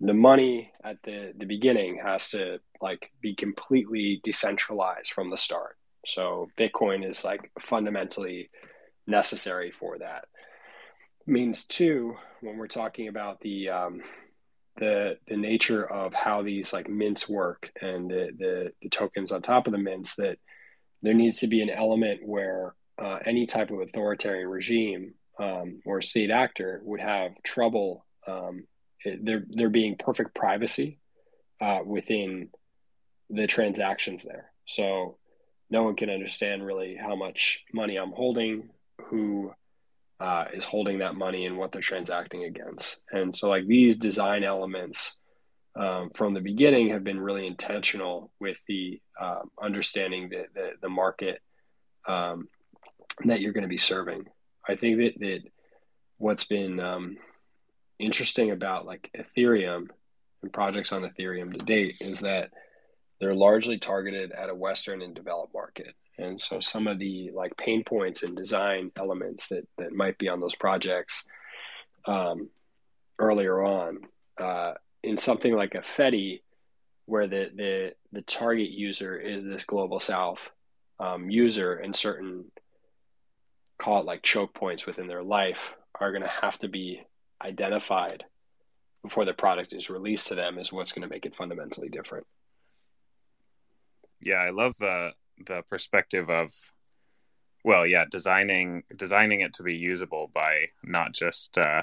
the 0.00 0.14
money 0.14 0.72
at 0.84 0.96
the 1.04 1.32
the 1.36 1.46
beginning 1.46 2.00
has 2.04 2.30
to 2.30 2.58
like 2.82 3.12
be 3.22 3.34
completely 3.34 4.20
decentralized 4.24 5.12
from 5.12 5.28
the 5.28 5.38
start. 5.38 5.78
So 6.04 6.48
bitcoin 6.58 7.08
is 7.08 7.24
like 7.24 7.52
fundamentally 7.60 8.50
necessary 9.06 9.70
for 9.70 9.98
that. 9.98 10.24
Means 11.24 11.64
too 11.64 12.16
when 12.40 12.58
we're 12.58 12.66
talking 12.66 13.06
about 13.06 13.40
the 13.40 13.68
um, 13.68 14.00
the 14.76 15.18
the 15.28 15.36
nature 15.36 15.84
of 15.84 16.14
how 16.14 16.42
these 16.42 16.72
like 16.72 16.88
mints 16.88 17.28
work 17.28 17.70
and 17.80 18.10
the, 18.10 18.32
the 18.36 18.72
the 18.82 18.88
tokens 18.88 19.30
on 19.30 19.40
top 19.40 19.68
of 19.68 19.72
the 19.72 19.78
mints 19.78 20.16
that 20.16 20.38
there 21.00 21.14
needs 21.14 21.38
to 21.38 21.46
be 21.46 21.60
an 21.60 21.70
element 21.70 22.20
where 22.24 22.74
uh, 23.02 23.18
any 23.26 23.46
type 23.46 23.70
of 23.70 23.80
authoritarian 23.80 24.48
regime 24.48 25.14
um, 25.38 25.80
or 25.84 26.00
state 26.00 26.30
actor 26.30 26.80
would 26.84 27.00
have 27.00 27.32
trouble 27.42 28.06
um, 28.28 28.64
there 29.20 29.44
there 29.48 29.70
being 29.70 29.96
perfect 29.96 30.34
privacy 30.34 31.00
uh, 31.60 31.80
within 31.84 32.50
the 33.28 33.46
transactions 33.46 34.22
there. 34.22 34.52
So 34.66 35.18
no 35.70 35.82
one 35.82 35.96
can 35.96 36.10
understand 36.10 36.64
really 36.64 36.94
how 36.94 37.16
much 37.16 37.64
money 37.72 37.96
I'm 37.96 38.12
holding, 38.12 38.70
who 39.06 39.52
uh, 40.20 40.44
is 40.52 40.64
holding 40.64 40.98
that 40.98 41.16
money, 41.16 41.46
and 41.46 41.58
what 41.58 41.72
they're 41.72 41.82
transacting 41.82 42.44
against. 42.44 43.00
And 43.10 43.34
so 43.34 43.48
like 43.48 43.66
these 43.66 43.96
design 43.96 44.44
elements 44.44 45.18
um, 45.74 46.10
from 46.14 46.34
the 46.34 46.40
beginning 46.40 46.90
have 46.90 47.02
been 47.02 47.18
really 47.18 47.46
intentional 47.46 48.30
with 48.38 48.58
the 48.68 49.00
uh, 49.20 49.40
understanding 49.60 50.28
the, 50.28 50.44
the, 50.54 50.70
the 50.82 50.88
market 50.88 51.40
um, 52.06 52.48
that 53.24 53.40
you're 53.40 53.52
going 53.52 53.62
to 53.62 53.68
be 53.68 53.76
serving. 53.76 54.26
I 54.68 54.76
think 54.76 54.98
that 54.98 55.18
that 55.20 55.42
what's 56.18 56.44
been 56.44 56.80
um, 56.80 57.16
interesting 57.98 58.50
about 58.50 58.86
like 58.86 59.10
Ethereum 59.16 59.88
and 60.42 60.52
projects 60.52 60.92
on 60.92 61.02
Ethereum 61.02 61.52
to 61.52 61.64
date 61.64 61.96
is 62.00 62.20
that 62.20 62.50
they're 63.20 63.34
largely 63.34 63.78
targeted 63.78 64.32
at 64.32 64.50
a 64.50 64.54
Western 64.54 65.02
and 65.02 65.14
developed 65.14 65.54
market. 65.54 65.94
And 66.18 66.38
so 66.38 66.60
some 66.60 66.86
of 66.86 66.98
the 66.98 67.30
like 67.32 67.56
pain 67.56 67.84
points 67.84 68.22
and 68.22 68.36
design 68.36 68.90
elements 68.96 69.48
that, 69.48 69.66
that 69.78 69.92
might 69.92 70.18
be 70.18 70.28
on 70.28 70.40
those 70.40 70.54
projects 70.54 71.28
um, 72.06 72.50
earlier 73.18 73.62
on 73.62 74.00
uh, 74.38 74.74
in 75.02 75.16
something 75.16 75.54
like 75.54 75.74
a 75.74 75.78
Fedi, 75.78 76.42
where 77.06 77.26
the, 77.26 77.50
the, 77.54 77.94
the 78.12 78.22
target 78.22 78.70
user 78.70 79.18
is 79.18 79.44
this 79.44 79.64
global 79.64 79.98
South 80.00 80.50
um, 81.00 81.30
user 81.30 81.74
and 81.74 81.94
certain 81.94 82.44
call 83.82 84.00
it 84.00 84.06
like 84.06 84.22
choke 84.22 84.54
points 84.54 84.86
within 84.86 85.08
their 85.08 85.24
life 85.24 85.74
are 85.98 86.12
going 86.12 86.22
to 86.22 86.28
have 86.28 86.56
to 86.56 86.68
be 86.68 87.02
identified 87.44 88.24
before 89.02 89.24
the 89.24 89.34
product 89.34 89.72
is 89.72 89.90
released 89.90 90.28
to 90.28 90.36
them 90.36 90.56
is 90.56 90.72
what's 90.72 90.92
going 90.92 91.02
to 91.02 91.12
make 91.12 91.26
it 91.26 91.34
fundamentally 91.34 91.88
different. 91.88 92.24
Yeah, 94.20 94.36
I 94.36 94.50
love 94.50 94.76
the 94.78 95.12
the 95.44 95.62
perspective 95.68 96.30
of 96.30 96.52
well, 97.64 97.84
yeah, 97.84 98.04
designing 98.08 98.84
designing 98.94 99.40
it 99.40 99.54
to 99.54 99.64
be 99.64 99.74
usable 99.74 100.30
by 100.32 100.66
not 100.84 101.12
just 101.12 101.58
uh, 101.58 101.82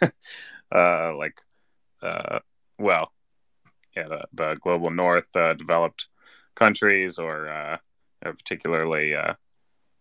uh, 0.72 1.16
like 1.16 1.40
uh, 2.02 2.38
well, 2.78 3.10
yeah, 3.96 4.06
the, 4.06 4.24
the 4.32 4.56
global 4.60 4.90
north 4.90 5.34
uh, 5.34 5.54
developed 5.54 6.06
countries 6.54 7.18
or 7.18 7.48
uh, 7.48 7.78
particularly 8.22 9.16
uh, 9.16 9.34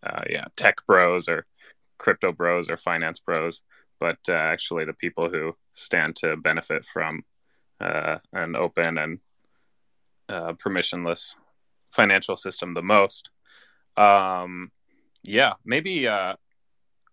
uh, 0.05 0.23
yeah, 0.29 0.45
tech 0.55 0.85
bros 0.85 1.27
or 1.27 1.45
crypto 1.97 2.31
bros 2.31 2.69
or 2.69 2.77
finance 2.77 3.19
bros 3.19 3.63
but 3.99 4.17
uh, 4.29 4.33
actually 4.33 4.85
the 4.85 4.93
people 4.93 5.29
who 5.29 5.55
stand 5.73 6.15
to 6.17 6.37
benefit 6.37 6.85
from 6.85 7.23
uh, 7.79 8.17
an 8.33 8.55
open 8.55 8.97
and 8.97 9.19
uh, 10.29 10.53
permissionless 10.53 11.35
financial 11.91 12.35
system 12.35 12.73
the 12.73 12.81
most. 12.81 13.29
Um, 13.97 14.71
yeah, 15.23 15.53
maybe 15.63 16.07
uh, 16.07 16.35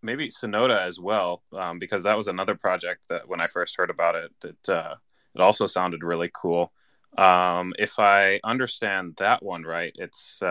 maybe 0.03 0.29
Synota 0.29 0.79
as 0.81 0.99
well, 0.99 1.43
um, 1.53 1.79
because 1.79 2.03
that 2.03 2.17
was 2.17 2.29
another 2.29 2.55
project 2.55 3.09
that 3.09 3.29
when 3.29 3.41
I 3.41 3.47
first 3.47 3.77
heard 3.77 3.91
about 3.91 4.15
it, 4.17 4.33
it 4.45 4.69
uh, 4.69 4.95
it 5.35 5.41
also 5.41 5.67
sounded 5.67 6.03
really 6.03 6.31
cool. 6.33 6.73
Um, 7.17 7.75
if 7.79 7.99
I 7.99 8.41
understand 8.43 9.15
that 9.19 9.43
one 9.43 9.63
right, 9.63 9.93
it's 9.97 10.43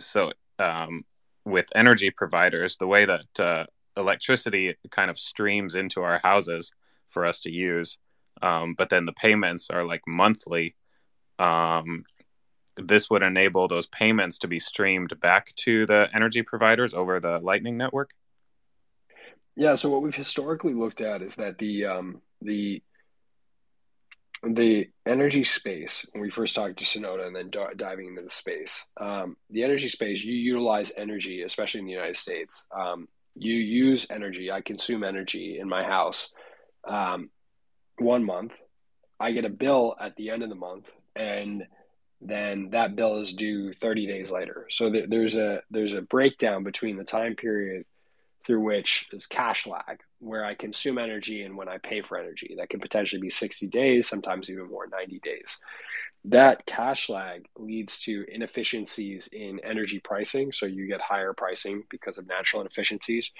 so 0.00 0.32
um, 0.58 1.04
with 1.48 1.66
energy 1.74 2.10
providers, 2.10 2.76
the 2.76 2.86
way 2.86 3.04
that 3.04 3.66
electricity 3.96 4.76
kind 4.90 5.10
of 5.10 5.18
streams 5.18 5.74
into 5.74 6.02
our 6.02 6.20
houses 6.22 6.72
for 7.08 7.26
us 7.26 7.40
to 7.40 7.50
use. 7.50 7.98
Um, 8.40 8.74
but 8.78 8.88
then 8.88 9.04
the 9.04 9.12
payments 9.12 9.70
are 9.70 9.84
like 9.84 10.02
monthly. 10.06 10.76
Um, 11.38 12.04
this 12.76 13.10
would 13.10 13.22
enable 13.22 13.66
those 13.66 13.88
payments 13.88 14.38
to 14.38 14.48
be 14.48 14.60
streamed 14.60 15.18
back 15.20 15.46
to 15.56 15.84
the 15.86 16.08
energy 16.14 16.42
providers 16.42 16.94
over 16.94 17.18
the 17.18 17.40
Lightning 17.40 17.76
Network. 17.76 18.10
Yeah. 19.56 19.74
So 19.74 19.90
what 19.90 20.02
we've 20.02 20.14
historically 20.14 20.74
looked 20.74 21.00
at 21.00 21.20
is 21.20 21.34
that 21.34 21.58
the 21.58 21.86
um, 21.86 22.22
the 22.40 22.80
the 24.42 24.88
energy 25.04 25.42
space 25.42 26.06
when 26.12 26.22
we 26.22 26.30
first 26.30 26.54
talked 26.54 26.76
to 26.78 26.84
Synota 26.84 27.26
and 27.26 27.34
then 27.34 27.50
d- 27.50 27.60
diving 27.76 28.08
into 28.08 28.22
the 28.22 28.30
space, 28.30 28.86
um, 29.00 29.36
the 29.50 29.64
energy 29.64 29.88
space 29.88 30.22
you 30.22 30.34
utilize 30.34 30.92
energy, 30.96 31.42
especially 31.42 31.80
in 31.80 31.86
the 31.86 31.92
United 31.92 32.16
States, 32.16 32.66
um, 32.76 33.08
you 33.34 33.54
use 33.54 34.06
energy. 34.10 34.50
I 34.50 34.60
consume 34.60 35.04
energy 35.04 35.58
in 35.58 35.68
my 35.68 35.82
house 35.82 36.32
um, 36.86 37.30
one 37.98 38.24
month. 38.24 38.52
I 39.20 39.32
get 39.32 39.44
a 39.44 39.50
bill 39.50 39.96
at 40.00 40.14
the 40.16 40.30
end 40.30 40.42
of 40.42 40.48
the 40.48 40.54
month, 40.54 40.90
and 41.16 41.66
then 42.20 42.70
that 42.70 42.96
bill 42.96 43.18
is 43.18 43.32
due 43.32 43.72
30 43.72 44.06
days 44.06 44.30
later. 44.30 44.66
So 44.70 44.90
th- 44.90 45.08
there's 45.08 45.36
a 45.36 45.62
there's 45.70 45.94
a 45.94 46.02
breakdown 46.02 46.62
between 46.62 46.96
the 46.96 47.04
time 47.04 47.34
period 47.34 47.84
through 48.44 48.60
which 48.60 49.08
is 49.12 49.26
cash 49.26 49.66
lag, 49.66 50.00
where 50.20 50.44
I 50.44 50.54
consume 50.54 50.98
energy 50.98 51.42
and 51.42 51.56
when 51.56 51.68
I 51.68 51.78
pay 51.78 52.00
for 52.00 52.18
energy. 52.18 52.54
That 52.56 52.70
can 52.70 52.80
potentially 52.80 53.20
be 53.20 53.28
60 53.28 53.66
days, 53.68 54.08
sometimes 54.08 54.48
even 54.48 54.68
more, 54.68 54.86
90 54.86 55.20
days 55.20 55.60
that 56.24 56.66
cash 56.66 57.08
lag 57.08 57.46
leads 57.56 58.00
to 58.00 58.24
inefficiencies 58.28 59.28
in 59.32 59.60
energy 59.60 60.00
pricing. 60.00 60.52
So 60.52 60.66
you 60.66 60.86
get 60.86 61.00
higher 61.00 61.32
pricing 61.32 61.84
because 61.88 62.18
of 62.18 62.26
natural 62.26 62.60
inefficiencies. 62.60 63.30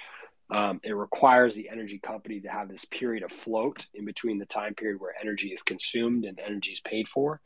Um, 0.49 0.79
it 0.83 0.93
requires 0.93 1.53
the 1.53 1.69
energy 1.69 1.99
company 1.99 2.39
to 2.41 2.49
have 2.49 2.69
this 2.69 2.85
period 2.85 3.23
of 3.23 3.31
float 3.31 3.85
in 3.93 4.05
between 4.05 4.39
the 4.39 4.45
time 4.45 4.73
period 4.73 4.99
where 4.99 5.13
energy 5.21 5.49
is 5.49 5.61
consumed 5.61 6.25
and 6.25 6.39
energy 6.39 6.71
is 6.71 6.79
paid 6.79 7.07
for. 7.07 7.41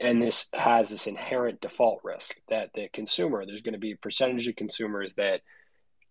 And 0.00 0.20
this 0.20 0.48
has 0.54 0.90
this 0.90 1.06
inherent 1.06 1.60
default 1.60 2.00
risk 2.02 2.34
that 2.48 2.70
the 2.74 2.88
consumer, 2.88 3.46
there's 3.46 3.62
going 3.62 3.74
to 3.74 3.78
be 3.78 3.92
a 3.92 3.96
percentage 3.96 4.48
of 4.48 4.56
consumers 4.56 5.14
that 5.14 5.42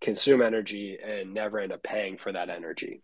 consume 0.02 0.42
energy 0.42 0.98
and 1.02 1.34
never 1.34 1.60
end 1.60 1.72
up 1.72 1.84
paying 1.84 2.18
for 2.18 2.32
that 2.32 2.50
energy. 2.50 3.02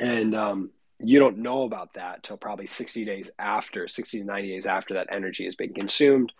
And 0.00 0.34
um, 0.34 0.70
you 1.00 1.18
don't 1.18 1.38
know 1.38 1.62
about 1.62 1.94
that 1.94 2.22
till 2.22 2.36
probably 2.36 2.66
60 2.66 3.04
days 3.04 3.30
after 3.38 3.86
60 3.86 4.20
to 4.20 4.24
90 4.24 4.48
days 4.48 4.66
after 4.66 4.94
that 4.94 5.08
energy 5.10 5.44
has 5.44 5.54
been 5.54 5.74
consumed 5.74 6.32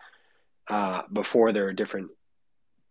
uh, 0.68 1.02
before 1.12 1.52
there 1.52 1.66
are 1.66 1.72
different 1.72 2.10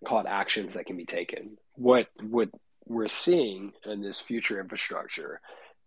called 0.06 0.28
actions 0.28 0.74
that 0.74 0.86
can 0.86 0.98
be 0.98 1.06
taken 1.06 1.58
what 1.74 2.08
what 2.22 2.50
we're 2.86 3.08
seeing 3.08 3.72
in 3.86 4.02
this 4.02 4.20
future 4.20 4.60
infrastructure 4.60 5.42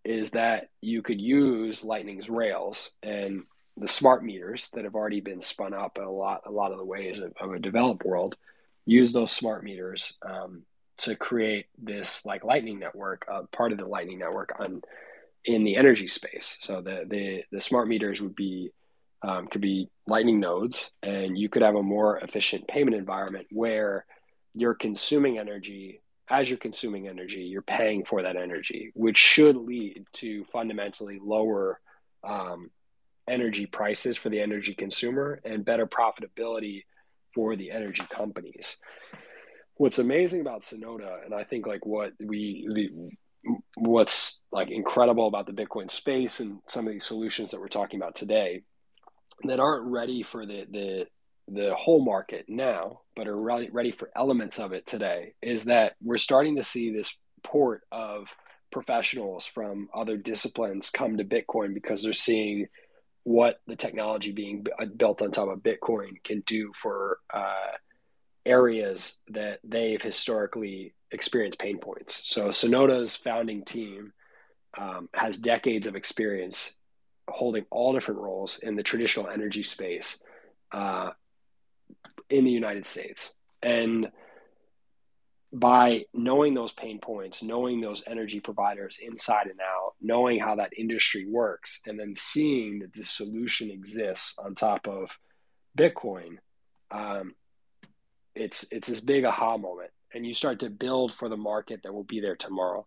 is 0.05 0.31
that 0.31 0.71
you 0.81 1.03
could 1.03 1.21
use 1.21 1.85
lightning's 1.85 2.29
rails 2.29 2.91
and 3.03 3.45
the 3.77 3.87
smart 3.87 4.25
meters 4.25 4.71
that 4.75 4.85
have 4.85 4.97
already 4.97 5.21
been 5.21 5.41
spun 5.41 5.73
up 5.73 5.99
in 5.99 6.05
a 6.05 6.11
lot 6.11 6.43
a 6.47 6.51
lot 6.51 6.73
of 6.73 6.79
the 6.79 6.85
ways 6.85 7.21
of, 7.21 7.33
of 7.39 7.53
a 7.53 7.61
developed 7.61 8.05
world 8.05 8.37
use 8.87 9.13
those 9.13 9.31
smart 9.31 9.63
meters 9.63 10.19
um, 10.29 10.63
to 10.99 11.17
create 11.17 11.67
this 11.79 12.25
like 12.27 12.45
lightning 12.45 12.79
network 12.79 13.25
uh, 13.31 13.43
part 13.53 13.73
of 13.73 13.79
the 13.79 13.87
lightning 13.87 14.19
network 14.19 14.53
on 14.59 14.83
in 15.45 15.65
the 15.65 15.77
energy 15.77 16.09
space. 16.09 16.59
So 16.61 16.81
the 16.81 17.05
the 17.09 17.45
the 17.51 17.61
smart 17.61 17.89
meters 17.89 18.21
would 18.21 18.35
be 18.35 18.73
um, 19.23 19.49
could 19.49 19.61
be 19.61 19.89
Lightning 20.07 20.41
nodes, 20.41 20.91
and 21.03 21.37
you 21.37 21.49
could 21.49 21.63
have 21.63 21.75
a 21.75 21.83
more 21.83 22.19
efficient 22.19 22.67
payment 22.67 22.97
environment 22.97 23.47
where 23.51 24.07
you're 24.55 24.75
consuming 24.75 25.39
energy. 25.39 26.01
As 26.31 26.49
you're 26.49 26.59
consuming 26.59 27.09
energy, 27.09 27.43
you're 27.43 27.63
paying 27.63 28.05
for 28.05 28.23
that 28.23 28.37
energy, 28.37 28.93
which 28.95 29.17
should 29.17 29.57
lead 29.57 30.07
to 30.15 30.45
fundamentally 30.45 31.19
lower 31.23 31.81
um, 32.23 32.71
energy 33.27 33.67
prices 33.67 34.17
for 34.17 34.29
the 34.29 34.41
energy 34.41 34.75
consumer 34.75 35.41
and 35.45 35.65
better 35.65 35.87
profitability 35.87 36.85
for 37.35 37.57
the 37.57 37.71
energy 37.71 38.03
companies. 38.11 38.79
What's 39.79 40.01
amazing 40.01 40.41
about 40.41 40.63
Synota, 40.63 41.25
and 41.25 41.33
I 41.33 41.45
think 41.45 41.67
like 41.67 41.87
what 41.87 42.13
we 42.21 42.69
the 42.73 42.91
what's 43.77 44.43
like 44.51 44.71
incredible 44.71 45.29
about 45.29 45.47
the 45.47 45.53
Bitcoin 45.53 45.89
space 45.89 46.41
and 46.41 46.59
some 46.67 46.87
of 46.87 46.93
these 46.93 47.05
solutions 47.05 47.53
that 47.53 47.61
we're 47.61 47.69
talking 47.69 48.01
about 48.01 48.17
today 48.17 48.63
that 49.45 49.61
aren't 49.61 49.87
ready 49.87 50.25
for 50.25 50.45
the 50.45 50.67
the 50.69 51.07
the 51.47 51.75
whole 51.77 52.05
market 52.05 52.47
now, 52.49 53.03
but 53.15 53.29
are 53.29 53.41
ready, 53.41 53.71
ready 53.71 53.93
for 53.93 54.11
elements 54.17 54.59
of 54.59 54.73
it 54.73 54.85
today, 54.85 55.35
is 55.41 55.65
that 55.65 55.95
we're 56.03 56.19
starting 56.19 56.57
to 56.57 56.65
see 56.65 56.91
this 56.91 57.17
port 57.45 57.83
of 57.93 58.27
professionals 58.73 59.47
from 59.47 59.89
other 59.95 60.17
disciplines 60.17 60.91
come 60.91 61.17
to 61.17 61.25
Bitcoin 61.25 61.73
because 61.73 62.03
they're 62.03 62.13
seeing 62.13 62.67
what 63.23 63.61
the 63.69 63.77
technology 63.77 64.33
being 64.33 64.67
built 64.97 65.23
on 65.23 65.31
top 65.31 65.49
of 65.49 65.61
Bitcoin 65.61 66.23
can 66.25 66.41
do 66.47 66.73
for 66.75 67.19
uh, 67.33 67.73
areas 68.49 69.21
that 69.29 69.61
they've 69.63 70.03
historically 70.03 70.95
experienced 71.11 71.59
pain 71.59 71.79
points. 71.79 72.29
So 72.29 72.49
Synota's 72.49 73.17
founding 73.17 73.65
team 73.65 74.13
um, 74.77 75.09
has 75.15 75.39
decades 75.39 75.87
of 75.87 75.97
experience 75.97 76.77
holding 77.29 77.67
all 77.71 77.93
different 77.93 78.21
roles 78.21 78.59
in 78.59 78.77
the 78.77 78.83
traditional 78.83 79.29
energy 79.29 79.63
space 79.63 80.23
uh, 80.73 81.11
in 82.31 82.45
the 82.45 82.51
United 82.51 82.87
States. 82.87 83.35
And 83.63 84.11
by 85.53 86.05
knowing 86.13 86.55
those 86.55 86.73
pain 86.73 86.99
points, 87.01 87.43
knowing 87.43 87.81
those 87.81 88.03
energy 88.07 88.41
providers 88.41 88.99
inside 89.01 89.47
and 89.47 89.61
out, 89.61 89.95
knowing 90.01 90.39
how 90.39 90.57
that 90.57 90.77
industry 90.77 91.27
works, 91.27 91.81
and 91.87 91.99
then 91.99 92.15
seeing 92.17 92.81
that 92.81 92.93
this 92.93 93.11
solution 93.11 93.71
exists 93.71 94.39
on 94.39 94.55
top 94.55 94.87
of 94.87 95.19
Bitcoin, 95.77 96.37
um, 96.91 97.35
it's 98.39 98.67
it's 98.71 98.89
this 98.89 99.01
big 99.01 99.25
aha 99.25 99.57
moment, 99.57 99.91
and 100.15 100.27
you 100.27 100.35
start 100.35 100.61
to 100.61 100.71
build 100.71 101.13
for 101.13 101.29
the 101.29 101.37
market 101.37 101.81
that 101.83 101.93
will 101.93 102.05
be 102.05 102.21
there 102.21 102.37
tomorrow. 102.37 102.87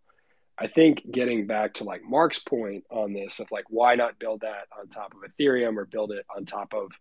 I 0.58 0.68
think 0.68 1.10
getting 1.10 1.48
back 1.48 1.76
to 1.76 1.84
like 1.84 2.04
Mark's 2.04 2.40
point 2.40 2.84
on 2.92 3.14
this 3.14 3.40
of 3.40 3.52
like 3.52 3.66
why 3.70 3.96
not 3.96 4.20
build 4.20 4.42
that 4.42 4.68
on 4.78 4.88
top 4.88 5.14
of 5.14 5.30
Ethereum 5.30 5.78
or 5.78 5.86
build 5.86 6.12
it 6.12 6.26
on 6.36 6.46
top 6.46 6.74
of 6.74 6.92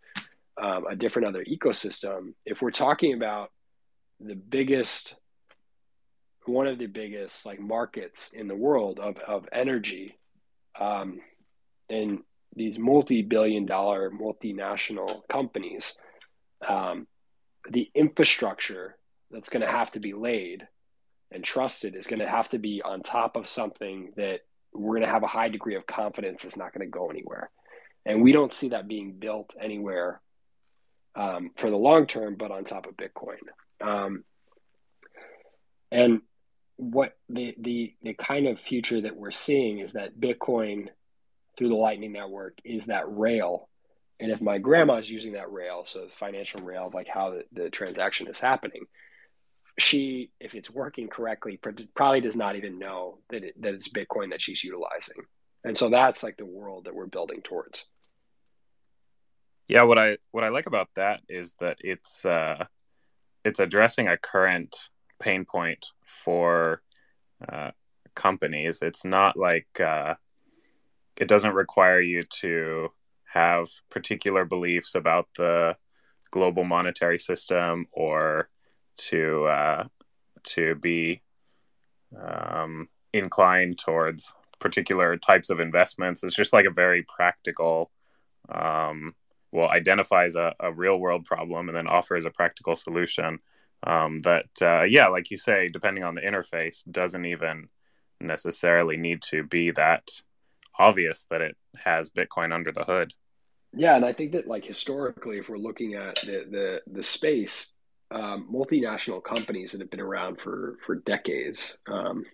um, 0.61 0.87
a 0.87 0.97
different 0.97 1.29
other 1.29 1.45
ecosystem. 1.45 2.35
If 2.45 2.63
we're 2.63 2.71
talking 2.71 3.15
about 3.15 3.51
the 4.19 4.35
biggest, 4.35 5.17
one 6.47 6.67
of 6.67 6.79
the 6.79 6.87
biggest 6.87 7.47
like 7.47 7.61
markets 7.61 8.31
in 8.33 8.49
the 8.49 8.55
world 8.55 8.99
of 8.99 9.19
of 9.19 9.49
energy, 9.53 10.19
um, 10.79 11.21
and 11.89 12.21
these 12.57 12.79
multi-billion 12.79 13.67
dollar 13.67 14.11
multinational 14.11 15.21
companies, 15.29 15.97
um, 16.67 17.07
the 17.71 17.91
infrastructure 17.95 18.97
that's 19.31 19.49
going 19.49 19.63
to 19.63 19.71
have 19.71 19.93
to 19.93 20.01
be 20.01 20.13
laid 20.13 20.67
and 21.31 21.45
trusted 21.45 21.95
is 21.95 22.07
going 22.07 22.19
to 22.19 22.29
have 22.29 22.49
to 22.51 22.59
be 22.59 22.83
on 22.83 23.03
top 23.03 23.37
of 23.37 23.47
something 23.47 24.13
that 24.17 24.41
we're 24.73 24.97
going 24.97 25.07
to 25.07 25.13
have 25.13 25.23
a 25.23 25.29
high 25.29 25.49
degree 25.49 25.77
of 25.77 25.87
confidence 25.87 26.45
is 26.45 26.57
not 26.57 26.73
going 26.73 26.87
to 26.87 26.91
go 26.91 27.11
anywhere. 27.11 27.51
And 28.05 28.23
we 28.23 28.33
don't 28.33 28.55
see 28.55 28.71
that 28.71 28.89
being 28.89 29.13
built 29.13 29.55
anywhere 29.61 30.21
um, 31.15 31.51
for 31.57 31.71
the 31.71 31.77
long 31.77 32.07
term, 32.07 32.37
but 32.37 32.51
on 32.51 32.65
top 32.65 32.87
of 32.87 32.97
Bitcoin. 32.97 33.39
Um, 33.81 34.25
and 35.91 36.23
what 36.77 37.17
the, 37.29 37.55
the 37.59 37.95
the 38.03 38.15
kind 38.15 38.47
of 38.47 38.59
future 38.59 39.01
that 39.03 39.17
we're 39.17 39.31
seeing 39.31 39.79
is 39.79 39.93
that 39.93 40.19
Bitcoin 40.19 40.89
through 41.57 41.69
the 41.69 41.75
Lightning 41.75 42.13
Network 42.13 42.59
is 42.65 42.87
that 42.87 43.05
rail 43.07 43.69
and 44.21 44.31
if 44.31 44.43
my 44.43 44.59
grandma's 44.59 45.11
using 45.11 45.33
that 45.33 45.51
rail, 45.51 45.85
so 45.85 46.05
the 46.05 46.11
financial 46.11 46.61
rail 46.61 46.87
of 46.87 46.95
like 46.95 47.09
how 47.09 47.31
the, 47.31 47.45
the 47.53 47.71
transaction 47.71 48.29
is 48.29 48.39
happening, 48.39 48.85
she, 49.79 50.31
if 50.41 50.55
it's 50.55 50.71
working 50.71 51.09
correctly, 51.09 51.59
probably 51.95 52.21
does 52.21 52.37
not 52.37 52.55
even 52.55 52.79
know 52.79 53.19
that 53.31 53.43
it, 53.45 53.63
that 53.63 53.73
it's 53.75 53.89
Bitcoin 53.89 54.31
that 54.31 54.43
she's 54.43 54.63
utilizing. 54.63 55.17
And 55.65 55.77
so 55.77 55.89
that's 55.89 56.23
like 56.23 56.37
the 56.37 56.45
world 56.45 56.85
that 56.85 56.95
we're 56.95 57.07
building 57.07 57.41
towards. 57.41 57.87
Yeah, 59.69 59.83
what 59.83 59.99
I 59.99 60.19
what 60.33 60.45
I 60.45 60.49
like 60.49 60.67
about 60.67 60.89
that 60.97 61.21
is 61.29 61.55
that 61.61 61.79
it's 61.81 62.27
uh, 62.27 62.65
it's 63.45 63.61
addressing 63.61 64.09
a 64.09 64.17
current 64.17 64.77
pain 65.21 65.45
point 65.45 65.87
for 66.03 66.83
uh, 67.51 67.71
companies. 68.15 68.83
It's 68.83 69.05
not 69.05 69.37
like 69.37 69.81
uh, 69.81 70.15
it 71.17 71.29
doesn't 71.29 71.55
require 71.55 72.01
you 72.01 72.23
to 72.41 72.91
have 73.33 73.69
particular 73.91 74.45
beliefs 74.45 74.95
about 74.95 75.29
the 75.37 75.77
global 76.31 76.65
monetary 76.65 77.19
system 77.19 77.87
or 77.93 78.49
to 78.97 79.45
uh, 79.47 79.85
to 80.43 80.75
be 80.77 81.23
um, 82.19 82.89
inclined 83.13 83.79
towards 83.79 84.33
particular 84.59 85.17
types 85.17 85.51
of 85.51 85.61
investments. 85.61 86.23
It's 86.23 86.35
just 86.35 86.53
like 86.53 86.67
a 86.67 86.71
very 86.71 87.03
practical, 87.03 87.91
um, 88.49 89.15
well, 89.53 89.69
identifies 89.69 90.37
a, 90.37 90.55
a, 90.61 90.73
real 90.73 90.99
world 90.99 91.25
problem 91.25 91.69
and 91.69 91.77
then 91.77 91.87
offers 91.87 92.25
a 92.25 92.31
practical 92.31 92.77
solution 92.77 93.39
um, 93.85 94.21
that, 94.23 94.51
uh, 94.61 94.83
yeah, 94.83 95.07
like 95.09 95.31
you 95.31 95.37
say, 95.37 95.69
depending 95.69 96.05
on 96.05 96.15
the 96.15 96.21
interface, 96.21 96.83
doesn't 96.91 97.25
even 97.25 97.69
necessarily 98.21 98.97
need 98.97 99.23
to 99.23 99.45
be 99.45 99.71
that 99.71 100.11
obvious 100.79 101.25
that 101.31 101.41
it 101.41 101.57
has 101.77 102.11
Bitcoin 102.11 102.53
under 102.53 102.73
the 102.73 102.85
hood. 102.85 103.15
Yeah, 103.73 103.97
and 103.97 104.05
I 104.05 104.13
think 104.13 104.33
that 104.33 104.49
like 104.49 104.65
historically, 104.65 105.39
if 105.39 105.49
we're 105.49 105.59
looking 105.59 105.95
at 105.95 106.17
the 106.17 106.47
the 106.51 106.83
the 106.93 107.03
space, 107.03 107.75
um, 108.11 108.49
multinational 108.53 109.23
companies 109.23 109.73
that 109.73 109.81
have 109.81 109.91
been 109.91 110.01
around 110.01 110.41
for 110.41 110.77
for 110.85 110.97
decades, 110.97 111.79
um, 111.87 112.25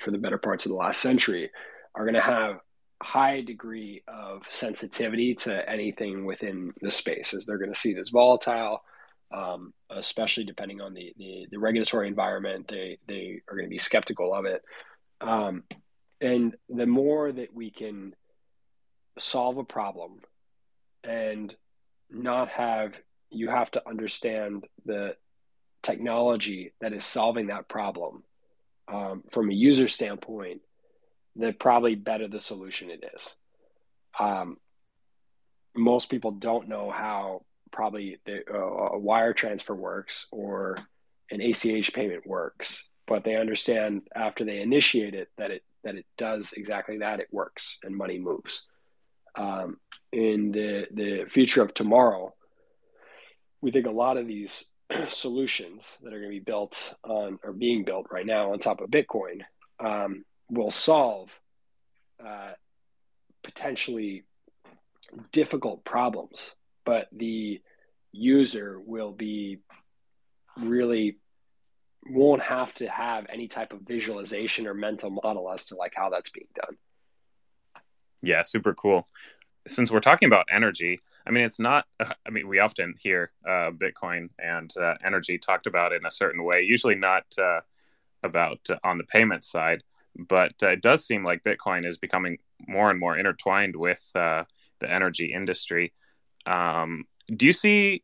for 0.00 0.10
the 0.10 0.18
better 0.18 0.38
parts 0.38 0.64
of 0.64 0.70
the 0.70 0.76
last 0.76 1.00
century, 1.00 1.50
are 1.94 2.04
going 2.04 2.14
to 2.14 2.20
have 2.20 2.60
high 3.02 3.40
degree 3.42 4.02
of 4.08 4.46
sensitivity 4.48 5.34
to 5.34 5.68
anything 5.68 6.24
within 6.24 6.72
the 6.80 6.90
space, 6.90 7.34
as 7.34 7.44
they're 7.44 7.58
going 7.58 7.72
to 7.72 7.78
see 7.78 7.90
it 7.90 7.98
as 7.98 8.10
volatile. 8.10 8.82
Um, 9.32 9.74
especially 9.90 10.44
depending 10.44 10.80
on 10.80 10.94
the, 10.94 11.12
the, 11.16 11.48
the 11.50 11.58
regulatory 11.58 12.06
environment, 12.06 12.68
they 12.68 12.98
they 13.08 13.40
are 13.48 13.56
going 13.56 13.66
to 13.66 13.70
be 13.70 13.76
skeptical 13.78 14.32
of 14.32 14.44
it. 14.44 14.62
Um, 15.20 15.64
and 16.20 16.54
the 16.68 16.86
more 16.86 17.32
that 17.32 17.52
we 17.52 17.72
can 17.72 18.14
solve 19.18 19.58
a 19.58 19.64
problem 19.64 20.20
and 21.06 21.54
not 22.10 22.48
have 22.48 22.98
you 23.30 23.48
have 23.48 23.70
to 23.72 23.88
understand 23.88 24.66
the 24.84 25.16
technology 25.82 26.72
that 26.80 26.92
is 26.92 27.04
solving 27.04 27.48
that 27.48 27.68
problem. 27.68 28.22
Um, 28.88 29.24
from 29.30 29.50
a 29.50 29.54
user 29.54 29.88
standpoint 29.88 30.60
the 31.34 31.52
probably 31.52 31.96
better 31.96 32.28
the 32.28 32.40
solution 32.40 32.88
it 32.88 33.04
is. 33.14 33.34
Um, 34.18 34.58
most 35.74 36.08
people 36.08 36.30
don't 36.30 36.68
know 36.68 36.90
how 36.90 37.42
probably 37.72 38.18
the, 38.24 38.42
uh, 38.48 38.94
a 38.94 38.98
wire 38.98 39.34
transfer 39.34 39.74
works 39.74 40.28
or 40.30 40.78
an 41.30 41.42
ach 41.42 41.92
payment 41.92 42.26
works 42.26 42.88
but 43.06 43.24
they 43.24 43.36
understand 43.36 44.02
after 44.14 44.44
they 44.44 44.60
initiate 44.60 45.14
it 45.14 45.28
that 45.38 45.50
it 45.50 45.62
that 45.84 45.94
it 45.94 46.06
does 46.18 46.52
exactly 46.54 46.98
that. 46.98 47.20
It 47.20 47.28
works 47.30 47.78
and 47.84 47.96
money 47.96 48.18
moves 48.18 48.66
um, 49.36 49.78
in 50.12 50.52
the 50.52 50.86
the 50.92 51.24
future 51.26 51.62
of 51.62 51.74
tomorrow, 51.74 52.34
we 53.60 53.70
think 53.70 53.86
a 53.86 53.90
lot 53.90 54.16
of 54.16 54.26
these 54.26 54.64
solutions 55.08 55.98
that 56.02 56.12
are 56.12 56.18
going 56.18 56.30
to 56.30 56.38
be 56.38 56.40
built 56.40 56.94
on 57.04 57.38
or 57.42 57.52
being 57.52 57.84
built 57.84 58.06
right 58.10 58.26
now 58.26 58.52
on 58.52 58.58
top 58.58 58.80
of 58.80 58.90
Bitcoin 58.90 59.42
um, 59.80 60.24
will 60.50 60.70
solve 60.70 61.30
uh, 62.24 62.52
potentially 63.42 64.24
difficult 65.32 65.84
problems, 65.84 66.54
but 66.84 67.08
the 67.12 67.60
user 68.12 68.80
will 68.80 69.12
be 69.12 69.58
really 70.56 71.18
won't 72.08 72.42
have 72.42 72.72
to 72.74 72.88
have 72.88 73.26
any 73.28 73.48
type 73.48 73.72
of 73.72 73.80
visualization 73.80 74.66
or 74.66 74.74
mental 74.74 75.10
model 75.10 75.50
as 75.50 75.66
to 75.66 75.74
like 75.74 75.92
how 75.94 76.08
that's 76.08 76.30
being 76.30 76.46
done. 76.54 76.76
Yeah, 78.22 78.42
super 78.42 78.74
cool 78.74 79.06
since 79.66 79.90
we're 79.90 80.00
talking 80.00 80.26
about 80.26 80.46
energy, 80.50 81.00
I 81.26 81.30
mean, 81.30 81.44
it's 81.44 81.58
not, 81.58 81.86
I 82.00 82.30
mean, 82.30 82.48
we 82.48 82.60
often 82.60 82.94
hear 82.98 83.32
uh, 83.46 83.70
Bitcoin 83.70 84.28
and 84.38 84.72
uh, 84.76 84.94
energy 85.04 85.38
talked 85.38 85.66
about 85.66 85.92
in 85.92 86.06
a 86.06 86.10
certain 86.10 86.44
way, 86.44 86.62
usually 86.62 86.94
not 86.94 87.24
uh, 87.38 87.60
about 88.22 88.60
uh, 88.70 88.76
on 88.84 88.98
the 88.98 89.04
payment 89.04 89.44
side, 89.44 89.82
but 90.16 90.52
uh, 90.62 90.68
it 90.68 90.82
does 90.82 91.04
seem 91.04 91.24
like 91.24 91.44
Bitcoin 91.44 91.86
is 91.86 91.98
becoming 91.98 92.38
more 92.66 92.90
and 92.90 93.00
more 93.00 93.18
intertwined 93.18 93.76
with 93.76 94.02
uh, 94.14 94.44
the 94.78 94.90
energy 94.90 95.32
industry. 95.32 95.92
Um, 96.46 97.04
do 97.34 97.46
you 97.46 97.52
see 97.52 98.02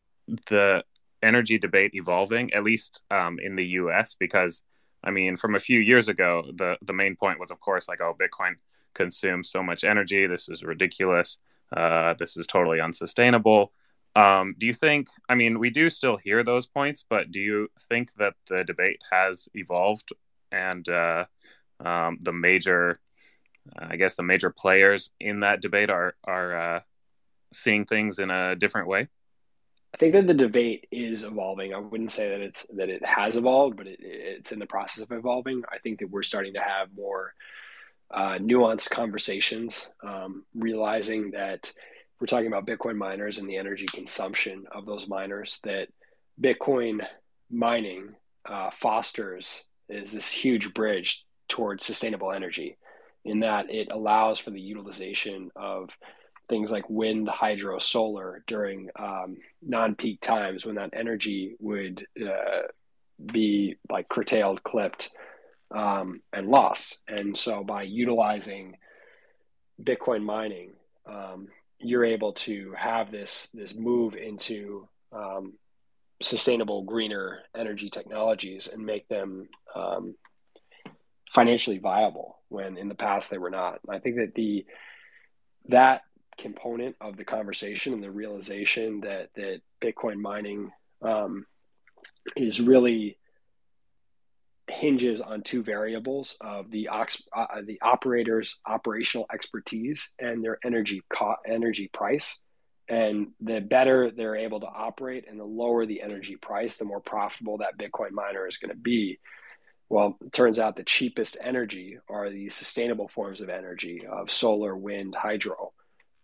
the 0.48 0.84
energy 1.22 1.58
debate 1.58 1.92
evolving, 1.94 2.52
at 2.54 2.64
least 2.64 3.00
um, 3.10 3.38
in 3.40 3.54
the 3.54 3.64
U.S.? 3.64 4.16
Because 4.18 4.62
I 5.04 5.10
mean, 5.10 5.36
from 5.36 5.54
a 5.54 5.60
few 5.60 5.78
years 5.80 6.08
ago, 6.08 6.44
the 6.54 6.76
the 6.82 6.92
main 6.92 7.14
point 7.16 7.38
was, 7.38 7.50
of 7.50 7.60
course, 7.60 7.86
like, 7.88 8.00
oh, 8.00 8.16
Bitcoin 8.20 8.54
consumes 8.94 9.50
so 9.50 9.62
much 9.62 9.84
energy. 9.84 10.26
This 10.26 10.48
is 10.48 10.62
ridiculous. 10.62 11.38
Uh, 11.74 12.14
this 12.18 12.36
is 12.36 12.46
totally 12.46 12.80
unsustainable. 12.80 13.72
Um, 14.14 14.54
do 14.58 14.66
you 14.66 14.74
think? 14.74 15.08
I 15.28 15.34
mean, 15.34 15.58
we 15.58 15.70
do 15.70 15.88
still 15.88 16.16
hear 16.16 16.42
those 16.42 16.66
points, 16.66 17.04
but 17.08 17.30
do 17.30 17.40
you 17.40 17.68
think 17.88 18.12
that 18.14 18.34
the 18.46 18.62
debate 18.64 19.00
has 19.10 19.48
evolved 19.54 20.12
and 20.50 20.86
uh, 20.88 21.24
um, 21.80 22.18
the 22.20 22.32
major, 22.32 23.00
I 23.76 23.96
guess, 23.96 24.14
the 24.14 24.22
major 24.22 24.50
players 24.50 25.10
in 25.18 25.40
that 25.40 25.62
debate 25.62 25.88
are 25.88 26.14
are 26.24 26.56
uh, 26.56 26.80
seeing 27.52 27.86
things 27.86 28.18
in 28.18 28.30
a 28.30 28.54
different 28.54 28.88
way? 28.88 29.08
I 29.94 29.98
think 29.98 30.14
that 30.14 30.26
the 30.26 30.34
debate 30.34 30.88
is 30.90 31.22
evolving. 31.22 31.74
I 31.74 31.78
wouldn't 31.78 32.12
say 32.12 32.30
that 32.30 32.40
it's 32.40 32.66
that 32.76 32.90
it 32.90 33.04
has 33.04 33.36
evolved, 33.36 33.76
but 33.76 33.86
it, 33.86 33.98
it's 34.00 34.52
in 34.52 34.58
the 34.58 34.66
process 34.66 35.04
of 35.04 35.12
evolving. 35.12 35.62
I 35.70 35.78
think 35.78 36.00
that 36.00 36.10
we're 36.10 36.22
starting 36.22 36.54
to 36.54 36.60
have 36.60 36.88
more 36.94 37.34
uh, 38.12 38.38
nuanced 38.38 38.90
conversations, 38.90 39.88
um, 40.02 40.44
realizing 40.54 41.30
that 41.32 41.72
we're 42.20 42.26
talking 42.26 42.46
about 42.46 42.66
Bitcoin 42.66 42.96
miners 42.96 43.38
and 43.38 43.48
the 43.48 43.56
energy 43.56 43.86
consumption 43.86 44.66
of 44.70 44.86
those 44.86 45.08
miners, 45.08 45.58
that 45.64 45.88
Bitcoin 46.40 47.04
mining 47.50 48.14
uh, 48.46 48.70
fosters 48.70 49.64
is 49.88 50.12
this 50.12 50.30
huge 50.30 50.72
bridge 50.72 51.24
towards 51.48 51.84
sustainable 51.84 52.32
energy 52.32 52.76
in 53.24 53.40
that 53.40 53.70
it 53.70 53.88
allows 53.90 54.38
for 54.38 54.50
the 54.50 54.60
utilization 54.60 55.50
of 55.54 55.90
things 56.48 56.70
like 56.70 56.88
wind, 56.90 57.28
hydro, 57.28 57.78
solar 57.78 58.42
during 58.46 58.90
um, 58.98 59.36
non-peak 59.62 60.20
times 60.20 60.66
when 60.66 60.74
that 60.74 60.90
energy 60.92 61.54
would 61.60 62.06
uh, 62.20 62.62
be 63.32 63.76
like 63.88 64.08
curtailed, 64.08 64.62
clipped, 64.62 65.14
um, 65.72 66.20
and 66.32 66.48
loss. 66.48 66.98
And 67.08 67.36
so 67.36 67.64
by 67.64 67.82
utilizing 67.82 68.76
Bitcoin 69.82 70.22
mining, 70.22 70.72
um, 71.06 71.48
you're 71.78 72.04
able 72.04 72.32
to 72.32 72.72
have 72.76 73.10
this 73.10 73.48
this 73.52 73.74
move 73.74 74.14
into 74.14 74.88
um, 75.12 75.54
sustainable, 76.22 76.82
greener 76.82 77.40
energy 77.56 77.90
technologies 77.90 78.68
and 78.68 78.84
make 78.84 79.08
them 79.08 79.48
um, 79.74 80.14
financially 81.30 81.78
viable 81.78 82.38
when 82.48 82.76
in 82.76 82.88
the 82.88 82.94
past 82.94 83.30
they 83.30 83.38
were 83.38 83.50
not. 83.50 83.80
I 83.88 83.98
think 83.98 84.16
that 84.16 84.34
the 84.34 84.64
that 85.66 86.02
component 86.38 86.96
of 87.00 87.16
the 87.16 87.24
conversation 87.24 87.92
and 87.92 88.02
the 88.02 88.10
realization 88.10 89.00
that 89.00 89.30
that 89.34 89.60
Bitcoin 89.80 90.18
mining 90.18 90.70
um, 91.02 91.46
is 92.36 92.60
really 92.60 93.18
hinges 94.72 95.20
on 95.20 95.42
two 95.42 95.62
variables 95.62 96.36
of 96.40 96.70
the 96.70 96.88
ox, 96.88 97.22
uh, 97.36 97.46
the 97.64 97.80
operator's 97.82 98.60
operational 98.66 99.26
expertise 99.32 100.14
and 100.18 100.42
their 100.42 100.58
energy 100.64 101.02
co- 101.08 101.36
energy 101.46 101.88
price. 101.92 102.42
And 102.88 103.28
the 103.40 103.60
better 103.60 104.10
they're 104.10 104.36
able 104.36 104.60
to 104.60 104.66
operate 104.66 105.26
and 105.28 105.38
the 105.38 105.44
lower 105.44 105.86
the 105.86 106.02
energy 106.02 106.36
price, 106.36 106.76
the 106.76 106.84
more 106.84 107.00
profitable 107.00 107.58
that 107.58 107.78
Bitcoin 107.78 108.10
miner 108.10 108.46
is 108.46 108.56
going 108.56 108.70
to 108.70 108.76
be. 108.76 109.18
Well, 109.88 110.16
it 110.24 110.32
turns 110.32 110.58
out 110.58 110.76
the 110.76 110.84
cheapest 110.84 111.36
energy 111.40 111.98
are 112.08 112.30
the 112.30 112.48
sustainable 112.48 113.08
forms 113.08 113.40
of 113.40 113.50
energy 113.50 114.02
of 114.10 114.30
solar, 114.30 114.76
wind, 114.76 115.14
hydro. 115.14 115.72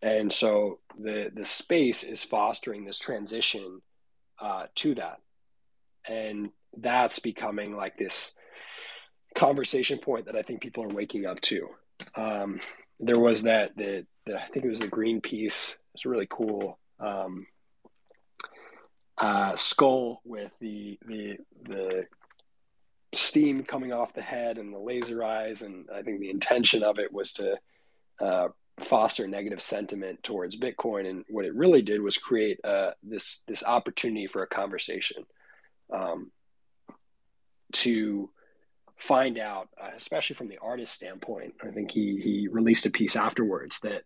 And 0.03 0.33
so 0.33 0.81
the 0.99 1.31
the 1.35 1.45
space 1.45 2.03
is 2.03 2.25
fostering 2.25 2.85
this 2.85 2.99
transition 2.99 3.81
uh, 4.41 4.67
to 4.77 4.95
that. 4.95 5.21
And 6.07 6.51
that's 6.77 7.19
becoming 7.19 7.77
like 7.77 7.97
this 7.97 8.33
conversation 9.35 9.99
point 9.99 10.27
that 10.27 10.37
I 10.37 10.43
think 10.43 10.61
people 10.61 10.85
are 10.85 10.89
waking 10.89 11.27
up 11.27 11.41
to. 11.43 11.69
Um, 12.17 12.61
there 13.01 13.19
was 13.19 13.43
that 13.45 13.77
the, 13.77 14.07
I 14.27 14.47
think 14.53 14.65
it 14.65 14.71
was 14.71 14.81
the 14.81 14.89
Greenpeace. 14.89 15.77
It's 15.95 16.05
a 16.05 16.09
really 16.09 16.27
cool 16.29 16.79
um, 17.01 17.47
uh, 19.17 19.57
skull 19.57 20.21
with 20.25 20.55
the 20.61 20.99
the 21.07 21.39
the 21.65 22.07
steam 23.15 23.65
coming 23.65 23.93
off 23.93 24.15
the 24.15 24.23
head 24.23 24.59
and 24.59 24.73
the 24.73 24.79
laser 24.79 25.23
eyes, 25.25 25.63
and 25.63 25.87
I 25.95 26.03
think 26.03 26.21
the 26.21 26.31
intention 26.31 26.83
of 26.83 26.99
it 26.99 27.13
was 27.13 27.33
to 27.35 27.59
uh, 28.21 28.49
foster 28.81 29.27
negative 29.27 29.61
sentiment 29.61 30.23
towards 30.23 30.59
Bitcoin. 30.59 31.09
And 31.09 31.25
what 31.29 31.45
it 31.45 31.55
really 31.55 31.83
did 31.83 32.01
was 32.01 32.17
create 32.17 32.61
uh, 32.65 32.93
this 33.03 33.43
this 33.47 33.65
opportunity 33.65 34.27
for 34.27 34.43
a 34.43 34.49
conversation 34.49 35.25
um, 35.93 36.31
to 37.73 38.31
find 38.99 39.39
out, 39.39 39.69
uh, 39.81 39.91
especially 39.95 40.35
from 40.35 40.49
the 40.49 40.59
artist 40.59 40.93
standpoint. 40.93 41.55
I 41.63 41.71
think 41.71 41.91
he 41.91 42.21
he 42.21 42.49
released 42.49 42.87
a 42.87 42.91
piece 42.91 43.17
afterwards 43.17 43.79
that 43.81 44.03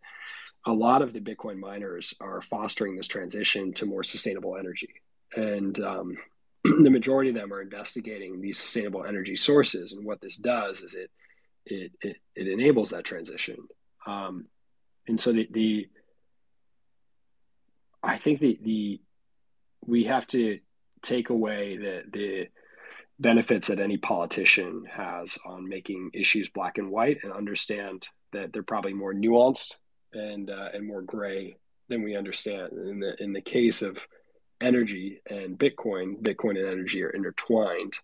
a 0.67 0.73
lot 0.73 1.03
of 1.03 1.13
the 1.13 1.21
Bitcoin 1.21 1.59
miners 1.59 2.15
are 2.21 2.41
fostering 2.41 2.97
this 2.97 3.09
transition 3.09 3.73
to 3.75 3.87
more 3.87 4.03
sustainable 4.03 4.57
energy, 4.57 4.95
and 5.35 5.79
um, 5.81 6.15
the 6.65 6.91
majority 6.91 7.31
of 7.31 7.37
them 7.37 7.53
are 7.53 7.63
investigating 7.63 8.41
these 8.41 8.59
sustainable 8.59 9.05
energy 9.05 9.35
sources. 9.35 9.93
And 9.93 10.05
what 10.05 10.21
this 10.21 10.37
does 10.37 10.83
is 10.83 10.95
it 10.95 11.11
it 11.67 11.93
it, 12.03 12.17
it 12.37 12.49
enables 12.49 12.91
that 12.91 13.05
transition. 13.05 13.57
Um, 14.07 14.47
and 15.09 15.19
so 15.19 15.33
the 15.33 15.49
the 15.51 15.89
I 18.03 18.19
think 18.19 18.41
the 18.41 18.59
the 18.63 19.01
we 19.87 20.05
have 20.05 20.27
to 20.29 20.61
take 21.01 21.31
away 21.31 21.77
the 21.77 22.05
the 22.13 22.49
benefits 23.23 23.69
that 23.69 23.79
any 23.79 23.97
politician 23.97 24.85
has 24.91 25.39
on 25.47 25.69
making 25.69 26.11
issues 26.13 26.49
black 26.49 26.77
and 26.77 26.91
white 26.91 27.19
and 27.23 27.33
understand 27.33 28.09
that 28.33 28.53
they're 28.53 28.63
probably 28.63 28.93
more 28.93 29.15
nuanced 29.15 29.77
and 30.13 30.51
uh, 30.51 30.69
and 30.75 30.87
more 30.87 31.03
gray 31.03 31.57
than 31.89 32.03
we 32.03 32.17
understand. 32.17 32.73
In 32.73 33.01
the 33.01 33.23
in 33.23 33.33
the 33.33 33.41
case 33.41 33.81
of 33.81 34.07
energy 34.61 35.21
and 35.29 35.59
Bitcoin, 35.59 36.21
Bitcoin 36.21 36.59
and 36.59 36.67
energy 36.67 37.03
are 37.03 37.11
intertwined. 37.11 37.95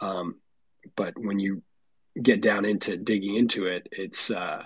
Um, 0.00 0.36
but 0.96 1.14
when 1.16 1.38
you 1.38 1.62
get 2.20 2.42
down 2.42 2.64
into 2.64 2.96
digging 2.96 3.36
into 3.36 3.66
it, 3.66 3.88
it's 3.92 4.30
uh, 4.30 4.64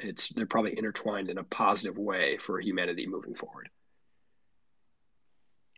it's 0.00 0.28
they're 0.30 0.46
probably 0.46 0.76
intertwined 0.76 1.30
in 1.30 1.38
a 1.38 1.44
positive 1.44 1.98
way 1.98 2.36
for 2.38 2.60
humanity 2.60 3.06
moving 3.06 3.34
forward. 3.34 3.68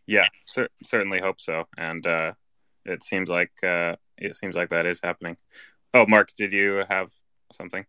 Yeah, 0.06 0.26
cer- 0.46 0.70
certainly 0.82 1.20
hope 1.20 1.38
so. 1.38 1.64
And 1.76 2.06
uh, 2.06 2.32
it 2.88 3.04
seems 3.04 3.30
like 3.30 3.52
uh, 3.62 3.96
it 4.16 4.34
seems 4.36 4.56
like 4.56 4.70
that 4.70 4.86
is 4.86 5.00
happening. 5.02 5.36
Oh, 5.94 6.06
Mark, 6.06 6.30
did 6.36 6.52
you 6.52 6.84
have 6.88 7.10
something? 7.52 7.84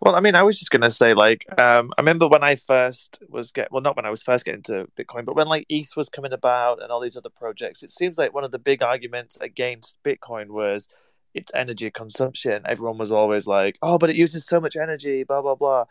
Well, 0.00 0.16
I 0.16 0.20
mean, 0.20 0.34
I 0.34 0.42
was 0.42 0.58
just 0.58 0.70
gonna 0.70 0.90
say, 0.90 1.14
like, 1.14 1.46
um, 1.58 1.92
I 1.96 2.02
remember 2.02 2.28
when 2.28 2.42
I 2.42 2.56
first 2.56 3.18
was 3.28 3.52
get 3.52 3.72
well, 3.72 3.82
not 3.82 3.96
when 3.96 4.04
I 4.04 4.10
was 4.10 4.22
first 4.22 4.44
getting 4.44 4.58
into 4.58 4.86
Bitcoin, 4.96 5.24
but 5.24 5.36
when 5.36 5.46
like 5.46 5.66
ETH 5.68 5.96
was 5.96 6.08
coming 6.08 6.32
about 6.32 6.82
and 6.82 6.90
all 6.90 7.00
these 7.00 7.16
other 7.16 7.30
projects, 7.30 7.82
it 7.82 7.90
seems 7.90 8.18
like 8.18 8.34
one 8.34 8.44
of 8.44 8.50
the 8.50 8.58
big 8.58 8.82
arguments 8.82 9.38
against 9.40 10.02
Bitcoin 10.02 10.48
was 10.48 10.88
its 11.32 11.50
energy 11.54 11.90
consumption. 11.90 12.62
Everyone 12.66 12.98
was 12.98 13.12
always 13.12 13.46
like, 13.46 13.78
"Oh, 13.82 13.98
but 13.98 14.10
it 14.10 14.16
uses 14.16 14.46
so 14.46 14.60
much 14.60 14.76
energy," 14.76 15.24
blah 15.24 15.42
blah 15.42 15.54
blah. 15.54 15.84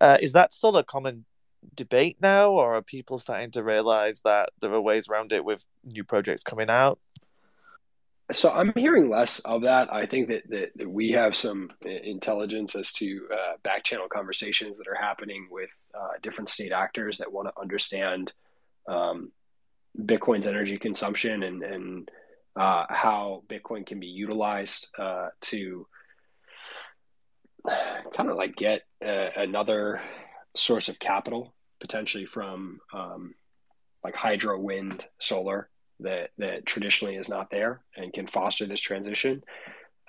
Uh, 0.00 0.18
is 0.20 0.32
that 0.32 0.54
still 0.54 0.76
a 0.76 0.84
common 0.84 1.24
debate 1.74 2.16
now, 2.20 2.50
or 2.52 2.76
are 2.76 2.82
people 2.82 3.18
starting 3.18 3.50
to 3.52 3.62
realize 3.62 4.20
that 4.20 4.50
there 4.60 4.72
are 4.72 4.80
ways 4.80 5.08
around 5.08 5.32
it 5.32 5.44
with 5.44 5.64
new 5.84 6.04
projects 6.04 6.42
coming 6.42 6.70
out? 6.70 6.98
So 8.30 8.50
I'm 8.52 8.74
hearing 8.76 9.08
less 9.08 9.38
of 9.40 9.62
that. 9.62 9.92
I 9.92 10.04
think 10.04 10.28
that, 10.28 10.48
that, 10.50 10.76
that 10.76 10.90
we 10.90 11.12
have 11.12 11.34
some 11.34 11.70
intelligence 11.82 12.74
as 12.74 12.92
to 12.94 13.26
uh, 13.32 13.52
back 13.62 13.84
channel 13.84 14.06
conversations 14.08 14.76
that 14.76 14.86
are 14.86 14.94
happening 14.94 15.48
with 15.50 15.70
uh, 15.94 16.18
different 16.22 16.50
state 16.50 16.72
actors 16.72 17.18
that 17.18 17.32
want 17.32 17.48
to 17.48 17.60
understand 17.60 18.32
um, 18.86 19.32
Bitcoin's 19.98 20.46
energy 20.46 20.76
consumption 20.76 21.42
and, 21.42 21.62
and 21.62 22.10
uh, 22.54 22.84
how 22.90 23.44
Bitcoin 23.48 23.86
can 23.86 23.98
be 23.98 24.08
utilized 24.08 24.88
uh, 24.98 25.28
to 25.40 25.86
kind 28.14 28.28
of 28.28 28.36
like 28.36 28.56
get 28.56 28.82
a, 29.02 29.30
another 29.36 30.02
source 30.54 30.88
of 30.88 30.98
capital 30.98 31.54
potentially 31.80 32.26
from 32.26 32.80
um, 32.92 33.34
like 34.04 34.14
hydro, 34.14 34.58
wind, 34.60 35.06
solar 35.18 35.70
that 36.00 36.30
that 36.38 36.66
traditionally 36.66 37.16
is 37.16 37.28
not 37.28 37.50
there 37.50 37.80
and 37.96 38.12
can 38.12 38.26
foster 38.26 38.66
this 38.66 38.80
transition. 38.80 39.42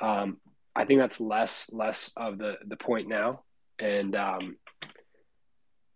Um, 0.02 0.38
I 0.76 0.86
think 0.86 1.00
that's 1.00 1.20
less 1.20 1.70
less 1.72 2.12
of 2.16 2.38
the 2.38 2.58
the 2.66 2.78
point 2.78 3.08
now, 3.08 3.44
and 3.80 4.16
um, 4.16 4.58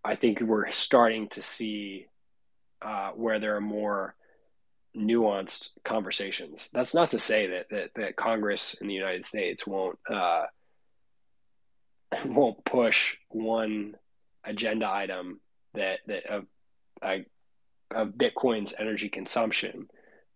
I 0.04 0.16
think 0.16 0.42
we're 0.42 0.72
starting 0.72 1.30
to 1.30 1.42
see 1.42 2.08
uh, 2.82 3.12
where 3.12 3.40
there 3.40 3.56
are 3.56 3.62
more 3.62 4.16
nuanced 4.96 5.72
conversations. 5.84 6.70
That's 6.74 6.94
not 6.94 7.12
to 7.12 7.20
say 7.20 7.48
that 7.48 7.68
that, 7.72 7.90
that 7.96 8.16
Congress 8.16 8.76
in 8.80 8.88
the 8.88 8.94
United 8.94 9.26
States 9.26 9.66
won't 9.66 9.98
uh, 10.10 10.46
won't 12.26 12.64
push 12.66 13.16
one 13.30 13.96
agenda 14.44 14.90
item 14.90 15.40
that 15.74 16.00
that 16.08 16.26
of 16.26 16.46
uh, 17.02 17.18
of 17.94 18.10
Bitcoin's 18.10 18.74
energy 18.78 19.10
consumption, 19.10 19.88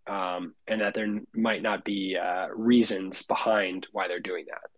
um, 0.07 0.53
and 0.67 0.81
that 0.81 0.93
there 0.93 1.19
might 1.33 1.61
not 1.61 1.83
be 1.83 2.17
uh, 2.17 2.47
reasons 2.55 3.23
behind 3.23 3.87
why 3.91 4.07
they're 4.07 4.19
doing 4.19 4.45
that. 4.49 4.69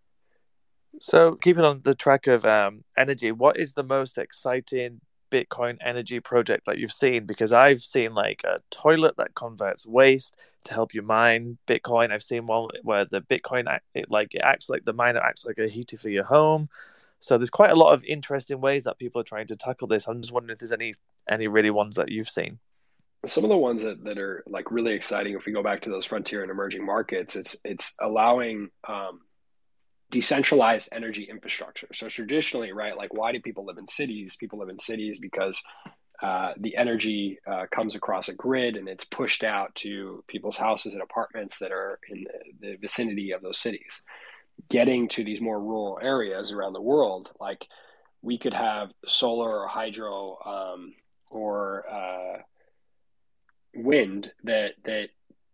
So, 1.00 1.36
keeping 1.36 1.64
on 1.64 1.80
the 1.82 1.94
track 1.94 2.26
of 2.26 2.44
um, 2.44 2.84
energy, 2.96 3.32
what 3.32 3.58
is 3.58 3.72
the 3.72 3.82
most 3.82 4.18
exciting 4.18 5.00
Bitcoin 5.30 5.78
energy 5.80 6.20
project 6.20 6.66
that 6.66 6.78
you've 6.78 6.92
seen? 6.92 7.26
Because 7.26 7.52
I've 7.52 7.80
seen 7.80 8.14
like 8.14 8.42
a 8.44 8.60
toilet 8.70 9.16
that 9.16 9.34
converts 9.34 9.86
waste 9.86 10.36
to 10.64 10.74
help 10.74 10.92
you 10.92 11.02
mine 11.02 11.58
Bitcoin. 11.66 12.10
I've 12.10 12.22
seen 12.22 12.46
one 12.46 12.68
where 12.82 13.04
the 13.04 13.20
Bitcoin 13.22 13.78
it, 13.94 14.10
like 14.10 14.34
it 14.34 14.42
acts 14.42 14.68
like 14.68 14.84
the 14.84 14.92
miner 14.92 15.20
acts 15.20 15.46
like 15.46 15.58
a 15.58 15.68
heater 15.68 15.96
for 15.96 16.10
your 16.10 16.24
home. 16.24 16.68
So 17.20 17.36
there's 17.36 17.50
quite 17.50 17.70
a 17.70 17.76
lot 17.76 17.92
of 17.92 18.02
interesting 18.04 18.60
ways 18.60 18.84
that 18.84 18.98
people 18.98 19.20
are 19.20 19.24
trying 19.24 19.46
to 19.48 19.56
tackle 19.56 19.86
this. 19.86 20.08
I'm 20.08 20.20
just 20.20 20.32
wondering 20.32 20.54
if 20.54 20.58
there's 20.58 20.72
any 20.72 20.92
any 21.28 21.48
really 21.48 21.70
ones 21.70 21.96
that 21.96 22.10
you've 22.10 22.28
seen. 22.28 22.58
Some 23.26 23.44
of 23.44 23.50
the 23.50 23.56
ones 23.56 23.82
that, 23.82 24.04
that 24.04 24.18
are 24.18 24.42
like 24.46 24.70
really 24.70 24.94
exciting, 24.94 25.34
if 25.34 25.44
we 25.44 25.52
go 25.52 25.62
back 25.62 25.82
to 25.82 25.90
those 25.90 26.06
frontier 26.06 26.42
and 26.42 26.50
emerging 26.50 26.84
markets, 26.86 27.36
it's 27.36 27.56
it's 27.64 27.94
allowing 28.00 28.70
um, 28.88 29.20
decentralized 30.10 30.88
energy 30.92 31.24
infrastructure. 31.24 31.88
So 31.92 32.08
traditionally, 32.08 32.72
right, 32.72 32.96
like 32.96 33.12
why 33.12 33.32
do 33.32 33.40
people 33.40 33.66
live 33.66 33.78
in 33.78 33.86
cities? 33.86 34.36
People 34.36 34.58
live 34.58 34.70
in 34.70 34.78
cities 34.78 35.18
because 35.18 35.62
uh, 36.22 36.52
the 36.58 36.76
energy 36.76 37.38
uh, 37.46 37.66
comes 37.70 37.94
across 37.94 38.28
a 38.28 38.34
grid 38.34 38.76
and 38.76 38.88
it's 38.88 39.04
pushed 39.04 39.42
out 39.42 39.74
to 39.74 40.22
people's 40.26 40.56
houses 40.56 40.94
and 40.94 41.02
apartments 41.02 41.58
that 41.58 41.72
are 41.72 41.98
in 42.10 42.24
the, 42.60 42.68
the 42.68 42.76
vicinity 42.76 43.32
of 43.32 43.40
those 43.42 43.58
cities. 43.58 44.02
Getting 44.68 45.08
to 45.08 45.24
these 45.24 45.40
more 45.40 45.58
rural 45.58 45.98
areas 46.02 46.52
around 46.52 46.74
the 46.74 46.82
world, 46.82 47.30
like 47.40 47.66
we 48.20 48.36
could 48.36 48.52
have 48.52 48.90
solar 49.06 49.60
or 49.60 49.68
hydro 49.68 50.36
um, 50.44 50.94
or 51.30 51.88
uh, 51.90 52.42
wind 53.74 54.32
that 54.44 54.74
that 54.84 55.10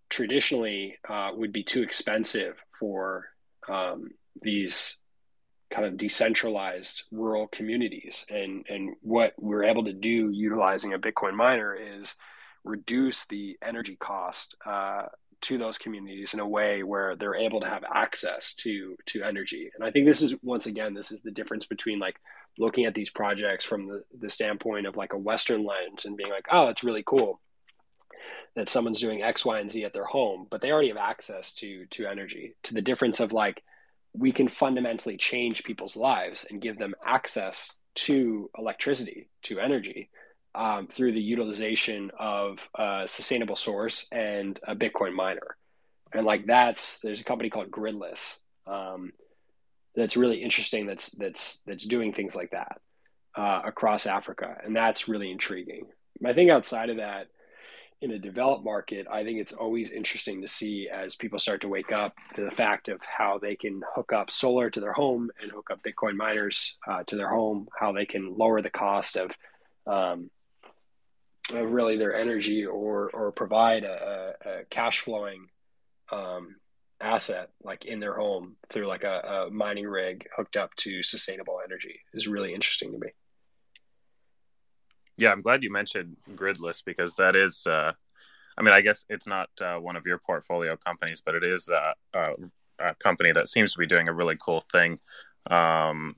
traditionally 0.09 0.99
uh, 1.09 1.31
would 1.35 1.53
be 1.53 1.63
too 1.63 1.83
expensive 1.83 2.57
for 2.79 3.27
um, 3.69 4.11
these 4.41 4.99
kind 5.71 5.87
of 5.87 5.97
decentralized 5.97 7.03
rural 7.11 7.49
communities. 7.49 8.25
And, 8.31 8.65
and 8.69 8.95
what 9.03 9.35
we're 9.37 9.65
able 9.65 9.85
to 9.85 9.93
do 9.93 10.31
utilizing 10.31 10.95
a 10.95 10.99
Bitcoin 10.99 11.35
miner 11.35 11.75
is 11.75 12.15
reduce 12.65 13.25
the 13.27 13.59
energy 13.63 13.97
cost 13.97 14.55
uh, 14.65 15.07
to 15.43 15.59
those 15.59 15.79
communities 15.79 16.35
in 16.35 16.41
a 16.41 16.49
way 16.49 16.83
where 16.83 17.17
they're 17.17 17.35
able 17.35 17.61
to 17.61 17.69
have 17.69 17.85
access 17.93 18.55
to 18.55 18.97
to 19.07 19.23
energy. 19.23 19.71
And 19.75 19.85
I 19.85 19.91
think 19.91 20.07
this 20.07 20.23
is 20.23 20.35
once 20.43 20.67
again 20.67 20.95
this 20.95 21.13
is 21.13 21.23
the 21.23 21.31
difference 21.31 21.67
between 21.67 21.99
like 21.99 22.19
looking 22.59 22.87
at 22.87 22.95
these 22.95 23.11
projects 23.11 23.65
from 23.65 23.87
the, 23.87 24.03
the 24.19 24.31
standpoint 24.31 24.87
of 24.87 24.97
like 24.97 25.13
a 25.13 25.19
Western 25.19 25.65
lens 25.65 26.07
and 26.07 26.17
being 26.17 26.31
like, 26.31 26.47
oh, 26.51 26.69
it's 26.69 26.83
really 26.83 27.05
cool 27.05 27.41
that 28.55 28.69
someone's 28.69 29.01
doing 29.01 29.23
X, 29.23 29.45
Y, 29.45 29.59
and 29.59 29.71
Z 29.71 29.85
at 29.85 29.93
their 29.93 30.05
home, 30.05 30.47
but 30.51 30.61
they 30.61 30.73
already 30.73 30.89
have 30.89 30.97
access 30.97 31.53
to 31.55 31.87
to 31.87 32.07
energy. 32.07 32.55
To 32.65 32.75
the 32.75 32.83
difference 32.83 33.21
of 33.21 33.33
like 33.33 33.63
we 34.13 34.33
can 34.33 34.49
fundamentally 34.49 35.17
change 35.17 35.65
people's 35.65 35.97
lives 35.97 36.47
and 36.49 36.61
give 36.61 36.79
them 36.79 36.95
access 37.05 37.73
to 37.95 38.51
electricity, 38.57 39.29
to 39.43 39.61
energy, 39.61 40.11
um, 40.55 40.87
through 40.87 41.13
the 41.13 41.21
utilization 41.21 42.11
of 42.19 42.67
a 42.75 43.05
sustainable 43.07 43.57
source 43.57 44.07
and 44.11 44.59
a 44.67 44.75
Bitcoin 44.75 45.15
miner. 45.15 45.57
And 46.13 46.25
like 46.25 46.47
that's 46.47 46.99
there's 47.01 47.21
a 47.21 47.25
company 47.25 47.51
called 47.51 47.71
Gridless 47.71 48.39
um, 48.67 49.13
that's 49.95 50.17
really 50.17 50.43
interesting. 50.43 50.87
That's 50.87 51.11
that's 51.11 51.63
that's 51.63 51.85
doing 51.85 52.13
things 52.13 52.35
like 52.35 52.51
that 52.51 52.81
uh, 53.37 53.63
across 53.65 54.07
Africa, 54.07 54.57
and 54.65 54.75
that's 54.75 55.09
really 55.09 55.31
intriguing. 55.31 55.87
I 56.25 56.33
think 56.33 56.51
outside 56.51 56.91
of 56.91 56.97
that, 56.97 57.29
in 58.03 58.11
a 58.11 58.19
developed 58.19 58.65
market, 58.65 59.07
I 59.11 59.25
think 59.25 59.41
it's 59.41 59.55
always 59.55 59.91
interesting 59.91 60.43
to 60.43 60.49
see 60.49 60.89
as 60.89 61.17
people 61.17 61.39
start 61.39 61.63
to 61.63 61.69
wake 61.69 61.93
up 61.93 62.15
to 62.35 62.45
the 62.45 62.51
fact 62.51 62.89
of 62.89 63.01
how 63.03 63.39
they 63.39 63.57
can 63.57 63.81
hook 63.95 64.13
up 64.13 64.31
solar 64.31 64.69
to 64.71 64.81
their 64.81 64.93
home 64.93 65.31
and 65.41 65.51
hook 65.51 65.71
up 65.71 65.83
Bitcoin 65.83 66.15
miners 66.15 66.79
uh, 66.87 67.05
to 67.05 67.17
their 67.17 67.31
home, 67.31 67.69
how 67.79 67.93
they 67.93 68.05
can 68.05 68.37
lower 68.37 68.61
the 68.61 68.71
cost 68.71 69.17
of, 69.17 69.31
um, 69.87 70.31
really 71.53 71.97
their 71.97 72.15
energy 72.15 72.67
or 72.67 73.11
or 73.11 73.33
provide 73.33 73.85
a, 73.85 74.35
a 74.45 74.65
cash 74.69 75.01
flowing 75.01 75.47
um, 76.11 76.57
asset 77.01 77.51
like 77.63 77.85
in 77.85 78.01
their 78.01 78.15
home 78.15 78.57
through 78.73 78.87
like 78.87 79.05
a, 79.05 79.47
a 79.47 79.51
mining 79.51 79.87
rig 79.87 80.27
hooked 80.35 80.57
up 80.57 80.75
to 80.77 81.03
sustainable 81.03 81.61
energy 81.65 82.01
is 82.15 82.27
really 82.27 82.55
interesting 82.55 82.93
to 82.93 82.99
me. 82.99 83.09
Yeah, 85.19 85.33
I'm 85.33 85.41
glad 85.41 85.63
you 85.63 85.73
mentioned 85.73 86.17
Gridless 86.35 86.83
because 86.83 87.15
that 87.15 87.37
is, 87.37 87.67
uh, 87.67 87.93
I 88.59 88.63
mean, 88.63 88.75
I 88.75 88.83
guess 88.83 89.07
it's 89.09 89.27
not 89.27 89.49
uh, 89.61 89.77
one 89.77 89.97
of 89.97 90.07
your 90.07 90.19
portfolio 90.19 90.77
companies, 90.77 91.23
but 91.25 91.35
it 91.35 91.45
is 91.45 91.71
uh, 91.71 91.95
a, 92.15 92.33
a, 92.79 92.95
company 92.97 93.33
that 93.33 93.49
seems 93.49 93.73
to 93.73 93.79
be 93.79 93.87
doing 93.87 94.09
a 94.09 94.13
really 94.13 94.37
cool 94.39 94.63
thing, 94.73 94.99
um, 95.51 96.17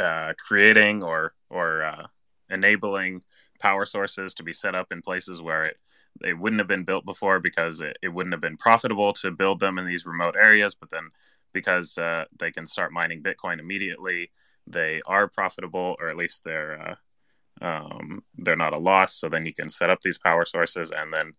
uh, 0.00 0.32
creating 0.38 1.02
or 1.04 1.34
or 1.50 1.82
uh, 1.82 2.06
enabling 2.50 3.22
power 3.60 3.84
sources 3.84 4.34
to 4.34 4.42
be 4.42 4.52
set 4.52 4.74
up 4.74 4.86
in 4.90 5.02
places 5.02 5.42
where 5.42 5.66
it 5.66 5.76
they 6.20 6.32
wouldn't 6.32 6.60
have 6.60 6.68
been 6.68 6.84
built 6.84 7.04
before 7.04 7.40
because 7.40 7.80
it, 7.80 7.96
it 8.02 8.08
wouldn't 8.08 8.32
have 8.32 8.40
been 8.40 8.56
profitable 8.56 9.12
to 9.12 9.30
build 9.30 9.60
them 9.60 9.78
in 9.78 9.86
these 9.86 10.06
remote 10.06 10.34
areas, 10.36 10.74
but 10.74 10.90
then 10.90 11.10
because 11.52 11.96
uh, 11.98 12.24
they 12.38 12.50
can 12.50 12.66
start 12.66 12.92
mining 12.92 13.22
Bitcoin 13.22 13.60
immediately, 13.60 14.30
they 14.66 15.00
are 15.06 15.28
profitable, 15.28 15.96
or 16.00 16.08
at 16.08 16.16
least 16.16 16.42
they're 16.44 16.98
um, 17.60 18.22
they're 18.36 18.56
not 18.56 18.74
a 18.74 18.78
loss. 18.78 19.14
So 19.14 19.28
then 19.28 19.46
you 19.46 19.54
can 19.54 19.68
set 19.68 19.90
up 19.90 20.00
these 20.02 20.18
power 20.18 20.44
sources, 20.44 20.90
and 20.90 21.12
then 21.12 21.32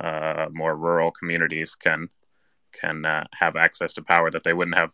uh, 0.00 0.46
more 0.52 0.76
rural 0.76 1.10
communities 1.10 1.74
can 1.74 2.08
can 2.72 3.04
uh, 3.06 3.24
have 3.32 3.56
access 3.56 3.92
to 3.94 4.02
power 4.02 4.30
that 4.30 4.44
they 4.44 4.52
wouldn't 4.52 4.76
have 4.76 4.92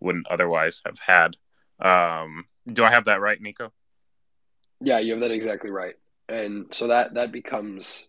wouldn't 0.00 0.28
otherwise 0.28 0.82
have 0.84 0.98
had. 0.98 1.36
Um, 1.80 2.44
do 2.70 2.84
I 2.84 2.90
have 2.90 3.06
that 3.06 3.20
right, 3.20 3.40
Nico? 3.40 3.72
Yeah, 4.80 4.98
you 4.98 5.12
have 5.12 5.20
that 5.20 5.30
exactly 5.30 5.70
right. 5.70 5.94
And 6.28 6.72
so 6.72 6.88
that 6.88 7.14
that 7.14 7.32
becomes 7.32 8.08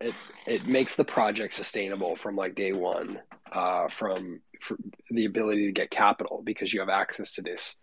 it 0.00 0.14
it 0.46 0.66
makes 0.66 0.96
the 0.96 1.04
project 1.04 1.54
sustainable 1.54 2.16
from 2.16 2.36
like 2.36 2.54
day 2.54 2.72
one, 2.72 3.20
uh, 3.52 3.88
from 3.88 4.40
the 5.10 5.24
ability 5.24 5.66
to 5.66 5.72
get 5.72 5.90
capital 5.90 6.42
because 6.44 6.72
you 6.72 6.80
have 6.80 6.88
access 6.88 7.32
to 7.32 7.42
this 7.42 7.76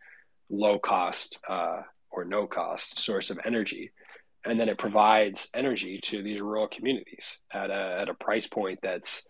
low 0.49 0.77
cost 0.77 1.39
uh, 1.47 1.81
or 2.11 2.25
no 2.25 2.47
cost 2.47 2.99
source 2.99 3.29
of 3.29 3.39
energy. 3.45 3.91
And 4.43 4.59
then 4.59 4.69
it 4.69 4.77
provides 4.77 5.49
energy 5.53 5.99
to 6.05 6.23
these 6.23 6.41
rural 6.41 6.67
communities 6.67 7.39
at 7.53 7.69
a, 7.69 7.99
at 8.01 8.09
a 8.09 8.13
price 8.15 8.47
point 8.47 8.79
that's 8.81 9.29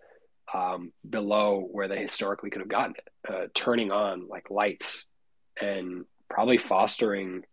um, 0.53 0.91
below 1.07 1.67
where 1.71 1.87
they 1.87 1.99
historically 1.99 2.49
could 2.49 2.61
have 2.61 2.69
gotten 2.69 2.95
it, 2.95 3.33
uh, 3.33 3.47
turning 3.53 3.91
on 3.91 4.27
like 4.27 4.49
lights 4.49 5.05
and 5.61 6.05
probably 6.29 6.57
fostering 6.57 7.43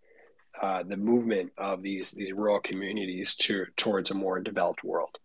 uh, 0.61 0.83
the 0.83 0.97
movement 0.97 1.53
of 1.57 1.83
these 1.83 2.11
these 2.11 2.33
rural 2.33 2.61
communities 2.61 3.35
to 3.35 3.67
towards 3.77 4.11
a 4.11 4.15
more 4.15 4.41
developed 4.41 4.83
world. 4.83 5.19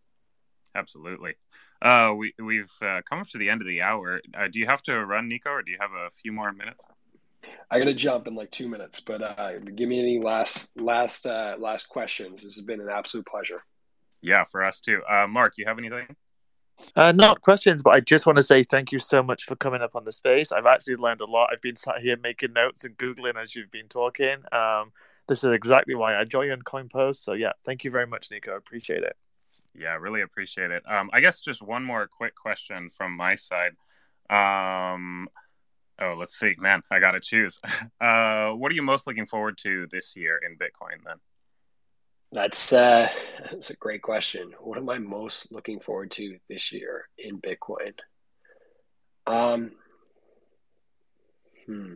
Absolutely. 0.75 1.33
Uh, 1.81 2.13
we 2.15 2.33
we've 2.39 2.71
uh, 2.81 3.01
come 3.07 3.19
up 3.19 3.27
to 3.29 3.37
the 3.37 3.49
end 3.49 3.61
of 3.61 3.67
the 3.67 3.81
hour. 3.81 4.21
Uh, 4.37 4.47
do 4.51 4.59
you 4.59 4.65
have 4.65 4.81
to 4.83 5.05
run, 5.05 5.27
Nico, 5.27 5.49
or 5.49 5.61
do 5.61 5.71
you 5.71 5.77
have 5.79 5.91
a 5.91 6.09
few 6.11 6.31
more 6.31 6.51
minutes? 6.51 6.85
I 7.69 7.79
got 7.79 7.85
to 7.85 7.93
jump 7.93 8.27
in 8.27 8.35
like 8.35 8.51
two 8.51 8.67
minutes, 8.67 8.99
but 8.99 9.21
uh, 9.21 9.59
give 9.59 9.89
me 9.89 9.99
any 9.99 10.19
last 10.19 10.71
last 10.77 11.25
uh, 11.25 11.55
last 11.57 11.89
questions. 11.89 12.43
This 12.43 12.55
has 12.55 12.65
been 12.65 12.81
an 12.81 12.89
absolute 12.89 13.25
pleasure. 13.25 13.63
Yeah, 14.21 14.43
for 14.45 14.63
us 14.63 14.79
too. 14.79 15.01
Uh, 15.09 15.27
Mark, 15.27 15.53
you 15.57 15.65
have 15.65 15.77
anything? 15.77 16.15
Uh, 16.95 17.11
not 17.11 17.41
questions, 17.41 17.83
but 17.83 17.91
I 17.91 17.99
just 17.99 18.25
want 18.25 18.37
to 18.37 18.43
say 18.43 18.63
thank 18.63 18.91
you 18.91 18.99
so 18.99 19.21
much 19.21 19.43
for 19.43 19.55
coming 19.55 19.81
up 19.81 19.95
on 19.95 20.05
the 20.05 20.11
space. 20.11 20.51
I've 20.51 20.65
actually 20.65 20.95
learned 20.95 21.21
a 21.21 21.25
lot. 21.25 21.49
I've 21.51 21.61
been 21.61 21.75
sat 21.75 21.99
here 22.01 22.17
making 22.21 22.53
notes 22.53 22.83
and 22.83 22.97
googling 22.97 23.35
as 23.35 23.55
you've 23.55 23.71
been 23.71 23.87
talking. 23.87 24.37
Um, 24.51 24.91
this 25.27 25.43
is 25.43 25.51
exactly 25.51 25.95
why 25.95 26.17
I 26.17 26.23
joined 26.25 26.65
CoinPost. 26.65 27.17
So 27.17 27.33
yeah, 27.33 27.51
thank 27.63 27.83
you 27.83 27.91
very 27.91 28.07
much, 28.07 28.31
Nico. 28.31 28.53
I 28.53 28.57
appreciate 28.57 29.03
it. 29.03 29.15
Yeah, 29.75 29.95
really 29.95 30.21
appreciate 30.21 30.71
it. 30.71 30.83
Um, 30.87 31.09
I 31.13 31.19
guess 31.19 31.41
just 31.41 31.61
one 31.61 31.83
more 31.83 32.07
quick 32.07 32.35
question 32.35 32.89
from 32.89 33.15
my 33.15 33.35
side. 33.35 33.73
Um, 34.29 35.27
Oh, 35.99 36.15
let's 36.17 36.37
see, 36.37 36.55
man. 36.57 36.81
I 36.91 36.99
got 36.99 37.11
to 37.11 37.19
choose. 37.19 37.59
Uh, 38.01 38.51
what 38.51 38.69
are 38.69 38.75
you 38.75 38.81
most 38.81 39.07
looking 39.07 39.25
forward 39.25 39.57
to 39.57 39.87
this 39.89 40.13
year 40.17 40.37
in 40.45 40.57
Bitcoin 40.57 41.01
then? 41.05 41.15
That's 42.33 42.73
uh, 42.73 43.07
that's 43.51 43.69
a 43.69 43.77
great 43.77 44.01
question. 44.01 44.51
What 44.59 44.77
am 44.77 44.89
I 44.89 44.97
most 44.97 45.53
looking 45.53 45.79
forward 45.79 46.11
to 46.11 46.37
this 46.49 46.73
year 46.73 47.07
in 47.17 47.39
Bitcoin? 47.39 47.93
Um, 49.25 49.71
hmm. 51.65 51.93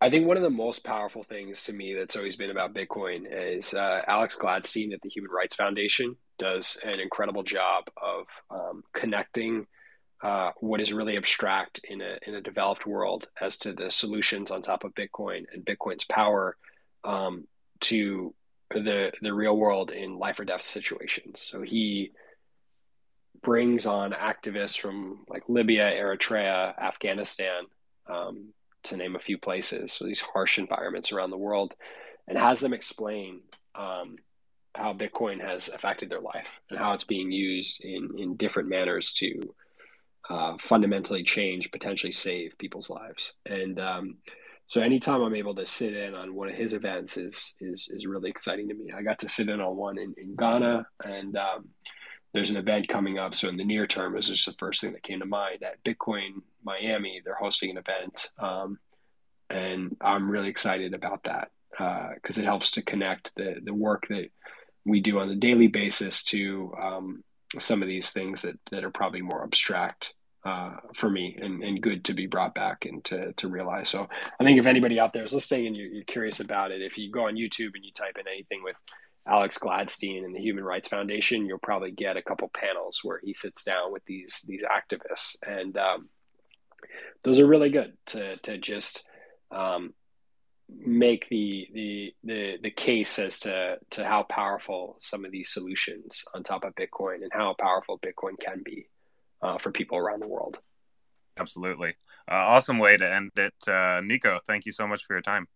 I 0.00 0.08
think 0.08 0.26
one 0.26 0.38
of 0.38 0.42
the 0.42 0.50
most 0.50 0.82
powerful 0.82 1.22
things 1.22 1.62
to 1.64 1.72
me 1.72 1.94
that's 1.94 2.16
always 2.16 2.34
been 2.34 2.50
about 2.50 2.74
Bitcoin 2.74 3.26
is 3.30 3.74
uh, 3.74 4.00
Alex 4.08 4.36
Gladstein 4.36 4.94
at 4.94 5.02
the 5.02 5.10
Human 5.10 5.30
Rights 5.30 5.54
Foundation 5.54 6.16
does 6.38 6.78
an 6.82 6.98
incredible 6.98 7.42
job 7.42 7.84
of 8.00 8.26
um, 8.50 8.82
connecting 8.94 9.66
uh, 10.22 10.50
what 10.58 10.80
is 10.80 10.92
really 10.92 11.16
abstract 11.16 11.80
in 11.84 12.00
a 12.02 12.18
in 12.26 12.34
a 12.34 12.40
developed 12.40 12.86
world 12.86 13.28
as 13.40 13.56
to 13.58 13.72
the 13.72 13.90
solutions 13.90 14.50
on 14.50 14.60
top 14.60 14.84
of 14.84 14.94
Bitcoin 14.94 15.44
and 15.52 15.64
Bitcoin's 15.64 16.04
power 16.04 16.56
um, 17.04 17.46
to 17.80 18.34
the 18.70 19.12
the 19.22 19.32
real 19.32 19.56
world 19.56 19.90
in 19.90 20.18
life 20.18 20.38
or 20.38 20.44
death 20.44 20.62
situations. 20.62 21.40
So 21.40 21.62
he 21.62 22.12
brings 23.42 23.86
on 23.86 24.12
activists 24.12 24.78
from 24.78 25.24
like 25.28 25.44
Libya, 25.48 25.90
Eritrea, 25.90 26.78
Afghanistan, 26.78 27.64
um, 28.06 28.52
to 28.84 28.96
name 28.98 29.16
a 29.16 29.20
few 29.20 29.38
places. 29.38 29.92
So 29.92 30.04
these 30.04 30.20
harsh 30.20 30.58
environments 30.58 31.12
around 31.12 31.30
the 31.30 31.38
world, 31.38 31.74
and 32.28 32.36
has 32.36 32.60
them 32.60 32.74
explain 32.74 33.40
um, 33.74 34.16
how 34.74 34.92
Bitcoin 34.92 35.40
has 35.40 35.68
affected 35.68 36.10
their 36.10 36.20
life 36.20 36.60
and 36.68 36.78
how 36.78 36.92
it's 36.92 37.04
being 37.04 37.32
used 37.32 37.82
in 37.82 38.18
in 38.18 38.36
different 38.36 38.68
manners 38.68 39.14
to 39.14 39.54
uh, 40.28 40.56
fundamentally 40.58 41.22
change, 41.22 41.70
potentially 41.70 42.12
save 42.12 42.58
people's 42.58 42.90
lives. 42.90 43.34
And 43.46 43.80
um, 43.80 44.18
so 44.66 44.80
anytime 44.80 45.22
I'm 45.22 45.34
able 45.34 45.54
to 45.56 45.66
sit 45.66 45.94
in 45.96 46.14
on 46.14 46.34
one 46.34 46.48
of 46.48 46.54
his 46.54 46.74
events 46.74 47.16
is 47.16 47.54
is 47.60 47.88
is 47.90 48.06
really 48.06 48.30
exciting 48.30 48.68
to 48.68 48.74
me. 48.74 48.92
I 48.92 49.02
got 49.02 49.18
to 49.20 49.28
sit 49.28 49.48
in 49.48 49.60
on 49.60 49.76
one 49.76 49.98
in, 49.98 50.14
in 50.16 50.36
Ghana, 50.36 50.86
and 51.04 51.36
um, 51.36 51.68
there's 52.32 52.50
an 52.50 52.56
event 52.56 52.88
coming 52.88 53.18
up. 53.18 53.34
So 53.34 53.48
in 53.48 53.56
the 53.56 53.64
near 53.64 53.86
term, 53.86 54.14
this 54.14 54.28
is 54.28 54.36
just 54.36 54.46
the 54.46 54.64
first 54.64 54.80
thing 54.80 54.92
that 54.92 55.02
came 55.02 55.20
to 55.20 55.26
mind 55.26 55.64
at 55.64 55.82
Bitcoin 55.82 56.42
Miami. 56.62 57.20
They're 57.24 57.34
hosting 57.34 57.70
an 57.70 57.78
event, 57.78 58.28
um, 58.38 58.78
and 59.48 59.96
I'm 60.00 60.30
really 60.30 60.48
excited 60.48 60.94
about 60.94 61.24
that 61.24 61.50
because 61.70 62.38
uh, 62.38 62.40
it 62.40 62.44
helps 62.44 62.72
to 62.72 62.82
connect 62.82 63.32
the 63.36 63.60
the 63.64 63.74
work 63.74 64.06
that 64.08 64.30
we 64.84 65.00
do 65.00 65.18
on 65.18 65.30
a 65.30 65.36
daily 65.36 65.66
basis 65.66 66.22
to 66.24 66.72
um, 66.80 67.24
some 67.58 67.82
of 67.82 67.88
these 67.88 68.10
things 68.10 68.42
that 68.42 68.58
that 68.70 68.84
are 68.84 68.90
probably 68.90 69.22
more 69.22 69.42
abstract 69.42 70.14
uh, 70.44 70.76
for 70.94 71.10
me 71.10 71.38
and, 71.40 71.62
and 71.62 71.82
good 71.82 72.04
to 72.04 72.14
be 72.14 72.26
brought 72.26 72.54
back 72.54 72.86
and 72.86 73.04
to, 73.04 73.32
to 73.34 73.48
realize. 73.48 73.88
So 73.88 74.08
I 74.40 74.44
think 74.44 74.58
if 74.58 74.66
anybody 74.66 74.98
out 74.98 75.12
there 75.12 75.24
is 75.24 75.34
listening 75.34 75.66
and 75.66 75.76
you're, 75.76 75.88
you're, 75.88 76.04
curious 76.04 76.40
about 76.40 76.70
it, 76.70 76.80
if 76.80 76.96
you 76.96 77.10
go 77.10 77.26
on 77.26 77.34
YouTube 77.34 77.74
and 77.74 77.84
you 77.84 77.92
type 77.92 78.16
in 78.18 78.26
anything 78.26 78.62
with 78.62 78.80
Alex 79.26 79.58
Gladstein 79.58 80.24
and 80.24 80.34
the 80.34 80.40
Human 80.40 80.64
Rights 80.64 80.88
Foundation, 80.88 81.44
you'll 81.44 81.58
probably 81.58 81.90
get 81.90 82.16
a 82.16 82.22
couple 82.22 82.48
panels 82.48 83.00
where 83.02 83.20
he 83.22 83.34
sits 83.34 83.62
down 83.62 83.92
with 83.92 84.04
these 84.06 84.42
these 84.46 84.64
activists, 84.64 85.36
and 85.46 85.76
um, 85.76 86.08
those 87.22 87.38
are 87.38 87.46
really 87.46 87.70
good 87.70 87.92
to 88.06 88.36
to 88.38 88.56
just 88.56 89.06
um, 89.50 89.92
make 90.78 91.28
the, 91.28 91.68
the 91.72 92.14
the 92.24 92.58
the 92.62 92.70
case 92.70 93.18
as 93.18 93.40
to 93.40 93.78
to 93.90 94.04
how 94.04 94.22
powerful 94.22 94.96
some 95.00 95.24
of 95.24 95.32
these 95.32 95.52
solutions 95.52 96.24
on 96.34 96.42
top 96.42 96.64
of 96.64 96.74
Bitcoin 96.74 97.22
and 97.22 97.32
how 97.32 97.54
powerful 97.58 97.98
Bitcoin 97.98 98.38
can 98.40 98.62
be 98.64 98.86
uh, 99.42 99.58
for 99.58 99.70
people 99.70 99.98
around 99.98 100.20
the 100.20 100.28
world. 100.28 100.58
Absolutely, 101.38 101.90
uh, 102.30 102.34
awesome 102.34 102.78
way 102.78 102.96
to 102.96 103.12
end 103.12 103.30
it, 103.36 103.54
uh, 103.68 104.00
Nico. 104.02 104.40
Thank 104.46 104.66
you 104.66 104.72
so 104.72 104.86
much 104.86 105.04
for 105.04 105.14
your 105.14 105.22
time. 105.22 105.46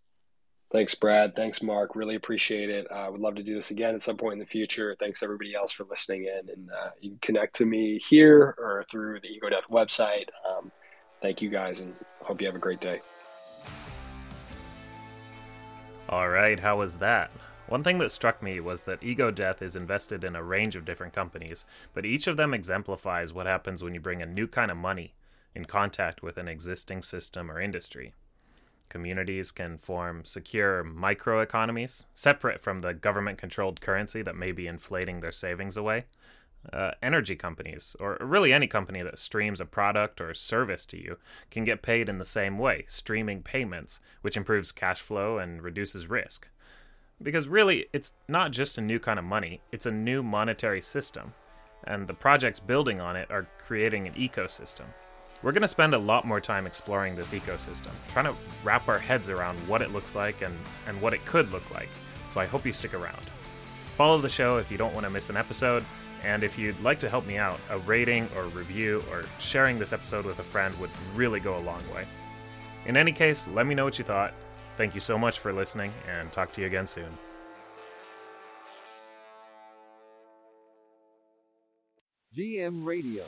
Thanks, 0.73 0.95
Brad. 0.95 1.37
Thanks, 1.37 1.63
Mark. 1.63 1.95
Really 1.95 2.17
appreciate 2.17 2.69
it. 2.69 2.87
I 2.91 3.07
uh, 3.07 3.13
would 3.13 3.21
love 3.21 3.37
to 3.37 3.45
do 3.45 3.55
this 3.55 3.71
again 3.71 3.95
at 3.95 4.03
some 4.03 4.17
point 4.17 4.35
in 4.35 4.39
the 4.41 4.47
future. 4.47 4.97
Thanks 4.99 5.23
everybody 5.23 5.55
else 5.55 5.71
for 5.71 5.85
listening 5.85 6.25
in, 6.25 6.51
and 6.51 6.71
uh, 6.71 6.91
you 7.01 7.11
can 7.11 7.19
connect 7.21 7.55
to 7.57 7.67
me 7.67 7.99
here 7.99 8.57
or 8.59 8.85
through 8.91 9.21
the 9.21 9.29
Ego 9.29 9.51
Death 9.51 9.69
website. 9.71 10.29
Um, 10.49 10.73
thank 11.23 11.41
you 11.41 11.49
guys, 11.49 11.81
and 11.81 11.95
hope 12.23 12.41
you 12.41 12.47
have 12.49 12.57
a 12.57 12.61
great 12.61 12.81
day. 12.81 13.01
All 16.15 16.29
right, 16.29 16.61
how 16.61 16.79
was 16.79 16.99
that? 16.99 17.33
One 17.67 17.83
thing 17.83 17.99
that 17.99 18.13
struck 18.13 18.41
me 18.41 18.61
was 18.61 18.83
that 18.83 19.03
Ego 19.03 19.33
Death 19.33 19.61
is 19.61 19.75
invested 19.75 20.23
in 20.23 20.37
a 20.37 20.45
range 20.45 20.77
of 20.77 20.85
different 20.85 21.13
companies, 21.13 21.65
but 21.93 22.07
each 22.07 22.29
of 22.29 22.37
them 22.37 22.55
exemplifies 22.55 23.33
what 23.33 23.47
happens 23.47 23.83
when 23.83 23.95
you 23.95 24.01
bring 24.01 24.23
a 24.23 24.27
new 24.27 24.47
kind 24.47 24.71
of 24.71 24.77
money 24.77 25.13
in 25.57 25.65
contact 25.65 26.23
with 26.23 26.39
an 26.39 26.47
existing 26.47 27.03
system 27.03 27.51
or 27.51 27.61
industry. 27.61 28.15
Communities 28.89 29.51
can 29.51 29.77
form 29.77 30.25
secure 30.25 30.85
microeconomies, 30.85 32.05
separate 32.15 32.61
from 32.61 32.79
the 32.79 32.95
government 32.95 33.37
controlled 33.37 33.81
currency 33.81 34.23
that 34.23 34.37
may 34.37 34.53
be 34.53 34.69
inflating 34.69 35.19
their 35.19 35.33
savings 35.33 35.77
away. 35.77 36.05
Uh, 36.73 36.93
energy 37.03 37.37
companies, 37.37 37.95
or 38.01 38.17
really 38.21 38.53
any 38.53 38.67
company 38.67 39.03
that 39.03 39.19
streams 39.19 39.61
a 39.61 39.67
product 39.67 40.21
or 40.21 40.33
service 40.33 40.87
to 40.87 40.97
you, 40.97 41.19
can 41.51 41.63
get 41.63 41.83
paid 41.83 42.09
in 42.09 42.19
the 42.19 42.25
same 42.25 42.59
way, 42.59 42.85
streaming 42.89 43.43
payments, 43.43 44.01
which 44.23 44.37
improves 44.37 44.73
cash 44.73 45.01
flow 45.01 45.39
and 45.39 45.63
reduces 45.63 46.09
risk. 46.09 46.49
Because 47.23 47.49
really, 47.49 47.87
it's 47.93 48.15
not 48.29 48.51
just 48.51 48.79
a 48.79 48.81
new 48.81 48.99
kind 48.99 49.19
of 49.19 49.25
money, 49.25 49.61
it's 49.73 49.87
a 49.87 49.91
new 49.91 50.23
monetary 50.23 50.81
system. 50.81 51.35
And 51.87 52.09
the 52.09 52.15
projects 52.15 52.61
building 52.61 52.99
on 52.99 53.15
it 53.15 53.31
are 53.31 53.47
creating 53.59 54.09
an 54.09 54.15
ecosystem. 54.15 54.87
We're 55.43 55.53
going 55.53 55.61
to 55.61 55.69
spend 55.69 55.95
a 55.95 55.99
lot 55.99 56.27
more 56.27 56.41
time 56.41 56.67
exploring 56.67 57.15
this 57.15 57.33
ecosystem, 57.33 57.91
trying 58.09 58.25
to 58.25 58.35
wrap 58.65 58.89
our 58.89 58.99
heads 58.99 59.29
around 59.29 59.59
what 59.69 59.83
it 59.83 59.93
looks 59.93 60.17
like 60.17 60.41
and, 60.41 60.59
and 60.89 61.01
what 61.03 61.13
it 61.13 61.25
could 61.27 61.53
look 61.53 61.71
like. 61.71 61.91
So 62.31 62.41
I 62.41 62.47
hope 62.47 62.65
you 62.65 62.73
stick 62.73 62.95
around. 62.95 63.31
Follow 63.99 64.19
the 64.21 64.29
show 64.29 64.57
if 64.57 64.71
you 64.73 64.79
don't 64.79 64.95
want 64.95 65.05
to 65.05 65.11
miss 65.11 65.29
an 65.29 65.37
episode. 65.37 65.85
And 66.25 66.43
if 66.43 66.59
you'd 66.59 66.81
like 66.81 66.99
to 67.01 67.11
help 67.11 67.27
me 67.27 67.37
out, 67.37 67.61
a 67.71 67.79
rating 67.79 68.29
or 68.37 68.45
review 68.47 69.05
or 69.11 69.25
sharing 69.39 69.79
this 69.79 69.93
episode 69.93 70.25
with 70.25 70.39
a 70.39 70.43
friend 70.43 70.75
would 70.81 70.91
really 71.15 71.41
go 71.41 71.59
a 71.59 71.61
long 71.61 71.83
way. 71.95 72.07
In 72.87 72.97
any 72.97 73.13
case, 73.13 73.47
let 73.49 73.67
me 73.67 73.75
know 73.75 73.85
what 73.85 73.99
you 73.99 74.05
thought, 74.05 74.35
Thank 74.77 74.95
you 74.95 75.01
so 75.01 75.17
much 75.17 75.39
for 75.39 75.53
listening, 75.53 75.93
and 76.09 76.33
talk 76.33 76.53
to 76.53 76.61
you 76.61 76.67
again 76.67 76.87
soon. 76.87 77.17
GM 82.37 82.85
Radio 82.85 83.23